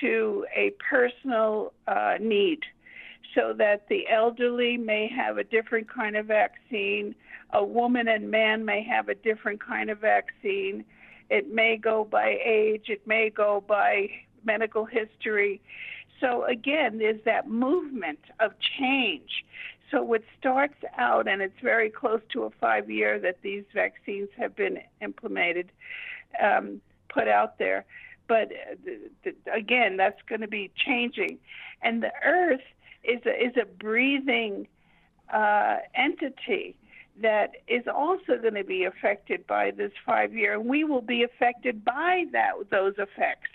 to 0.00 0.46
a 0.54 0.72
personal 0.90 1.72
uh, 1.86 2.14
need 2.20 2.60
so 3.34 3.52
that 3.56 3.88
the 3.88 4.08
elderly 4.08 4.76
may 4.76 5.08
have 5.08 5.38
a 5.38 5.44
different 5.44 5.92
kind 5.92 6.16
of 6.16 6.26
vaccine 6.26 7.14
a 7.52 7.64
woman 7.64 8.08
and 8.08 8.30
man 8.30 8.64
may 8.64 8.82
have 8.82 9.08
a 9.08 9.14
different 9.14 9.60
kind 9.64 9.90
of 9.90 9.98
vaccine. 9.98 10.84
It 11.30 11.52
may 11.52 11.76
go 11.76 12.04
by 12.04 12.38
age, 12.44 12.84
it 12.88 13.06
may 13.06 13.30
go 13.30 13.62
by 13.66 14.10
medical 14.44 14.84
history. 14.84 15.60
So, 16.20 16.44
again, 16.44 16.98
there's 16.98 17.22
that 17.24 17.48
movement 17.48 18.18
of 18.40 18.52
change. 18.78 19.44
So, 19.90 20.02
what 20.02 20.22
starts 20.38 20.74
out, 20.98 21.28
and 21.28 21.40
it's 21.40 21.60
very 21.62 21.90
close 21.90 22.20
to 22.32 22.44
a 22.44 22.50
five 22.50 22.90
year 22.90 23.18
that 23.20 23.38
these 23.42 23.64
vaccines 23.72 24.28
have 24.36 24.56
been 24.56 24.78
implemented, 25.00 25.70
um, 26.42 26.80
put 27.08 27.28
out 27.28 27.58
there. 27.58 27.86
But 28.28 28.52
uh, 28.52 29.30
again, 29.52 29.96
that's 29.96 30.20
going 30.28 30.42
to 30.42 30.48
be 30.48 30.70
changing. 30.76 31.38
And 31.82 32.02
the 32.02 32.12
earth 32.24 32.60
is 33.02 33.20
a, 33.26 33.44
is 33.44 33.56
a 33.60 33.64
breathing 33.64 34.68
uh, 35.32 35.78
entity 35.94 36.76
that 37.20 37.52
is 37.66 37.82
also 37.92 38.36
going 38.40 38.54
to 38.54 38.64
be 38.64 38.84
affected 38.84 39.46
by 39.46 39.72
this 39.72 39.90
five 40.06 40.32
year, 40.34 40.54
and 40.54 40.66
we 40.66 40.84
will 40.84 41.02
be 41.02 41.24
affected 41.24 41.84
by 41.84 42.26
that 42.32 42.52
those 42.70 42.94
effects 42.98 43.50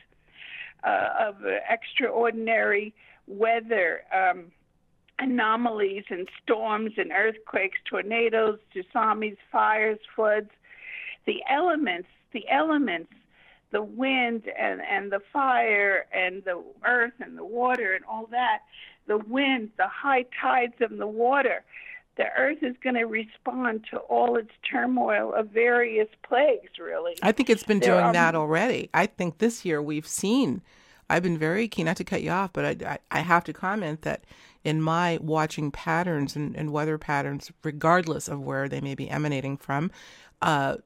uh, 0.83 1.27
of 1.27 1.35
extraordinary 1.69 2.93
weather 3.27 4.01
um, 4.13 4.51
anomalies 5.19 6.03
and 6.09 6.27
storms 6.43 6.91
and 6.97 7.11
earthquakes, 7.11 7.77
tornadoes, 7.89 8.59
tsunamis, 8.75 9.37
fires, 9.51 9.99
floods. 10.15 10.49
The 11.25 11.41
elements, 11.49 12.09
the 12.33 12.45
elements, 12.49 13.13
the 13.73 13.83
wind 13.83 14.43
and 14.57 14.81
and 14.81 15.11
the 15.11 15.19
fire 15.33 16.05
and 16.13 16.43
the 16.45 16.63
earth 16.85 17.13
and 17.19 17.37
the 17.37 17.43
water 17.43 17.93
and 17.93 18.05
all 18.05 18.27
that, 18.31 18.59
the 19.07 19.17
wind, 19.17 19.71
the 19.77 19.87
high 19.87 20.25
tides 20.41 20.75
of 20.79 20.97
the 20.97 21.07
water 21.07 21.63
the 22.15 22.25
earth 22.37 22.59
is 22.61 22.75
going 22.83 22.95
to 22.95 23.05
respond 23.05 23.85
to 23.89 23.97
all 23.97 24.37
its 24.37 24.51
turmoil 24.69 25.33
of 25.33 25.49
various 25.49 26.07
plagues, 26.27 26.77
really. 26.79 27.15
I 27.23 27.31
think 27.31 27.49
it's 27.49 27.63
been 27.63 27.79
there 27.79 27.93
doing 27.93 28.05
are, 28.05 28.13
that 28.13 28.35
already. 28.35 28.89
I 28.93 29.07
think 29.07 29.39
this 29.39 29.65
year 29.65 29.81
we've 29.81 30.07
seen, 30.07 30.61
I've 31.09 31.23
been 31.23 31.39
very 31.39 31.67
keen, 31.67 31.85
not 31.85 31.97
to 31.97 32.03
cut 32.03 32.21
you 32.21 32.29
off, 32.29 32.53
but 32.53 32.65
I, 32.65 32.91
I, 32.91 32.99
I 33.11 33.19
have 33.21 33.43
to 33.45 33.53
comment 33.53 34.03
that 34.03 34.25
in 34.63 34.81
my 34.81 35.17
watching 35.21 35.71
patterns 35.71 36.35
and, 36.35 36.55
and, 36.55 36.71
weather 36.71 36.97
patterns, 36.97 37.51
regardless 37.63 38.27
of 38.27 38.39
where 38.41 38.69
they 38.69 38.79
may 38.79 38.95
be 38.95 39.09
emanating 39.09 39.57
from, 39.57 39.91
uh, 40.41 40.77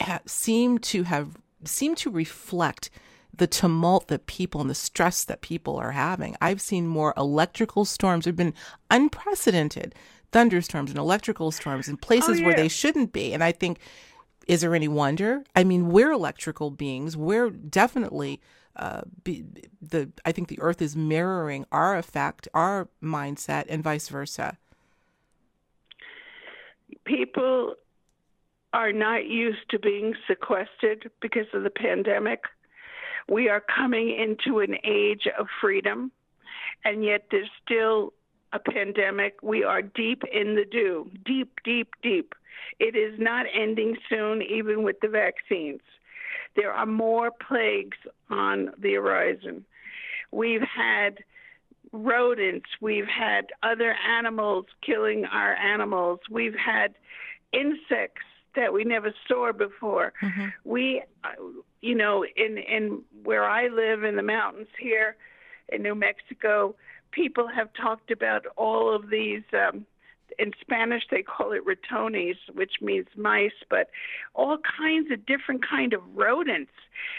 ha- 0.00 0.20
seem 0.26 0.78
to 0.78 1.04
have 1.04 1.36
seem 1.68 1.94
to 1.96 2.10
reflect 2.10 2.90
the 3.36 3.46
tumult 3.46 4.08
that 4.08 4.26
people 4.26 4.60
and 4.60 4.70
the 4.70 4.74
stress 4.74 5.24
that 5.24 5.40
people 5.40 5.76
are 5.76 5.92
having. 5.92 6.36
I've 6.40 6.60
seen 6.60 6.86
more 6.86 7.12
electrical 7.16 7.84
storms. 7.84 8.24
They've 8.24 8.36
been 8.36 8.54
unprecedented 8.90 9.94
thunderstorms 10.32 10.90
and 10.90 10.98
electrical 10.98 11.50
storms 11.50 11.88
in 11.88 11.96
places 11.96 12.38
oh, 12.38 12.40
yeah. 12.40 12.46
where 12.46 12.56
they 12.56 12.68
shouldn't 12.68 13.12
be. 13.12 13.32
And 13.32 13.42
I 13.42 13.52
think, 13.52 13.78
is 14.46 14.60
there 14.60 14.74
any 14.74 14.88
wonder? 14.88 15.44
I 15.54 15.64
mean, 15.64 15.90
we're 15.90 16.10
electrical 16.10 16.70
beings. 16.70 17.16
We're 17.16 17.50
definitely 17.50 18.40
uh, 18.76 19.02
be, 19.22 19.44
the. 19.80 20.10
I 20.24 20.32
think 20.32 20.48
the 20.48 20.60
Earth 20.60 20.82
is 20.82 20.96
mirroring 20.96 21.64
our 21.70 21.96
effect, 21.96 22.48
our 22.52 22.88
mindset, 23.00 23.66
and 23.68 23.84
vice 23.84 24.08
versa. 24.08 24.58
People 27.04 27.76
are 28.74 28.92
not 28.92 29.26
used 29.26 29.70
to 29.70 29.78
being 29.78 30.14
sequestered 30.26 31.08
because 31.22 31.46
of 31.54 31.62
the 31.62 31.70
pandemic. 31.70 32.42
We 33.28 33.48
are 33.48 33.60
coming 33.60 34.10
into 34.10 34.58
an 34.58 34.76
age 34.84 35.28
of 35.38 35.46
freedom, 35.60 36.10
and 36.84 37.04
yet 37.04 37.26
there's 37.30 37.48
still 37.64 38.12
a 38.52 38.58
pandemic. 38.58 39.36
We 39.42 39.62
are 39.62 39.80
deep 39.80 40.22
in 40.30 40.56
the 40.56 40.64
dew, 40.64 41.08
deep, 41.24 41.52
deep, 41.64 41.90
deep. 42.02 42.34
It 42.80 42.96
is 42.96 43.14
not 43.18 43.46
ending 43.54 43.96
soon, 44.10 44.42
even 44.42 44.82
with 44.82 44.96
the 45.00 45.08
vaccines. 45.08 45.80
There 46.56 46.72
are 46.72 46.86
more 46.86 47.30
plagues 47.30 47.98
on 48.28 48.72
the 48.76 48.94
horizon. 48.94 49.64
We've 50.32 50.62
had 50.62 51.18
rodents, 51.92 52.70
we've 52.80 53.06
had 53.06 53.46
other 53.62 53.94
animals 54.04 54.66
killing 54.84 55.26
our 55.26 55.54
animals, 55.54 56.18
we've 56.28 56.56
had 56.56 56.94
insects 57.52 58.24
that 58.56 58.72
we 58.72 58.84
never 58.84 59.14
saw 59.28 59.52
before. 59.52 60.12
Mm-hmm. 60.22 60.46
We, 60.64 61.02
uh, 61.22 61.30
you 61.80 61.94
know, 61.94 62.24
in 62.36 62.58
in 62.58 63.02
where 63.22 63.44
I 63.44 63.68
live 63.68 64.04
in 64.04 64.16
the 64.16 64.22
mountains 64.22 64.68
here 64.78 65.16
in 65.70 65.82
New 65.82 65.94
Mexico, 65.94 66.74
people 67.10 67.48
have 67.48 67.68
talked 67.74 68.10
about 68.10 68.46
all 68.56 68.94
of 68.94 69.10
these. 69.10 69.42
Um, 69.52 69.86
in 70.38 70.52
Spanish, 70.60 71.04
they 71.10 71.22
call 71.22 71.52
it 71.52 71.62
ratones, 71.64 72.36
which 72.54 72.74
means 72.80 73.06
mice, 73.16 73.52
but 73.70 73.90
all 74.34 74.58
kinds 74.58 75.10
of 75.12 75.24
different 75.26 75.64
kind 75.64 75.92
of 75.92 76.00
rodents, 76.14 76.72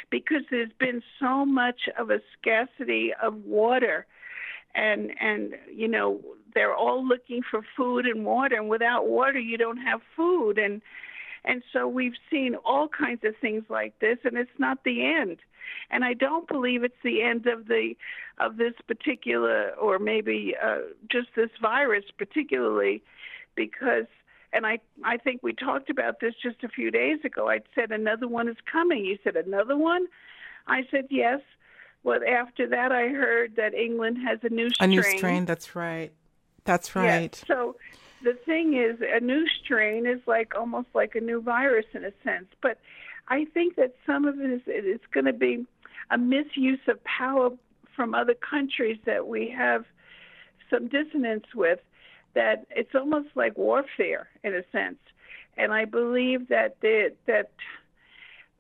because 0.10 0.42
there's 0.52 0.74
been 0.80 1.02
so 1.20 1.46
much 1.46 1.88
of 1.98 2.10
a 2.10 2.20
scarcity 2.38 3.14
of 3.22 3.34
water, 3.46 4.06
and 4.74 5.12
and 5.22 5.56
you 5.74 5.88
know 5.88 6.20
they're 6.54 6.76
all 6.76 7.06
looking 7.06 7.42
for 7.50 7.62
food 7.78 8.06
and 8.06 8.26
water, 8.26 8.56
and 8.56 8.70
without 8.70 9.08
water, 9.08 9.40
you 9.40 9.58
don't 9.58 9.78
have 9.78 10.02
food, 10.16 10.58
and 10.58 10.82
and 11.46 11.64
so 11.72 11.88
we've 11.88 12.16
seen 12.30 12.56
all 12.66 12.88
kinds 12.88 13.24
of 13.24 13.36
things 13.40 13.64
like 13.70 14.00
this, 14.00 14.18
and 14.24 14.38
it's 14.38 14.50
not 14.58 14.84
the 14.84 15.06
end. 15.06 15.38
And 15.90 16.04
I 16.04 16.14
don't 16.14 16.48
believe 16.48 16.84
it's 16.84 16.96
the 17.04 17.22
end 17.22 17.48
of 17.48 17.68
the 17.68 17.96
of 18.40 18.58
this 18.58 18.74
particular, 18.88 19.72
or 19.72 20.00
maybe 20.00 20.56
uh, 20.62 20.80
just 21.10 21.30
this 21.36 21.50
virus, 21.62 22.06
particularly, 22.18 23.04
because 23.56 24.06
and 24.54 24.66
I 24.66 24.80
I 25.04 25.18
think 25.18 25.42
we 25.44 25.54
talked 25.54 25.90
about 25.90 26.20
this 26.20 26.34
just 26.42 26.64
a 26.64 26.70
few 26.70 26.92
days 26.92 27.20
ago. 27.24 27.50
I 27.50 27.62
said 27.76 27.92
another 27.92 28.28
one 28.28 28.48
is 28.48 28.58
coming. 28.72 29.06
You 29.06 29.18
said 29.24 29.36
another 29.36 29.78
one. 29.78 30.08
I 30.68 30.84
said 30.90 31.08
yes. 31.10 31.42
Well, 32.04 32.20
after 32.28 32.68
that, 32.70 32.92
I 32.92 33.08
heard 33.08 33.56
that 33.56 33.74
England 33.74 34.18
has 34.28 34.40
a 34.44 34.50
new 34.50 34.70
strain. 34.70 34.90
A 34.90 34.94
new 34.94 35.04
strain. 35.04 35.46
That's 35.46 35.76
right. 35.76 36.12
That's 36.64 36.96
right. 36.96 37.36
Yes. 37.36 37.44
So 37.48 37.76
the 38.26 38.34
thing 38.34 38.74
is, 38.74 39.00
a 39.02 39.20
new 39.20 39.46
strain 39.64 40.08
is 40.08 40.20
like 40.26 40.54
almost 40.56 40.88
like 40.96 41.14
a 41.16 41.22
new 41.22 41.42
virus 41.42 41.86
in 41.94 42.04
a 42.04 42.12
sense. 42.24 42.48
But 42.62 42.80
I 43.28 43.46
think 43.54 43.76
that 43.76 43.94
some 44.06 44.26
of 44.26 44.40
it 44.40 44.50
is 44.50 44.62
it's 44.66 45.06
going 45.14 45.28
to 45.28 45.34
be 45.34 45.66
a 46.10 46.18
misuse 46.18 46.80
of 46.88 47.02
power 47.04 47.52
from 47.96 48.16
other 48.16 48.34
countries 48.34 48.98
that 49.06 49.28
we 49.28 49.54
have 49.56 49.86
some 50.70 50.88
dissonance 50.88 51.46
with. 51.54 51.80
That 52.34 52.66
it's 52.72 52.94
almost 52.96 53.30
like 53.36 53.58
warfare 53.58 54.28
in 54.44 54.54
a 54.56 54.64
sense, 54.72 55.00
and 55.56 55.72
I 55.72 55.86
believe 55.86 56.50
that 56.50 56.76
they, 56.82 57.12
that 57.28 57.52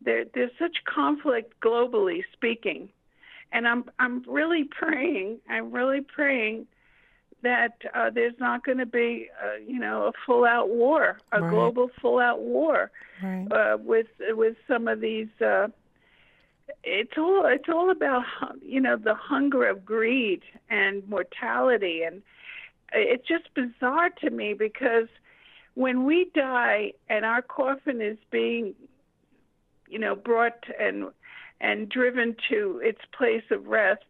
there, 0.01 0.23
there's 0.33 0.51
such 0.57 0.77
conflict 0.85 1.59
globally 1.59 2.21
speaking, 2.31 2.87
and 3.51 3.67
I'm 3.67 3.83
I'm 3.99 4.23
really 4.27 4.63
praying. 4.63 5.39
I'm 5.49 5.71
really 5.71 6.01
praying 6.01 6.67
that 7.45 7.77
uh, 7.93 8.09
there's 8.09 8.33
not 8.39 8.65
going 8.65 8.79
to 8.79 8.85
be, 8.85 9.29
uh, 9.43 9.57
you 9.65 9.79
know, 9.79 10.07
a 10.07 10.11
full-out 10.25 10.69
war, 10.69 11.19
a 11.31 11.41
right. 11.41 11.49
global 11.49 11.89
full-out 12.01 12.41
war 12.41 12.91
right. 13.23 13.47
uh, 13.51 13.77
with 13.77 14.07
with 14.29 14.55
some 14.67 14.87
of 14.87 14.99
these. 14.99 15.29
Uh, 15.39 15.67
it's 16.83 17.17
all 17.17 17.45
it's 17.45 17.69
all 17.69 17.91
about 17.91 18.23
you 18.63 18.81
know 18.81 18.97
the 18.97 19.13
hunger 19.13 19.67
of 19.69 19.85
greed 19.85 20.41
and 20.69 21.07
mortality, 21.07 22.01
and 22.01 22.23
it's 22.91 23.27
just 23.27 23.53
bizarre 23.53 24.09
to 24.21 24.31
me 24.31 24.53
because 24.53 25.07
when 25.75 26.05
we 26.05 26.31
die 26.33 26.93
and 27.09 27.25
our 27.25 27.43
coffin 27.43 28.01
is 28.01 28.17
being, 28.31 28.73
you 29.87 29.99
know, 29.99 30.15
brought 30.15 30.63
and 30.79 31.05
and 31.61 31.89
driven 31.89 32.35
to 32.49 32.81
its 32.83 33.01
place 33.15 33.43
of 33.51 33.67
rest, 33.67 34.03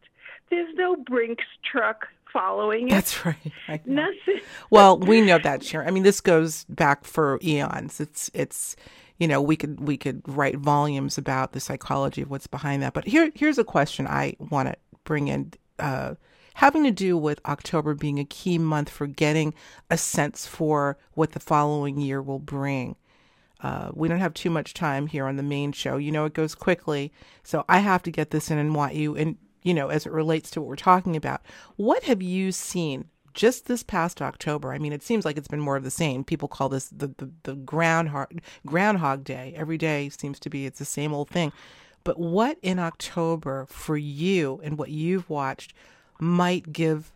there's 0.50 0.74
no 0.76 0.96
Brinks 0.96 1.46
truck 1.70 2.08
following 2.36 2.88
it. 2.88 2.92
That's 2.92 3.26
right. 3.26 3.86
Nothing. 3.86 4.42
well, 4.70 5.00
we 5.00 5.22
know 5.22 5.40
that, 5.40 5.64
Sharon. 5.64 5.88
I 5.88 5.92
mean, 5.92 6.04
this 6.04 6.22
goes 6.22 6.66
back 6.66 7.06
for 7.06 7.40
eons. 7.42 8.00
It's 8.00 8.30
it's 8.34 8.76
you 9.18 9.28
know 9.28 9.42
we 9.42 9.56
could 9.56 9.80
we 9.80 9.98
could 9.98 10.22
write 10.28 10.58
volumes 10.58 11.18
about 11.18 11.54
the 11.54 11.60
psychology 11.60 12.22
of 12.22 12.30
what's 12.30 12.48
behind 12.48 12.84
that. 12.84 12.94
But 12.94 13.08
here 13.08 13.32
here's 13.34 13.58
a 13.58 13.64
question 13.64 14.06
I 14.08 14.36
want 14.52 14.68
to 14.70 14.76
bring 15.06 15.30
in. 15.30 15.54
Uh, 15.80 16.16
having 16.56 16.84
to 16.86 16.92
do 16.92 17.18
with 17.18 17.40
October 17.46 17.94
being 17.94 18.20
a 18.20 18.26
key 18.26 18.58
month 18.58 18.90
for 18.90 19.08
getting 19.08 19.54
a 19.90 19.98
sense 19.98 20.46
for 20.48 20.98
what 21.14 21.34
the 21.34 21.40
following 21.40 22.00
year 22.00 22.22
will 22.22 22.40
bring. 22.40 22.96
Uh, 23.62 23.90
we 23.94 24.08
don't 24.08 24.20
have 24.20 24.34
too 24.34 24.50
much 24.50 24.74
time 24.74 25.08
here 25.08 25.26
on 25.26 25.38
the 25.38 25.44
main 25.44 25.72
show. 25.72 25.98
You 25.98 26.12
know, 26.12 26.26
it 26.26 26.34
goes 26.34 26.56
quickly. 26.56 27.12
So 27.44 27.66
I 27.68 27.80
have 27.80 28.04
to 28.04 28.12
get 28.12 28.30
this 28.30 28.52
in 28.52 28.58
and 28.58 28.76
want 28.76 28.96
you, 28.96 29.16
and 29.16 29.38
you 29.66 29.74
know, 29.74 29.90
as 29.90 30.06
it 30.06 30.14
relates 30.14 30.52
to 30.52 30.62
what 30.62 30.70
we're 30.70 30.76
talking 30.78 31.16
about. 31.18 31.42
What 31.76 32.04
have 32.04 32.22
you 32.22 32.54
seen 32.54 33.06
just 33.34 33.66
this 33.66 33.82
past 33.82 34.22
October? 34.22 34.72
I 34.72 34.78
mean, 34.78 34.94
it 34.94 35.02
seems 35.02 35.26
like 35.26 35.38
it's 35.38 35.48
been 35.48 35.60
more 35.60 35.76
of 35.76 35.84
the 35.84 35.92
same. 35.92 36.24
People 36.24 36.48
call 36.48 36.70
this 36.70 36.88
the, 36.90 37.08
the, 37.18 37.32
the 37.44 37.56
groundhog, 37.56 38.40
groundhog 38.66 39.24
day. 39.24 39.54
Every 39.58 39.80
day 39.80 40.10
seems 40.10 40.40
to 40.42 40.50
be, 40.52 40.68
it's 40.68 40.78
the 40.78 40.86
same 40.86 41.14
old 41.14 41.30
thing. 41.30 41.52
But 42.04 42.20
what 42.20 42.60
in 42.62 42.78
October 42.78 43.66
for 43.66 43.98
you 43.98 44.62
and 44.64 44.78
what 44.78 44.92
you've 44.92 45.28
watched 45.32 45.74
might 46.20 46.72
give 46.72 47.12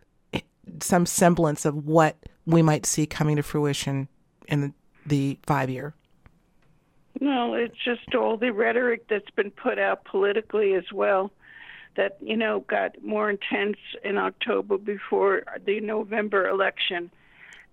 some 0.80 1.06
semblance 1.06 1.64
of 1.64 1.86
what 1.86 2.16
we 2.46 2.62
might 2.62 2.84
see 2.84 3.06
coming 3.06 3.36
to 3.36 3.44
fruition 3.44 4.08
in 4.48 4.60
the, 4.60 4.72
the 5.06 5.38
five 5.46 5.70
year? 5.70 5.94
Well, 7.20 7.54
it's 7.54 7.78
just 7.84 8.12
all 8.16 8.36
the 8.36 8.50
rhetoric 8.50 9.06
that's 9.08 9.30
been 9.30 9.52
put 9.52 9.78
out 9.78 10.04
politically 10.04 10.74
as 10.74 10.90
well 10.92 11.30
that 12.00 12.16
you 12.22 12.36
know 12.36 12.60
got 12.60 12.92
more 13.04 13.28
intense 13.28 13.76
in 14.02 14.16
October 14.16 14.78
before 14.78 15.42
the 15.66 15.80
November 15.80 16.48
election, 16.48 17.10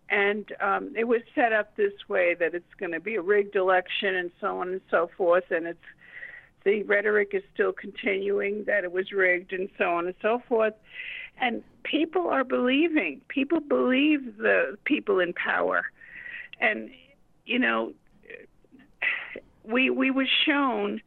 and 0.10 0.52
um, 0.60 0.94
it 0.98 1.06
was 1.06 1.22
set 1.34 1.54
up 1.54 1.78
this 1.78 1.94
way 2.10 2.36
that 2.38 2.54
it's 2.54 2.74
going 2.78 2.92
to 2.92 3.00
be 3.00 3.16
a 3.16 3.22
rigged 3.22 3.56
election 3.56 4.16
and 4.16 4.32
so 4.42 4.60
on 4.60 4.68
and 4.68 4.82
so 4.92 5.10
forth, 5.16 5.46
and 5.50 5.66
it's 5.66 5.80
the 6.66 6.84
rhetoric 6.84 7.30
is 7.32 7.44
still 7.54 7.72
continuing 7.72 8.66
that 8.66 8.84
it 8.84 8.92
was 8.92 9.14
rigged 9.14 9.54
and 9.54 9.70
so 9.78 9.86
on 9.92 10.08
and 10.08 10.16
so 10.22 10.42
forth, 10.50 10.74
and 11.40 11.64
people 11.84 12.28
are 12.28 12.44
believing. 12.44 13.22
People 13.30 13.62
believe 13.62 14.36
the 14.36 14.78
people 14.84 15.22
in 15.22 15.32
power, 15.32 15.86
and 16.60 16.90
you 17.46 17.60
know, 17.60 17.94
we 19.64 19.90
we 19.90 20.12
were 20.12 20.28
shown 20.46 21.00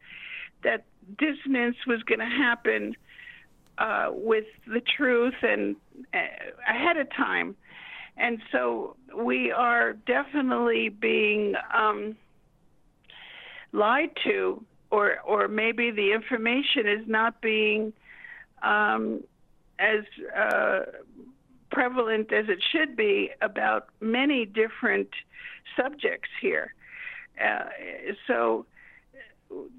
that 0.63 0.85
dissonance 1.19 1.77
was 1.85 2.01
going 2.01 2.19
to 2.19 2.25
happen 2.25 2.95
uh, 3.81 4.09
with 4.11 4.45
the 4.67 4.81
truth 4.97 5.39
and 5.41 5.75
uh, 6.13 6.17
ahead 6.73 6.97
of 6.97 7.07
time. 7.29 7.55
And 8.17 8.37
so 8.51 8.95
we 9.17 9.51
are 9.51 9.93
definitely 9.93 10.89
being 10.89 11.55
um, 11.73 12.15
lied 13.71 14.11
to, 14.25 14.63
or 14.91 15.19
or 15.21 15.47
maybe 15.47 15.85
the 15.91 16.09
information 16.13 16.83
is 16.97 17.07
not 17.07 17.41
being 17.41 17.93
um, 18.61 19.23
as 19.79 20.03
uh, 20.45 20.81
prevalent 21.71 22.31
as 22.31 22.45
it 22.49 22.61
should 22.71 22.95
be 22.95 23.31
about 23.41 23.87
many 23.99 24.45
different 24.45 25.09
subjects 25.77 26.29
here. 26.41 26.67
Uh, 27.43 27.69
so, 28.27 28.65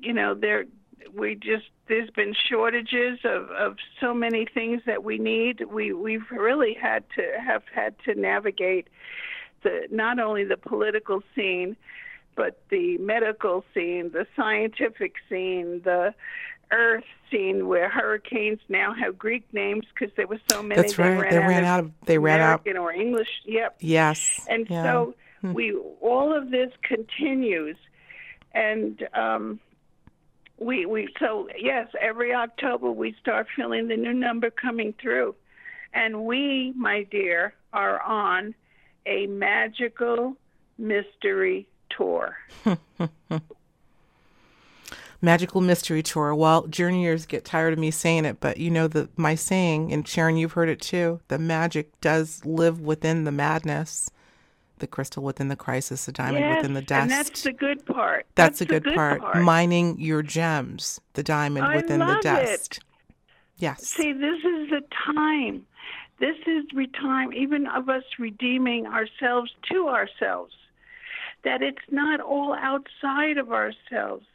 you 0.00 0.14
know, 0.18 0.34
there 0.34 0.64
we 1.14 1.34
just 1.34 1.66
there's 1.88 2.10
been 2.10 2.34
shortages 2.48 3.18
of, 3.24 3.50
of 3.50 3.76
so 4.00 4.14
many 4.14 4.46
things 4.46 4.82
that 4.86 5.04
we 5.04 5.18
need. 5.18 5.64
We 5.70 5.92
we've 5.92 6.30
really 6.30 6.74
had 6.74 7.04
to 7.16 7.40
have 7.40 7.62
had 7.74 7.94
to 8.04 8.14
navigate 8.14 8.88
the 9.62 9.86
not 9.90 10.18
only 10.18 10.44
the 10.44 10.56
political 10.56 11.22
scene, 11.34 11.76
but 12.36 12.60
the 12.70 12.98
medical 12.98 13.64
scene, 13.74 14.10
the 14.12 14.26
scientific 14.36 15.14
scene, 15.28 15.82
the 15.84 16.14
earth 16.70 17.04
scene 17.30 17.68
where 17.68 17.88
hurricanes 17.88 18.60
now 18.68 18.94
have 18.94 19.18
Greek 19.18 19.44
names 19.52 19.84
because 19.92 20.14
there 20.16 20.26
were 20.26 20.40
so 20.50 20.62
many. 20.62 20.80
That's 20.80 20.98
right. 20.98 21.30
They 21.30 21.38
ran, 21.38 21.64
out, 21.64 21.80
of 21.80 21.92
they 22.06 22.18
ran 22.18 22.40
American 22.40 22.76
out 22.76 22.82
or 22.82 22.92
English. 22.92 23.28
Yep. 23.44 23.76
Yes. 23.80 24.46
And 24.48 24.68
yeah. 24.68 24.82
so 24.82 25.14
hmm. 25.40 25.52
we 25.52 25.74
all 26.00 26.34
of 26.36 26.50
this 26.50 26.70
continues, 26.82 27.76
and 28.54 29.06
um, 29.14 29.60
we 30.62 30.86
we 30.86 31.08
so 31.18 31.48
yes, 31.58 31.88
every 32.00 32.34
October 32.34 32.90
we 32.90 33.14
start 33.20 33.46
feeling 33.54 33.88
the 33.88 33.96
new 33.96 34.12
number 34.12 34.50
coming 34.50 34.94
through, 35.00 35.34
and 35.92 36.24
we, 36.24 36.72
my 36.76 37.02
dear, 37.04 37.54
are 37.72 38.00
on 38.02 38.54
a 39.06 39.26
magical 39.26 40.36
mystery 40.78 41.66
tour. 41.90 42.36
magical 45.20 45.60
mystery 45.60 46.02
tour. 46.02 46.34
Well, 46.34 46.66
journeyers 46.66 47.26
get 47.26 47.44
tired 47.44 47.72
of 47.72 47.78
me 47.78 47.90
saying 47.90 48.24
it, 48.24 48.38
but 48.40 48.58
you 48.58 48.70
know 48.70 48.88
the 48.88 49.08
my 49.16 49.34
saying, 49.34 49.92
and 49.92 50.06
Sharon, 50.06 50.36
you've 50.36 50.52
heard 50.52 50.68
it 50.68 50.80
too. 50.80 51.20
The 51.28 51.38
magic 51.38 52.00
does 52.00 52.44
live 52.44 52.80
within 52.80 53.24
the 53.24 53.32
madness 53.32 54.10
the 54.78 54.86
crystal 54.86 55.22
within 55.22 55.48
the 55.48 55.56
crisis, 55.56 56.06
the 56.06 56.12
diamond 56.12 56.44
yes, 56.44 56.56
within 56.56 56.74
the 56.74 56.82
dust. 56.82 57.02
And 57.02 57.10
that's 57.10 57.42
the 57.42 57.52
good 57.52 57.84
part. 57.86 58.26
That's, 58.34 58.58
that's 58.58 58.58
the 58.60 58.66
good, 58.66 58.84
good 58.84 58.94
part. 58.94 59.20
part. 59.20 59.42
Mining 59.42 59.98
your 60.00 60.22
gems, 60.22 61.00
the 61.14 61.22
diamond 61.22 61.66
I 61.66 61.76
within 61.76 62.00
the 62.00 62.18
dust. 62.22 62.78
It. 62.78 62.84
Yes. 63.56 63.86
See, 63.86 64.12
this 64.12 64.38
is 64.38 64.70
the 64.70 64.82
time. 65.14 65.64
This 66.18 66.36
is 66.46 66.64
the 66.74 66.86
time, 67.00 67.32
even 67.32 67.66
of 67.66 67.88
us 67.88 68.04
redeeming 68.18 68.86
ourselves 68.86 69.52
to 69.70 69.88
ourselves. 69.88 70.54
That 71.44 71.62
it's 71.62 71.78
not 71.90 72.20
all 72.20 72.54
outside 72.54 73.38
of 73.38 73.52
ourselves. 73.52 74.26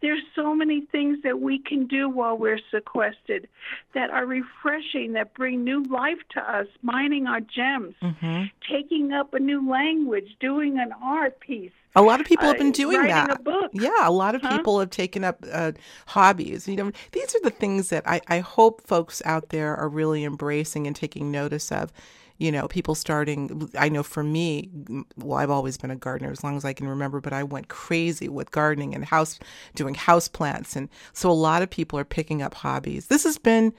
There's 0.00 0.22
so 0.34 0.54
many 0.54 0.82
things 0.92 1.18
that 1.22 1.40
we 1.40 1.58
can 1.58 1.86
do 1.86 2.08
while 2.08 2.36
we're 2.36 2.60
sequestered 2.70 3.48
that 3.94 4.10
are 4.10 4.26
refreshing, 4.26 5.14
that 5.14 5.34
bring 5.34 5.64
new 5.64 5.82
life 5.84 6.18
to 6.32 6.40
us, 6.40 6.66
mining 6.82 7.26
our 7.26 7.40
gems, 7.40 7.94
mm-hmm. 8.02 8.44
taking 8.70 9.12
up 9.12 9.32
a 9.32 9.40
new 9.40 9.68
language, 9.68 10.36
doing 10.40 10.78
an 10.78 10.92
art 11.02 11.40
piece. 11.40 11.72
A 11.96 12.02
lot 12.02 12.20
of 12.20 12.26
people 12.26 12.46
have 12.46 12.58
been 12.58 12.68
uh, 12.68 12.72
doing 12.72 12.98
writing 12.98 13.14
that. 13.14 13.40
A 13.40 13.42
book. 13.42 13.70
Yeah, 13.72 14.08
a 14.08 14.10
lot 14.10 14.34
of 14.34 14.42
huh? 14.42 14.56
people 14.56 14.80
have 14.80 14.90
taken 14.90 15.22
up 15.22 15.44
uh, 15.50 15.72
hobbies. 16.06 16.66
You 16.66 16.76
know, 16.76 16.92
these 17.12 17.34
are 17.36 17.40
the 17.42 17.50
things 17.50 17.90
that 17.90 18.06
I, 18.06 18.20
I 18.26 18.40
hope 18.40 18.82
folks 18.82 19.22
out 19.24 19.50
there 19.50 19.76
are 19.76 19.88
really 19.88 20.24
embracing 20.24 20.86
and 20.86 20.96
taking 20.96 21.30
notice 21.30 21.70
of 21.70 21.92
you 22.38 22.50
know, 22.50 22.66
people 22.66 22.94
starting. 22.94 23.70
I 23.78 23.88
know 23.88 24.02
for 24.02 24.24
me, 24.24 24.68
well, 25.16 25.38
I've 25.38 25.50
always 25.50 25.76
been 25.76 25.90
a 25.90 25.96
gardener 25.96 26.30
as 26.30 26.42
long 26.42 26.56
as 26.56 26.64
I 26.64 26.72
can 26.72 26.88
remember, 26.88 27.20
but 27.20 27.32
I 27.32 27.42
went 27.42 27.68
crazy 27.68 28.28
with 28.28 28.50
gardening 28.50 28.94
and 28.94 29.04
house, 29.04 29.38
doing 29.74 29.94
house 29.94 30.26
plants. 30.28 30.74
And 30.74 30.88
so 31.12 31.30
a 31.30 31.32
lot 31.32 31.62
of 31.62 31.70
people 31.70 31.98
are 31.98 32.04
picking 32.04 32.42
up 32.42 32.54
hobbies. 32.54 33.06
This 33.06 33.24
has 33.24 33.38
been, 33.38 33.72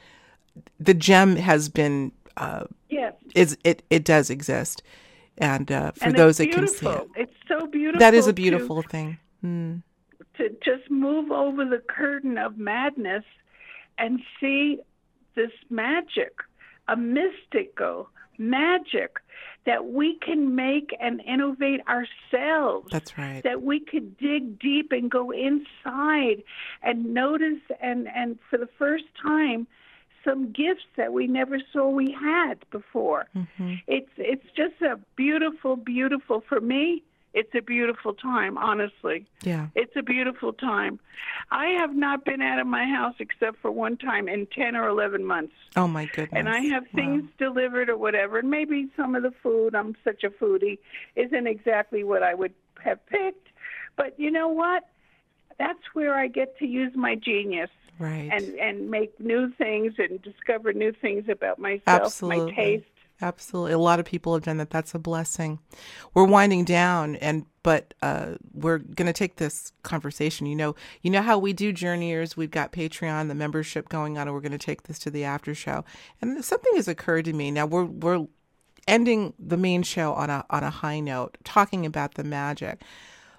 the 0.79 0.93
gem 0.93 1.35
has 1.35 1.67
been, 1.67 2.13
uh, 2.37 2.65
yes. 2.89 3.13
is, 3.35 3.57
it, 3.63 3.83
it 3.89 4.05
does 4.05 4.29
exist. 4.29 4.81
And 5.37 5.69
uh, 5.69 5.91
for 5.91 6.05
and 6.05 6.15
those 6.15 6.37
that 6.37 6.51
can 6.51 6.67
see 6.67 6.87
it, 6.87 7.07
it's 7.17 7.33
so 7.47 7.67
beautiful. 7.67 7.99
that 7.99 8.13
is 8.13 8.25
a 8.25 8.29
to- 8.29 8.33
beautiful 8.33 8.81
thing. 8.81 9.17
Mm. 9.43 9.83
to 10.37 10.49
just 10.63 10.89
move 10.89 11.29
over 11.29 11.65
the 11.65 11.81
curtain 11.87 12.37
of 12.37 12.57
madness 12.57 13.23
and 13.97 14.21
see 14.39 14.79
this 15.35 15.51
magic, 15.69 16.33
a 16.87 16.95
mystical 16.95 18.09
magic 18.37 19.19
that 19.65 19.85
we 19.85 20.17
can 20.19 20.55
make 20.55 20.95
and 20.99 21.21
innovate 21.21 21.81
ourselves. 21.87 22.87
That's 22.91 23.17
right. 23.17 23.41
That 23.43 23.63
we 23.63 23.79
could 23.79 24.17
dig 24.17 24.59
deep 24.59 24.91
and 24.91 25.09
go 25.09 25.31
inside 25.31 26.43
and 26.83 27.13
notice 27.13 27.61
and, 27.81 28.07
and 28.07 28.37
for 28.49 28.57
the 28.57 28.69
first 28.77 29.05
time 29.21 29.67
some 30.23 30.51
gifts 30.51 30.85
that 30.97 31.13
we 31.13 31.27
never 31.27 31.59
saw 31.71 31.87
we 31.87 32.11
had 32.11 32.65
before. 32.71 33.27
hmm 33.33 33.75
It's 33.87 34.09
it's 34.17 34.45
just 34.55 34.81
a 34.81 34.99
beautiful, 35.15 35.75
beautiful 35.75 36.43
for 36.49 36.59
me. 36.59 37.03
It's 37.35 37.53
a 37.53 37.61
beautiful 37.61 38.13
time, 38.13 38.57
honestly. 38.57 39.27
Yeah. 39.43 39.67
It's 39.75 39.93
a 39.97 40.01
beautiful 40.01 40.53
time. 40.53 41.01
I 41.51 41.65
have 41.81 41.93
not 41.93 42.23
been 42.23 42.41
out 42.41 42.59
of 42.59 42.65
my 42.65 42.85
house 42.85 43.15
except 43.19 43.57
for 43.61 43.69
one 43.71 43.97
time 43.97 44.29
in 44.29 44.47
10 44.47 44.77
or 44.77 44.87
11 44.87 45.25
months. 45.25 45.53
Oh 45.75 45.85
my 45.85 46.05
goodness. 46.05 46.29
And 46.31 46.47
I 46.47 46.61
have 46.61 46.83
Wow. 46.83 46.89
things 46.95 47.23
delivered 47.37 47.89
or 47.89 47.97
whatever. 47.97 48.39
And 48.39 48.49
maybe 48.49 48.89
some 48.95 49.15
of 49.15 49.23
the 49.23 49.33
food, 49.43 49.75
I'm 49.75 49.97
such 50.01 50.23
a 50.23 50.29
foodie, 50.29 50.79
isn't 51.17 51.45
exactly 51.45 52.05
what 52.05 52.23
I 52.23 52.33
would 52.33 52.53
have 52.81 53.05
picked. 53.07 53.49
But 53.97 54.17
you 54.17 54.31
know 54.31 54.47
what? 54.47 54.85
That's 55.59 55.83
where 55.93 56.15
I 56.15 56.27
get 56.27 56.57
to 56.59 56.65
use 56.65 56.93
my 56.95 57.15
genius 57.15 57.69
Right. 57.99 58.29
and, 58.31 58.55
and 58.59 58.89
make 58.89 59.19
new 59.19 59.51
things 59.57 59.95
and 59.97 60.21
discover 60.21 60.71
new 60.71 60.93
things 60.93 61.27
about 61.27 61.59
myself, 61.59 61.85
Absolutely. 61.87 62.45
my 62.47 62.55
taste. 62.55 62.85
Absolutely. 63.21 63.71
A 63.71 63.77
lot 63.79 63.99
of 63.99 64.05
people 64.05 64.33
have 64.33 64.43
done 64.43 64.57
that. 64.57 64.69
That's 64.69 64.93
a 64.93 64.99
blessing. 64.99 65.59
We're 66.13 66.25
winding 66.25 66.65
down 66.65 67.15
and 67.17 67.45
but 67.63 67.95
uh, 68.03 68.35
we're 68.53 68.77
going 68.77 69.07
to 69.07 69.13
take 69.13 69.37
this 69.37 69.71
conversation. 69.81 70.45
You 70.45 70.55
know, 70.55 70.75
you 71.01 71.09
know 71.09 71.23
how 71.23 71.39
we 71.39 71.51
do 71.51 71.71
journeyers. 71.73 72.37
We've 72.37 72.51
got 72.51 72.71
Patreon, 72.71 73.27
the 73.27 73.33
membership 73.33 73.89
going 73.89 74.19
on, 74.19 74.27
and 74.27 74.35
we're 74.35 74.41
going 74.41 74.51
to 74.51 74.57
take 74.59 74.83
this 74.83 74.99
to 74.99 75.09
the 75.09 75.23
after 75.23 75.55
show. 75.55 75.83
And 76.21 76.45
something 76.45 76.75
has 76.75 76.87
occurred 76.87 77.25
to 77.25 77.33
me. 77.33 77.49
Now 77.51 77.65
we're 77.65 77.85
we're 77.85 78.27
ending 78.87 79.33
the 79.39 79.57
main 79.57 79.81
show 79.81 80.13
on 80.13 80.29
a 80.29 80.45
on 80.49 80.63
a 80.63 80.69
high 80.69 80.99
note, 80.99 81.37
talking 81.43 81.85
about 81.85 82.15
the 82.15 82.23
magic. 82.23 82.81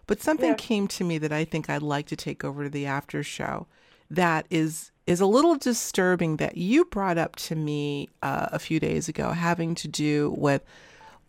But 0.09 0.21
something 0.23 0.51
Yeah. 0.51 0.57
came 0.57 0.89
to 0.89 1.05
me 1.05 1.19
that 1.19 1.33
I 1.33 1.45
think 1.45 1.69
I'd 1.69 1.83
like 1.83 2.07
to 2.07 2.17
take 2.17 2.43
over 2.45 2.65
to 2.65 2.71
the 2.71 2.87
after 2.87 3.23
show. 3.23 3.67
That 4.11 4.47
is 4.51 4.91
is 5.07 5.21
a 5.21 5.27
little 5.27 5.55
disturbing 5.57 6.37
that 6.39 6.57
you 6.57 6.85
brought 6.87 7.19
up 7.19 7.37
to 7.37 7.55
me 7.55 8.09
uh, 8.23 8.49
a 8.53 8.59
few 8.59 8.81
days 8.81 9.09
ago, 9.09 9.31
having 9.31 9.75
to 9.77 9.89
do 9.89 10.35
with 10.37 10.63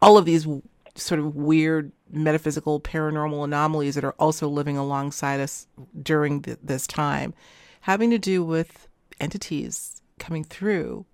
all 0.01 0.17
of 0.17 0.25
these 0.25 0.43
w- 0.43 0.61
sort 0.95 1.19
of 1.19 1.35
weird 1.35 1.91
metaphysical 2.11 2.79
paranormal 2.79 3.43
anomalies 3.43 3.95
that 3.95 4.03
are 4.03 4.15
also 4.19 4.47
living 4.47 4.77
alongside 4.77 5.39
us 5.39 5.67
during 6.01 6.41
th- 6.41 6.57
this 6.63 6.87
time, 6.87 7.33
having 7.81 8.09
to 8.09 8.17
do 8.17 8.43
with 8.43 8.87
entities 9.19 10.01
coming 10.19 10.43
through 10.43 11.05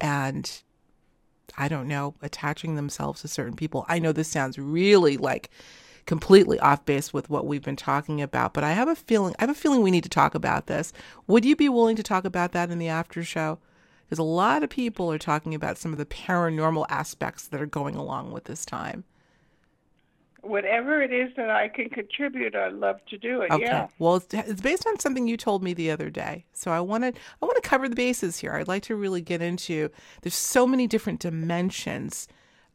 and 0.00 0.62
I 1.56 1.68
don't 1.68 1.88
know, 1.88 2.14
attaching 2.22 2.76
themselves 2.76 3.20
to 3.22 3.28
certain 3.28 3.56
people. 3.56 3.84
I 3.88 3.98
know 3.98 4.12
this 4.12 4.28
sounds 4.28 4.58
really 4.58 5.16
like 5.16 5.50
completely 6.06 6.58
off 6.60 6.84
base 6.84 7.12
with 7.12 7.30
what 7.30 7.46
we've 7.46 7.62
been 7.62 7.76
talking 7.76 8.20
about, 8.20 8.54
but 8.54 8.64
I 8.64 8.72
have 8.72 8.88
a 8.88 8.96
feeling 8.96 9.34
I 9.38 9.42
have 9.42 9.50
a 9.50 9.54
feeling 9.54 9.82
we 9.82 9.90
need 9.90 10.04
to 10.04 10.08
talk 10.08 10.34
about 10.34 10.66
this. 10.66 10.92
Would 11.26 11.44
you 11.44 11.56
be 11.56 11.68
willing 11.68 11.96
to 11.96 12.02
talk 12.02 12.24
about 12.24 12.52
that 12.52 12.70
in 12.70 12.78
the 12.78 12.88
after 12.88 13.22
show? 13.22 13.58
Because 14.04 14.18
a 14.18 14.24
lot 14.24 14.62
of 14.62 14.68
people 14.68 15.10
are 15.10 15.18
talking 15.18 15.54
about 15.54 15.78
some 15.78 15.92
of 15.92 15.98
the 15.98 16.04
paranormal 16.04 16.86
aspects 16.90 17.48
that 17.48 17.62
are 17.62 17.66
going 17.66 17.96
along 17.96 18.32
with 18.32 18.44
this 18.44 18.66
time. 18.66 19.04
Whatever 20.42 21.00
it 21.00 21.12
is 21.12 21.30
that 21.36 21.50
I 21.50 21.68
can 21.68 21.88
contribute, 21.88 22.56
I'd 22.56 22.72
love 22.72 22.98
to 23.06 23.16
do 23.16 23.42
it. 23.42 23.52
Okay. 23.52 23.62
Yeah. 23.62 23.86
Well, 24.00 24.16
it's, 24.16 24.34
it's 24.34 24.60
based 24.60 24.86
on 24.88 24.98
something 24.98 25.28
you 25.28 25.36
told 25.36 25.62
me 25.62 25.72
the 25.72 25.92
other 25.92 26.10
day. 26.10 26.44
So 26.52 26.72
I 26.72 26.80
want 26.80 27.04
to 27.04 27.12
I 27.40 27.46
want 27.46 27.62
to 27.62 27.68
cover 27.68 27.88
the 27.88 27.94
bases 27.94 28.38
here. 28.38 28.52
I'd 28.52 28.68
like 28.68 28.82
to 28.84 28.96
really 28.96 29.22
get 29.22 29.40
into. 29.40 29.88
There's 30.20 30.34
so 30.34 30.66
many 30.66 30.88
different 30.88 31.20
dimensions 31.20 32.26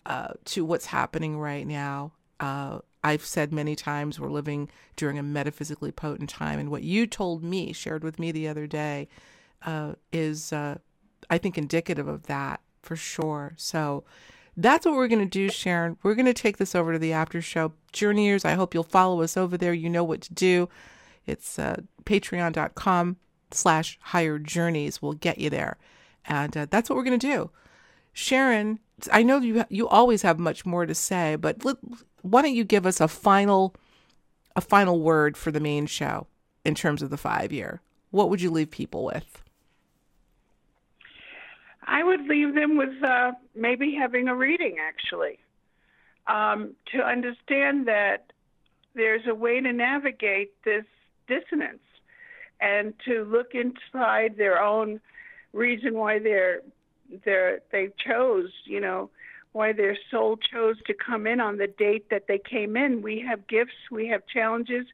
uh, 0.05 0.29
to 0.45 0.63
what's 0.63 0.85
happening 0.85 1.37
right 1.37 1.67
now. 1.67 2.13
Uh, 2.39 2.79
I've 3.07 3.25
said 3.25 3.53
many 3.53 3.73
times 3.73 4.19
we're 4.19 4.29
living 4.29 4.69
during 4.97 5.17
a 5.17 5.23
metaphysically 5.23 5.93
potent 5.93 6.29
time, 6.29 6.59
and 6.59 6.69
what 6.69 6.83
you 6.83 7.07
told 7.07 7.41
me, 7.41 7.71
shared 7.71 8.03
with 8.03 8.19
me 8.19 8.33
the 8.33 8.49
other 8.49 8.67
day, 8.67 9.07
uh, 9.65 9.93
is 10.11 10.51
uh, 10.51 10.79
I 11.29 11.37
think 11.37 11.57
indicative 11.57 12.09
of 12.09 12.23
that 12.23 12.59
for 12.81 12.97
sure. 12.97 13.53
So 13.55 14.03
that's 14.57 14.85
what 14.85 14.95
we're 14.95 15.07
going 15.07 15.23
to 15.23 15.25
do, 15.25 15.49
Sharon. 15.49 15.95
We're 16.03 16.15
going 16.15 16.25
to 16.25 16.33
take 16.33 16.57
this 16.57 16.75
over 16.75 16.91
to 16.91 16.99
the 16.99 17.13
after 17.13 17.41
show. 17.41 17.71
Journeyers, 17.93 18.43
I 18.43 18.55
hope 18.55 18.73
you'll 18.73 18.83
follow 18.83 19.21
us 19.21 19.37
over 19.37 19.57
there. 19.57 19.73
You 19.73 19.89
know 19.89 20.03
what 20.03 20.19
to 20.21 20.33
do. 20.33 20.67
It's 21.25 21.57
uh, 21.57 21.81
patreon.com 22.03 23.17
slash 23.51 23.97
higher 24.01 24.37
journeys 24.37 25.01
will 25.01 25.13
get 25.13 25.37
you 25.37 25.49
there. 25.49 25.77
And 26.25 26.57
uh, 26.57 26.67
that's 26.69 26.89
what 26.89 26.97
we're 26.97 27.05
going 27.05 27.19
to 27.19 27.27
do. 27.35 27.51
Sharon, 28.11 28.79
I 29.11 29.23
know 29.23 29.37
you 29.37 29.63
you 29.69 29.87
always 29.87 30.21
have 30.23 30.39
much 30.39 30.65
more 30.65 30.85
to 30.85 30.95
say, 30.95 31.35
but 31.35 31.63
let, 31.63 31.77
why 32.21 32.41
don't 32.41 32.55
you 32.55 32.63
give 32.63 32.85
us 32.85 32.99
a 32.99 33.07
final 33.07 33.75
a 34.55 34.61
final 34.61 34.99
word 34.99 35.37
for 35.37 35.51
the 35.51 35.59
main 35.59 35.85
show 35.85 36.27
in 36.65 36.75
terms 36.75 37.01
of 37.01 37.09
the 37.09 37.17
five 37.17 37.51
year? 37.51 37.81
What 38.11 38.29
would 38.29 38.41
you 38.41 38.49
leave 38.49 38.71
people 38.71 39.05
with? 39.05 39.43
I 41.87 42.03
would 42.03 42.27
leave 42.27 42.53
them 42.53 42.77
with 42.77 43.01
uh, 43.03 43.31
maybe 43.55 43.95
having 43.97 44.27
a 44.27 44.35
reading, 44.35 44.75
actually, 44.79 45.39
um, 46.27 46.75
to 46.91 47.01
understand 47.01 47.87
that 47.87 48.33
there's 48.93 49.25
a 49.27 49.33
way 49.33 49.61
to 49.61 49.71
navigate 49.71 50.51
this 50.63 50.83
dissonance 51.27 51.79
and 52.59 52.93
to 53.05 53.23
look 53.23 53.53
inside 53.53 54.35
their 54.37 54.61
own 54.61 54.99
reason 55.53 55.93
why 55.93 56.19
they're, 56.19 56.61
they're, 57.25 57.59
they 57.71 57.89
chose, 57.97 58.49
you 58.65 58.79
know, 58.79 59.09
why 59.53 59.71
their 59.73 59.97
soul 60.11 60.37
chose 60.37 60.75
to 60.85 60.93
come 60.93 61.25
in 61.25 61.39
on 61.39 61.57
the 61.57 61.67
date 61.67 62.09
that 62.09 62.27
they 62.27 62.37
came 62.37 62.77
in. 62.77 63.01
We 63.01 63.19
have 63.27 63.47
gifts, 63.47 63.73
we 63.91 64.07
have 64.07 64.21
challenges, 64.27 64.85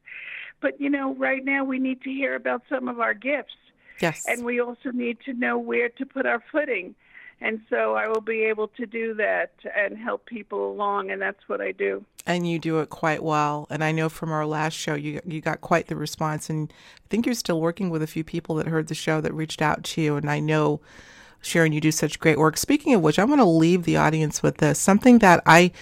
but, 0.60 0.80
you 0.80 0.88
know, 0.88 1.14
right 1.16 1.44
now 1.44 1.64
we 1.64 1.78
need 1.78 2.00
to 2.02 2.10
hear 2.10 2.34
about 2.34 2.62
some 2.68 2.88
of 2.88 3.00
our 3.00 3.14
gifts 3.14 3.54
Yes. 4.00 4.24
and 4.26 4.44
we 4.44 4.60
also 4.60 4.90
need 4.92 5.18
to 5.24 5.32
know 5.34 5.56
where 5.58 5.88
to 5.90 6.06
put 6.06 6.26
our 6.26 6.42
footing. 6.50 6.94
And 7.40 7.60
so 7.68 7.94
I 7.94 8.08
will 8.08 8.20
be 8.22 8.44
able 8.44 8.68
to 8.68 8.86
do 8.86 9.12
that 9.14 9.50
and 9.76 9.98
help 9.98 10.24
people 10.24 10.70
along, 10.70 11.10
and 11.10 11.20
that's 11.20 11.46
what 11.48 11.60
I 11.60 11.72
do. 11.72 12.04
and 12.26 12.48
you 12.48 12.58
do 12.58 12.78
it 12.80 12.88
quite 12.88 13.22
well. 13.22 13.66
And 13.68 13.84
I 13.84 13.92
know 13.92 14.08
from 14.08 14.32
our 14.32 14.46
last 14.46 14.74
show, 14.74 14.94
you 14.94 15.20
you 15.26 15.40
got 15.42 15.60
quite 15.60 15.88
the 15.88 15.96
response. 15.96 16.48
And 16.48 16.72
I 16.72 17.06
think 17.10 17.26
you're 17.26 17.34
still 17.34 17.60
working 17.60 17.90
with 17.90 18.02
a 18.02 18.06
few 18.06 18.24
people 18.24 18.54
that 18.54 18.66
heard 18.68 18.86
the 18.86 18.94
show 18.94 19.20
that 19.20 19.34
reached 19.34 19.60
out 19.60 19.82
to 19.84 20.00
you. 20.00 20.16
And 20.16 20.30
I 20.30 20.40
know, 20.40 20.80
Sharon, 21.44 21.72
you 21.72 21.80
do 21.80 21.92
such 21.92 22.18
great 22.18 22.38
work. 22.38 22.56
Speaking 22.56 22.94
of 22.94 23.02
which, 23.02 23.18
I'm 23.18 23.26
going 23.26 23.38
to 23.38 23.44
leave 23.44 23.84
the 23.84 23.96
audience 23.96 24.42
with 24.42 24.58
this 24.58 24.78
something 24.78 25.18
that 25.18 25.42
I. 25.46 25.72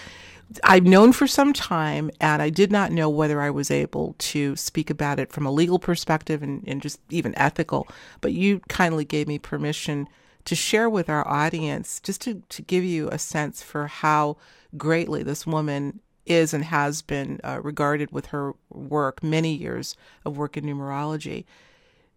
I've 0.65 0.85
known 0.85 1.15
for 1.15 1.27
some 1.27 1.55
time, 1.55 2.11
and 2.21 2.43
I 2.43 2.51
did 2.51 2.71
not 2.71 2.93
know 2.93 3.09
whether 3.09 3.41
I 3.41 3.49
was 3.49 3.71
able 3.71 4.15
to 4.19 4.55
speak 4.55 4.91
about 4.91 5.19
it 5.19 5.33
from 5.33 5.47
a 5.47 5.51
legal 5.51 5.79
perspective 5.79 6.43
and, 6.43 6.63
and 6.67 6.83
just 6.83 7.01
even 7.09 7.33
ethical. 7.39 7.89
But 8.21 8.35
you 8.35 8.61
kindly 8.69 9.07
gave 9.07 9.27
me 9.27 9.39
permission 9.39 10.09
to 10.45 10.55
share 10.55 10.91
with 10.91 11.09
our 11.09 11.27
audience, 11.27 12.01
just 12.01 12.21
to, 12.23 12.43
to 12.51 12.61
give 12.61 12.85
you 12.85 13.09
a 13.09 13.19
sense 13.19 13.63
for 13.63 13.87
how 13.87 14.37
greatly 14.77 15.23
this 15.23 15.47
woman 15.47 16.01
is 16.27 16.53
and 16.53 16.65
has 16.65 17.01
been 17.01 17.41
uh, 17.43 17.61
regarded 17.63 18.11
with 18.13 18.27
her 18.27 18.53
work, 18.69 19.23
many 19.23 19.55
years 19.55 19.97
of 20.27 20.37
work 20.37 20.59
in 20.59 20.65
numerology. 20.65 21.45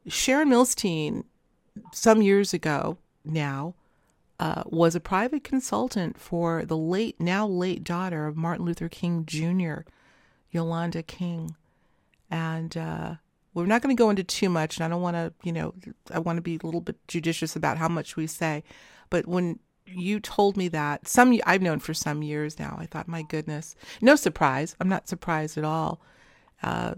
Sharon 0.08 0.50
Milstein, 0.50 1.24
some 1.94 2.22
years 2.22 2.54
ago 2.54 2.98
now, 3.28 3.76
uh, 4.40 4.64
was 4.66 4.96
a 4.96 5.00
private 5.00 5.44
consultant 5.44 6.20
for 6.20 6.66
the 6.66 6.78
late, 6.78 7.20
now 7.20 7.48
late 7.48 7.84
daughter 7.84 8.28
of 8.28 8.36
Martin 8.36 8.66
Luther 8.66 8.90
King 8.90 9.26
Jr., 9.26 9.82
Yolanda 10.52 11.04
King. 11.04 11.56
And 12.30 12.76
uh, 12.76 13.16
we're 13.54 13.66
not 13.66 13.82
going 13.82 13.96
to 13.96 14.02
go 14.02 14.10
into 14.10 14.24
too 14.24 14.50
much, 14.50 14.78
and 14.78 14.84
I 14.84 14.90
don't 14.90 15.02
want 15.02 15.16
to, 15.16 15.34
you 15.44 15.54
know, 15.54 15.74
I 16.12 16.20
want 16.20 16.38
to 16.38 16.42
be 16.42 16.60
a 16.62 16.66
little 16.66 16.82
bit 16.82 16.98
judicious 17.08 17.56
about 17.56 17.78
how 17.78 17.88
much 17.88 18.16
we 18.16 18.28
say. 18.28 18.64
But 19.10 19.28
when 19.28 19.60
you 19.86 20.20
told 20.20 20.58
me 20.58 20.68
that, 20.70 21.08
some 21.08 21.40
I've 21.46 21.62
known 21.62 21.80
for 21.80 21.94
some 21.94 22.22
years 22.22 22.60
now, 22.60 22.78
I 22.80 22.86
thought, 22.86 23.08
my 23.08 23.22
goodness, 23.22 23.76
no 24.02 24.16
surprise. 24.16 24.76
I'm 24.80 24.90
not 24.90 25.08
surprised 25.08 25.58
at 25.58 25.64
all 25.64 26.02
uh, 26.64 26.96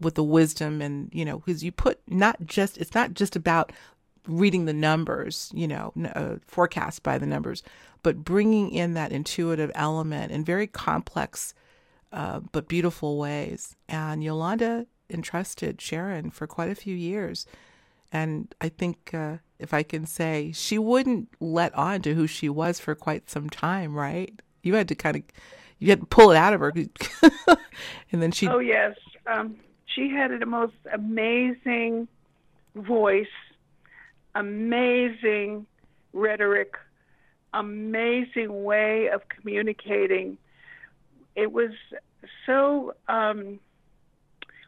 with 0.00 0.14
the 0.14 0.24
wisdom 0.24 0.82
and 0.82 1.10
you 1.12 1.24
know, 1.24 1.38
because 1.38 1.64
you 1.64 1.72
put 1.72 2.00
not 2.06 2.44
just 2.44 2.78
it's 2.78 2.94
not 2.94 3.14
just 3.14 3.36
about 3.36 3.72
reading 4.26 4.64
the 4.64 4.72
numbers, 4.72 5.50
you 5.54 5.68
know, 5.68 5.92
uh, 6.14 6.36
forecast 6.46 7.02
by 7.02 7.18
the 7.18 7.26
numbers, 7.26 7.62
but 8.02 8.24
bringing 8.24 8.70
in 8.70 8.94
that 8.94 9.12
intuitive 9.12 9.70
element 9.74 10.32
in 10.32 10.44
very 10.44 10.66
complex 10.66 11.54
uh, 12.12 12.40
but 12.52 12.68
beautiful 12.68 13.18
ways. 13.18 13.76
And 13.88 14.22
Yolanda 14.22 14.86
entrusted 15.08 15.80
Sharon 15.80 16.30
for 16.30 16.46
quite 16.46 16.70
a 16.70 16.74
few 16.74 16.94
years. 16.94 17.46
And 18.12 18.52
I 18.60 18.68
think, 18.68 19.14
uh, 19.14 19.36
if 19.58 19.72
I 19.72 19.82
can 19.82 20.06
say, 20.06 20.52
she 20.52 20.78
wouldn't 20.78 21.28
let 21.38 21.74
on 21.74 22.02
to 22.02 22.14
who 22.14 22.26
she 22.26 22.48
was 22.48 22.80
for 22.80 22.94
quite 22.94 23.30
some 23.30 23.48
time, 23.48 23.94
right? 23.94 24.40
You 24.62 24.74
had 24.74 24.88
to 24.88 24.94
kind 24.94 25.16
of, 25.16 25.22
you 25.78 25.90
had 25.90 26.00
to 26.00 26.06
pull 26.06 26.32
it 26.32 26.36
out 26.36 26.52
of 26.52 26.60
her, 26.60 26.72
and 28.12 28.20
then 28.22 28.32
she. 28.32 28.48
Oh 28.48 28.58
yes, 28.58 28.96
um, 29.26 29.56
she 29.86 30.10
had 30.10 30.38
the 30.38 30.46
most 30.46 30.74
amazing 30.92 32.08
voice, 32.74 33.26
amazing 34.34 35.66
rhetoric, 36.12 36.74
amazing 37.52 38.64
way 38.64 39.08
of 39.08 39.22
communicating. 39.28 40.38
It 41.34 41.52
was 41.52 41.70
so 42.46 42.94
um, 43.08 43.60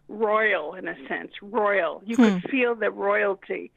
royal 0.09 0.75
in 0.75 0.89
a 0.89 0.97
sense, 1.09 1.33
royal. 1.41 2.03
You 2.05 2.17
could 2.17 2.43
feel 2.51 2.75
the 2.75 2.91
royalty. 2.91 3.71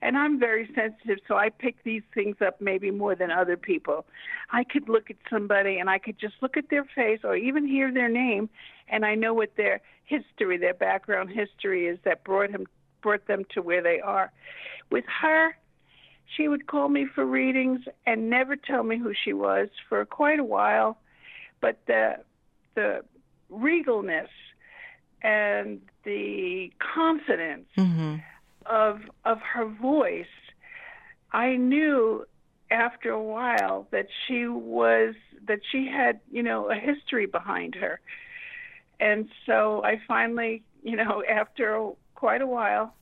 And 0.00 0.16
I'm 0.16 0.38
very 0.38 0.70
sensitive, 0.76 1.18
so 1.26 1.34
I 1.36 1.48
pick 1.48 1.82
these 1.82 2.02
things 2.14 2.36
up 2.40 2.60
maybe 2.60 2.92
more 2.92 3.16
than 3.16 3.32
other 3.32 3.56
people. 3.56 4.06
I 4.52 4.62
could 4.62 4.88
look 4.88 5.10
at 5.10 5.16
somebody 5.28 5.78
and 5.78 5.90
I 5.90 5.98
could 5.98 6.18
just 6.18 6.34
look 6.40 6.56
at 6.56 6.70
their 6.70 6.84
face 6.84 7.20
or 7.24 7.34
even 7.34 7.66
hear 7.66 7.92
their 7.92 8.08
name, 8.08 8.48
and 8.88 9.04
I 9.04 9.16
know 9.16 9.34
what 9.34 9.56
their 9.56 9.80
history, 10.04 10.56
their 10.56 10.74
background 10.74 11.30
history 11.30 11.88
is 11.88 11.98
that 12.04 12.22
brought 12.22 12.50
him 12.50 12.66
brought 13.02 13.26
them 13.26 13.44
to 13.54 13.62
where 13.62 13.82
they 13.82 14.00
are. 14.00 14.32
With 14.90 15.04
her, 15.20 15.56
she 16.36 16.48
would 16.48 16.66
call 16.66 16.88
me 16.88 17.06
for 17.14 17.24
readings 17.24 17.80
and 18.06 18.30
never 18.30 18.56
tell 18.56 18.82
me 18.82 18.98
who 18.98 19.12
she 19.24 19.32
was 19.32 19.68
for 19.88 20.04
quite 20.04 20.38
a 20.38 20.44
while, 20.44 20.98
but 21.60 21.78
the 21.86 22.16
the 22.74 23.02
regalness 23.50 24.28
and 25.22 25.80
the 26.04 26.70
confidence 26.78 27.66
hmm 27.74 28.16
of 28.66 29.00
of 29.24 29.38
her 29.40 29.64
voice, 29.66 30.26
I 31.32 31.56
knew 31.56 32.26
after 32.70 33.10
a 33.10 33.22
while 33.22 33.86
that 33.90 34.08
she 34.26 34.46
was 34.46 35.14
that 35.46 35.60
she 35.72 35.86
had 35.86 36.20
you 36.30 36.42
know 36.42 36.70
a 36.70 36.74
history 36.74 37.26
behind 37.26 37.74
her, 37.74 38.00
and 39.00 39.28
so 39.46 39.82
I 39.84 40.00
finally 40.06 40.62
you 40.82 40.96
know 40.96 41.22
after 41.28 41.92
quite 42.18 42.42
a 42.42 42.46
while 42.46 42.94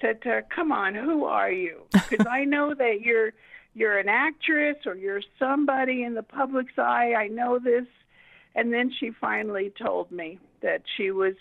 said 0.00 0.22
to 0.22 0.28
her, 0.28 0.42
"Come 0.54 0.70
on, 0.70 0.94
who 0.94 1.24
are 1.24 1.50
you?" 1.50 1.82
Because 2.08 2.26
I 2.30 2.44
know 2.44 2.72
that 2.72 3.00
you're 3.00 3.32
you're 3.74 3.98
an 3.98 4.08
actress 4.08 4.76
or 4.86 4.94
you're 4.94 5.22
somebody 5.40 6.04
in 6.04 6.14
the 6.14 6.22
public's 6.22 6.78
eye. 6.78 7.14
I 7.14 7.26
know 7.26 7.58
this, 7.58 7.86
and 8.54 8.72
then 8.72 8.92
she 8.92 9.10
finally 9.10 9.72
told 9.76 10.12
me 10.12 10.38
that 10.60 10.82
she 10.96 11.10
was 11.10 11.34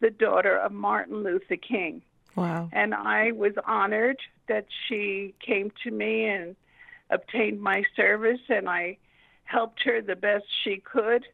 the 0.00 0.10
daughter 0.10 0.56
of 0.56 0.72
Martin 0.72 1.22
Luther 1.22 1.56
King. 1.56 2.00
Wow. 2.34 2.70
And 2.72 2.94
I 2.94 3.32
was 3.32 3.52
honored 3.66 4.18
that 4.48 4.66
she 4.88 5.34
came 5.44 5.70
to 5.84 5.90
me 5.90 6.24
and 6.24 6.56
obtained 7.10 7.60
my 7.60 7.84
service, 7.94 8.40
and 8.48 8.70
I 8.70 8.96
helped 9.44 9.82
her 9.82 10.00
the 10.00 10.16
best 10.16 10.46
she 10.64 10.78
could. 10.78 11.26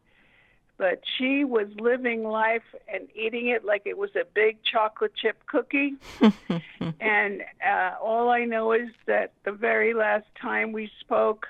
But 0.78 1.02
she 1.18 1.44
was 1.44 1.66
living 1.80 2.22
life 2.22 2.62
and 2.92 3.08
eating 3.14 3.48
it 3.48 3.64
like 3.64 3.82
it 3.84 3.98
was 3.98 4.10
a 4.14 4.24
big 4.32 4.58
chocolate 4.62 5.12
chip 5.16 5.44
cookie. 5.46 5.94
and 7.00 7.42
uh, 7.66 7.94
all 8.00 8.30
I 8.30 8.44
know 8.44 8.72
is 8.72 8.88
that 9.06 9.32
the 9.44 9.52
very 9.52 9.92
last 9.92 10.26
time 10.40 10.70
we 10.70 10.88
spoke, 11.00 11.48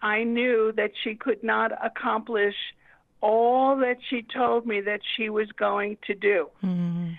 I 0.00 0.22
knew 0.22 0.72
that 0.76 0.92
she 1.02 1.16
could 1.16 1.42
not 1.42 1.72
accomplish 1.84 2.54
all 3.20 3.76
that 3.78 3.96
she 4.08 4.22
told 4.22 4.64
me 4.64 4.80
that 4.82 5.00
she 5.16 5.28
was 5.28 5.50
going 5.52 5.96
to 6.06 6.14
do. 6.14 6.50
Mhm. 6.62 7.16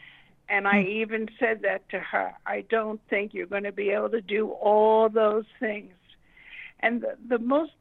And 0.48 0.68
I 0.68 0.84
even 0.84 1.28
said 1.40 1.64
that 1.64 1.90
to 1.90 2.00
her. 2.00 2.34
I 2.46 2.62
don't 2.62 3.02
think 3.10 3.34
you're 3.34 3.48
going 3.48 3.64
to 3.64 3.72
be 3.72 3.90
able 3.90 4.10
to 4.10 4.22
do 4.22 4.50
all 4.50 5.10
those 5.10 5.46
things. 5.60 5.94
And 6.80 7.02
the, 7.02 7.18
the 7.28 7.40
most 7.40 7.74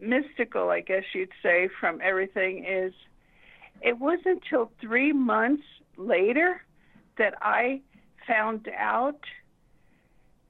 mystical, 0.00 0.70
I 0.70 0.80
guess 0.80 1.04
you'd 1.14 1.32
say, 1.42 1.68
from 1.80 2.00
everything 2.02 2.64
is 2.64 2.92
it 3.80 3.98
wasn't 3.98 4.42
until 4.42 4.70
three 4.80 5.12
months 5.12 5.64
later 5.96 6.62
that 7.16 7.34
I 7.40 7.80
found 8.26 8.68
out 8.76 9.20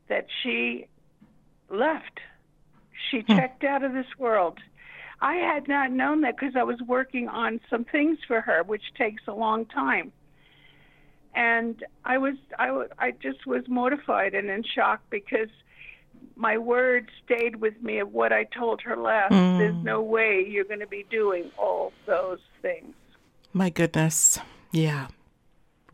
that 0.09 0.27
she 0.43 0.87
left. 1.69 2.21
She 3.11 3.21
hmm. 3.21 3.37
checked 3.37 3.65
out 3.65 3.85
of 3.85 3.93
this 3.93 4.19
world. 4.19 4.59
I 5.21 5.35
had 5.35 5.69
not 5.69 5.91
known 5.91 6.21
that 6.23 6.37
because 6.39 6.55
I 6.57 6.63
was 6.63 6.81
working 6.87 7.29
on 7.29 7.61
some 7.69 7.85
things 7.85 8.19
for 8.27 8.41
her, 8.41 8.63
which 8.63 8.83
takes 8.97 9.23
a 9.27 9.33
long 9.33 9.67
time 9.67 10.13
and 11.39 11.85
I 12.05 12.19
was 12.19 12.35
I, 12.59 12.87
I 12.99 13.13
just 13.13 13.47
was 13.47 13.63
mortified 13.69 14.35
and 14.35 14.51
in 14.51 14.65
shock 14.65 15.01
because 15.09 15.49
my 16.37 16.59
word 16.59 17.11
stayed 17.25 17.57
with 17.57 17.81
me 17.83 17.99
of 17.99 18.13
what 18.13 18.33
I 18.33 18.45
told 18.45 18.83
her 18.83 18.97
last. 18.97 19.31
There's 19.31 19.75
mm. 19.75 19.83
no 19.83 20.03
way 20.03 20.47
you're 20.49 20.65
going 20.65 20.81
to 20.81 20.87
be 20.87 21.05
doing 21.11 21.51
all 21.59 21.93
those 22.07 22.41
things. 22.63 22.95
My 23.53 23.71
goodness. 23.71 24.39
Yeah. 24.73 25.09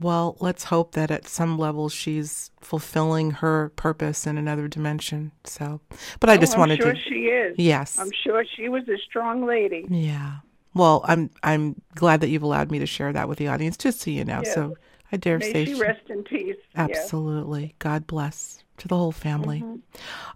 Well, 0.00 0.36
let's 0.40 0.64
hope 0.64 0.92
that 0.92 1.10
at 1.10 1.26
some 1.28 1.58
level 1.58 1.88
she's 1.88 2.50
fulfilling 2.60 3.30
her 3.30 3.70
purpose 3.76 4.26
in 4.26 4.36
another 4.36 4.68
dimension. 4.68 5.32
So, 5.44 5.80
but 6.20 6.28
I 6.28 6.34
oh, 6.34 6.38
just 6.38 6.52
oh, 6.52 6.54
I'm 6.56 6.60
wanted 6.60 6.82
sure 6.82 6.92
to. 6.92 7.00
she 7.00 7.26
is. 7.26 7.54
Yes. 7.58 7.98
I'm 7.98 8.10
sure 8.10 8.44
she 8.56 8.68
was 8.68 8.88
a 8.88 8.98
strong 8.98 9.46
lady. 9.46 9.86
Yeah. 9.88 10.38
Well, 10.74 11.04
I'm 11.04 11.30
I'm 11.44 11.80
glad 11.94 12.20
that 12.20 12.28
you've 12.28 12.42
allowed 12.42 12.70
me 12.72 12.80
to 12.80 12.86
share 12.86 13.12
that 13.12 13.28
with 13.28 13.38
the 13.38 13.46
audience, 13.46 13.76
just 13.76 14.00
so 14.00 14.10
you 14.10 14.24
know. 14.24 14.42
So 14.42 14.76
I 15.14 15.16
dare 15.16 15.38
May 15.38 15.52
say 15.52 15.64
she 15.66 15.74
rest 15.74 16.10
in 16.10 16.24
peace. 16.24 16.56
Absolutely. 16.74 17.74
God 17.78 18.06
bless 18.06 18.64
to 18.78 18.88
the 18.88 18.96
whole 18.96 19.12
family. 19.12 19.60
Mm-hmm. 19.60 19.76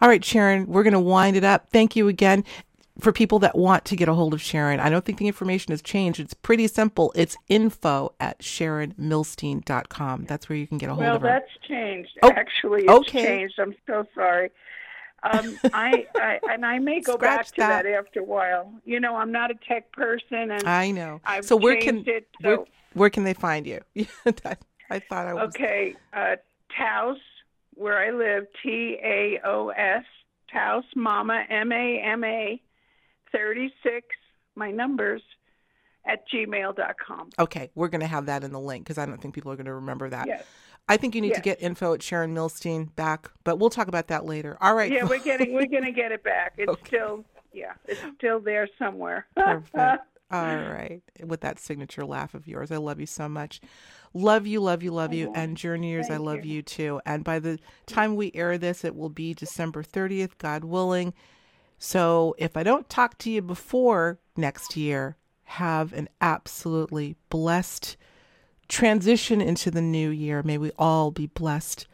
All 0.01 0.09
right, 0.09 0.25
Sharon, 0.25 0.67
we're 0.67 0.85
going 0.85 0.93
to 0.95 1.01
wind 1.01 1.37
it 1.37 1.45
up. 1.45 1.69
Thank 1.71 1.97
you 1.97 2.07
again. 2.09 2.45
For 3.01 3.13
people 3.13 3.39
that 3.41 3.57
want 3.57 3.85
to 3.87 3.97
get 3.97 4.09
a 4.09 4.15
hold 4.15 4.35
of 4.35 4.43
Sharon, 4.43 4.81
I 4.81 4.89
don't 4.91 5.05
think 5.05 5.19
the 5.19 5.29
information 5.29 5.71
has 5.73 5.81
changed. 5.83 6.19
It's 6.19 6.35
pretty 6.35 6.67
simple. 6.67 7.13
It's 7.15 7.37
info 7.49 8.13
at 8.19 8.41
sharonmilstein.com. 8.41 10.25
That's 10.25 10.49
where 10.49 10.57
you 10.59 10.67
can 10.67 10.79
get 10.79 10.89
a 10.91 10.95
hold 10.95 11.05
Well, 11.05 11.17
of 11.17 11.23
her. 11.23 11.29
Well, 11.29 11.39
that's 11.41 11.67
changed. 11.69 12.11
Oh, 12.23 12.31
Actually, 12.31 12.83
it's 12.83 12.91
okay. 12.93 13.23
changed. 13.25 13.55
I'm 13.61 13.75
so 13.87 14.05
sorry. 14.15 14.51
Um, 15.23 15.59
I, 15.73 16.07
I 16.17 16.39
and 16.51 16.65
I 16.67 16.79
may 16.79 17.01
go 17.01 17.17
back 17.17 17.47
to 17.47 17.53
that. 17.59 17.85
that. 17.85 17.93
after 17.93 18.21
a 18.21 18.25
while. 18.25 18.73
You 18.85 19.01
know, 19.01 19.17
I'm 19.17 19.33
not 19.33 19.51
a 19.51 19.55
tech 19.67 19.91
person, 19.93 20.51
and 20.51 20.67
I 20.67 20.91
know. 20.91 21.21
I've 21.25 21.45
so 21.45 21.57
where 21.57 21.77
can 21.81 22.05
it, 22.07 22.27
so- 22.43 22.67
where 22.95 23.11
can 23.11 23.25
they 23.25 23.35
find 23.35 23.67
you? 23.67 23.81
I 24.91 24.99
thought 25.01 25.27
I 25.27 25.35
was 25.35 25.49
Okay, 25.55 25.95
uh, 26.13 26.37
Taos, 26.77 27.19
where 27.75 27.99
I 27.99 28.11
live, 28.11 28.47
T 28.63 28.97
A 29.03 29.41
O 29.45 29.69
S, 29.69 30.05
Taos 30.53 30.85
Mama, 30.97 31.45
M 31.49 31.73
A 31.73 32.01
M 32.01 32.25
A, 32.25 32.61
36, 33.33 34.07
my 34.55 34.71
numbers, 34.71 35.23
at 36.07 36.25
gmail.com. 36.31 37.31
Okay, 37.39 37.71
we're 37.75 37.89
going 37.89 38.01
to 38.01 38.07
have 38.07 38.27
that 38.27 38.43
in 38.45 38.53
the 38.53 38.61
link 38.61 38.85
because 38.85 38.99
I 38.99 39.05
don't 39.07 39.21
think 39.21 39.35
people 39.35 39.53
are 39.53 39.57
going 39.57 39.67
to 39.67 39.75
remember 39.75 40.09
that. 40.09 40.27
Yes. 40.27 40.45
I 40.89 40.97
think 40.97 41.15
you 41.15 41.21
need 41.21 41.35
to 41.35 41.43
get 41.43 41.61
info 41.61 41.93
at 41.93 42.03
Sharon 42.03 42.35
Milstein 42.35 42.95
back, 42.97 43.31
but 43.45 43.59
we'll 43.59 43.69
talk 43.69 43.89
about 43.89 44.07
that 44.09 44.25
later. 44.25 44.57
All 44.63 44.75
right. 44.75 44.91
Yeah, 44.91 45.05
we're 45.05 45.19
getting, 45.19 45.53
we're 45.53 45.67
going 45.71 45.85
to 45.85 45.93
get 45.93 46.13
it 46.13 46.25
back. 46.25 46.55
It's 46.57 46.71
Okay. 46.71 46.87
still, 46.87 47.27
yeah, 47.53 47.75
it's 47.87 48.01
still 48.17 48.41
there 48.41 48.67
somewhere. 48.79 49.27
Perfect. 49.37 49.75
All 50.31 50.45
right. 50.47 51.01
With 51.25 51.41
that 51.41 51.59
signature 51.59 52.05
laugh 52.05 52.35
of 52.35 52.47
yours. 52.47 52.71
I 52.71 52.77
love 52.77 53.01
you 53.01 53.07
so 53.07 53.29
much. 53.29 53.61
Love 54.15 54.47
you, 54.47 54.61
love 54.61 54.83
you, 54.83 54.91
love 54.91 55.13
you. 55.13 55.33
And 55.35 55.57
Journeyers, 55.57 56.11
I 56.11 56.17
love 56.17 56.45
you. 56.45 56.57
you 56.57 56.63
too. 56.63 57.01
And 57.05 57.25
by 57.25 57.39
the 57.39 57.59
time 57.87 58.17
we 58.17 58.33
air 58.35 58.57
this, 58.57 58.85
it 58.85 58.97
will 58.97 59.11
be 59.11 59.35
December 59.35 59.83
30th, 59.83 60.39
God 60.39 60.65
willing. 60.65 61.13
So 61.79 62.35
if 62.39 62.57
I 62.57 62.63
don't 62.63 62.89
talk 62.89 63.19
to 63.19 63.31
you 63.31 63.43
before 63.43 64.19
next 64.37 64.77
year, 64.77 65.17
have 65.45 65.93
an 65.93 66.09
absolutely 66.21 67.17
blessed 67.31 67.97
transition 68.69 69.41
into 69.41 69.71
the 69.71 69.81
new 69.81 70.11
year. 70.11 70.43
May 70.43 70.59
we 70.59 70.73
all 70.79 71.11
be 71.11 71.27
blessed 71.27 71.87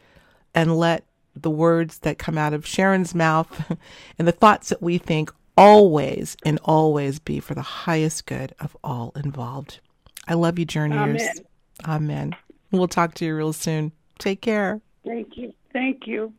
and 0.53 0.77
let 0.77 1.05
the 1.35 1.49
words 1.49 1.99
that 1.99 2.17
come 2.17 2.37
out 2.37 2.53
of 2.53 2.65
Sharon's 2.65 3.13
mouth 3.13 3.77
and 4.19 4.27
the 4.27 4.33
thoughts 4.33 4.69
that 4.69 4.81
we 4.81 4.97
think 4.97 5.31
always 5.57 6.37
and 6.45 6.59
always 6.63 7.19
be 7.19 7.39
for 7.39 7.55
the 7.55 7.61
highest 7.61 8.25
good 8.25 8.53
of 8.59 8.75
all 8.83 9.11
involved. 9.15 9.79
I 10.27 10.33
love 10.33 10.59
you, 10.59 10.65
Journeyers. 10.65 11.21
Amen. 11.21 11.45
Amen. 11.85 12.35
We'll 12.71 12.87
talk 12.87 13.13
to 13.15 13.25
you 13.25 13.35
real 13.35 13.53
soon. 13.53 13.91
Take 14.19 14.41
care. 14.41 14.81
Thank 15.05 15.37
you. 15.37 15.53
Thank 15.71 16.07
you. 16.07 16.33